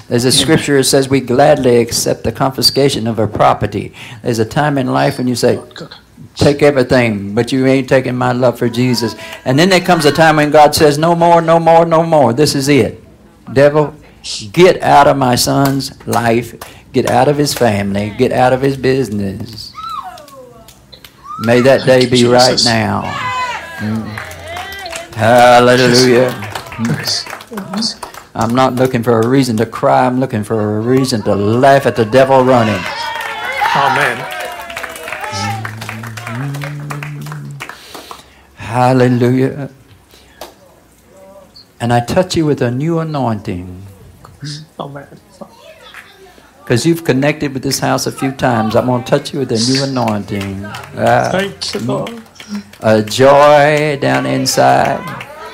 [0.07, 3.93] There's a scripture that says we gladly accept the confiscation of our property.
[4.21, 5.59] There's a time in life when you say,
[6.35, 9.15] take everything, but you ain't taking my love for Jesus.
[9.43, 12.31] And then there comes a time when God says, no more, no more, no more.
[12.31, 13.03] This is it.
[13.53, 13.95] Devil,
[14.51, 16.55] get out of my son's life.
[16.93, 18.13] Get out of his family.
[18.17, 19.73] Get out of his business.
[21.39, 23.03] May that day be right now.
[23.77, 24.07] Mm.
[25.13, 26.31] Hallelujah.
[26.77, 28.03] Mm.
[28.35, 30.05] I'm not looking for a reason to cry.
[30.05, 32.81] I'm looking for a reason to laugh at the devil running.
[33.75, 34.17] Amen.
[38.55, 39.71] Hallelujah.
[41.79, 43.86] And I touch you with a new anointing.
[46.67, 48.75] Because you've connected with this house a few times.
[48.75, 50.65] I'm going to touch you with a new anointing.
[50.65, 52.21] Uh, Thank you, Lord.
[52.81, 54.99] a joy down inside.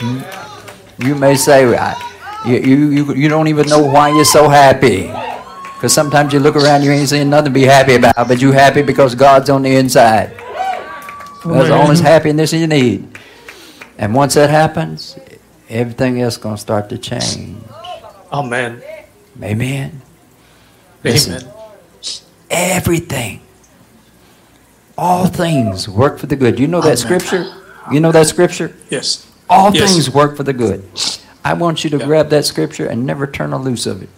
[0.02, 1.06] Hmm?
[1.06, 1.70] You may say,
[2.48, 5.04] you, you, you, don't even know why you're so happy.
[5.76, 8.52] Because sometimes you look around, you ain't seeing nothing to be happy about, but you're
[8.52, 10.32] happy because God's on the inside.
[11.46, 13.20] That's the only happiness you need.
[14.00, 15.20] And once that happens,
[15.70, 17.56] everything else going to start to change.
[18.34, 18.82] Amen.
[19.42, 20.02] Amen.
[21.04, 21.44] Listen.
[21.44, 21.54] Amen.
[22.50, 23.42] Everything.
[24.98, 26.60] All things work for the good.
[26.60, 27.20] You know that Amen.
[27.20, 27.54] scripture?
[27.92, 28.76] You know that scripture?
[28.90, 29.28] Yes.
[29.50, 29.92] All Yes.
[29.92, 30.84] things work for the good.
[31.46, 32.06] I want you to Yeah.
[32.06, 34.10] grab that scripture and never turn a loose of it.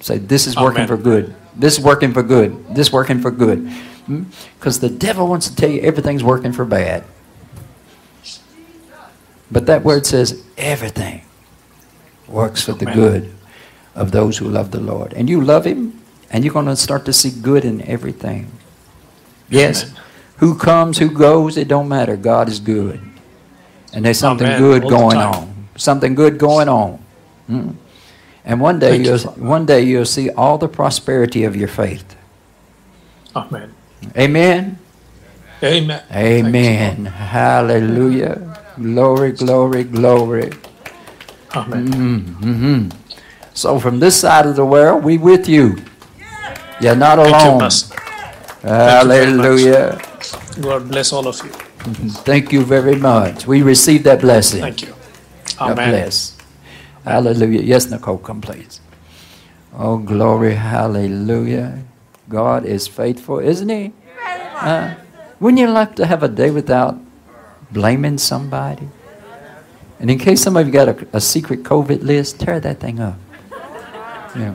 [0.00, 0.88] Say, this is working Amen.
[0.88, 1.34] for good.
[1.56, 2.56] This is working for good.
[2.74, 3.68] This working for good.
[4.06, 4.22] Hmm?
[4.58, 7.04] Because the devil wants to tell you everything's working for bad.
[9.50, 11.22] But that word says everything
[12.28, 13.32] works for the good
[13.98, 15.12] of those who love the Lord.
[15.12, 16.00] And you love him,
[16.30, 18.50] and you're going to start to see good in everything.
[19.50, 19.84] Yes.
[19.84, 20.00] Amen.
[20.38, 22.16] Who comes, who goes, it don't matter.
[22.16, 23.00] God is good.
[23.92, 24.58] And there's something Amen.
[24.58, 25.68] good All going on.
[25.76, 27.02] Something good going on.
[27.50, 27.74] Mm.
[28.44, 29.42] And one day Thank you, you'll Father.
[29.42, 32.16] one day you'll see all the prosperity of your faith.
[33.36, 33.74] Amen.
[34.16, 34.78] Amen.
[35.62, 36.04] Amen.
[36.12, 37.04] Amen.
[37.06, 38.58] Hallelujah.
[38.80, 40.52] Glory, glory, glory.
[41.54, 41.92] Amen.
[41.92, 43.07] hmm
[43.58, 45.82] So from this side of the world, we with you.
[46.80, 47.58] You're not Thank you, alone.
[47.58, 47.98] Pastor.
[48.62, 50.00] Hallelujah.
[50.60, 51.50] God bless all of you.
[52.22, 53.48] Thank you very much.
[53.48, 54.60] We receive that blessing.
[54.60, 54.94] Thank you.
[55.58, 56.38] God bless.
[57.02, 57.62] Hallelujah.
[57.62, 58.80] Yes, Nicole, come please.
[59.74, 60.54] Oh, glory.
[60.54, 61.82] Hallelujah.
[62.28, 63.92] God is faithful, isn't he?
[64.54, 64.94] Uh,
[65.40, 66.96] wouldn't you like to have a day without
[67.72, 68.88] blaming somebody?
[69.98, 73.00] And in case some of you got a, a secret COVID list, tear that thing
[73.00, 73.18] up.
[74.38, 74.54] Yeah.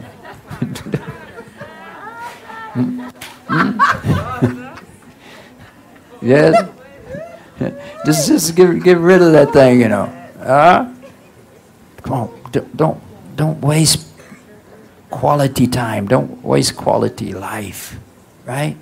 [2.73, 3.11] Mm.
[3.47, 4.79] Mm.
[6.21, 6.69] yes.
[8.05, 10.05] just just get get rid of that thing, you know.
[10.39, 10.89] Huh?
[12.01, 13.01] Come on, don't don't,
[13.35, 14.07] don't waste
[15.09, 16.07] quality time.
[16.07, 17.99] Don't waste quality life,
[18.45, 18.77] right?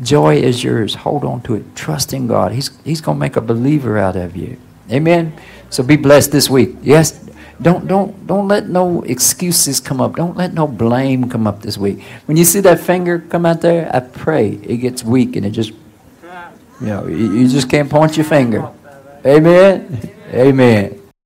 [0.00, 0.94] Joy is yours.
[1.06, 1.76] Hold on to it.
[1.76, 2.52] Trust in God.
[2.52, 4.56] He's He's gonna make a believer out of you.
[4.92, 5.32] Amen.
[5.70, 6.76] So be blessed this week.
[6.82, 7.18] Yes.
[7.60, 10.16] Don't don't don't let no excuses come up.
[10.16, 12.02] Don't let no blame come up this week.
[12.26, 15.50] When you see that finger come out there, I pray it gets weak and it
[15.50, 15.70] just
[16.80, 18.68] you know you, just can't point your finger.
[19.24, 20.10] Amen.
[20.34, 21.01] Amen.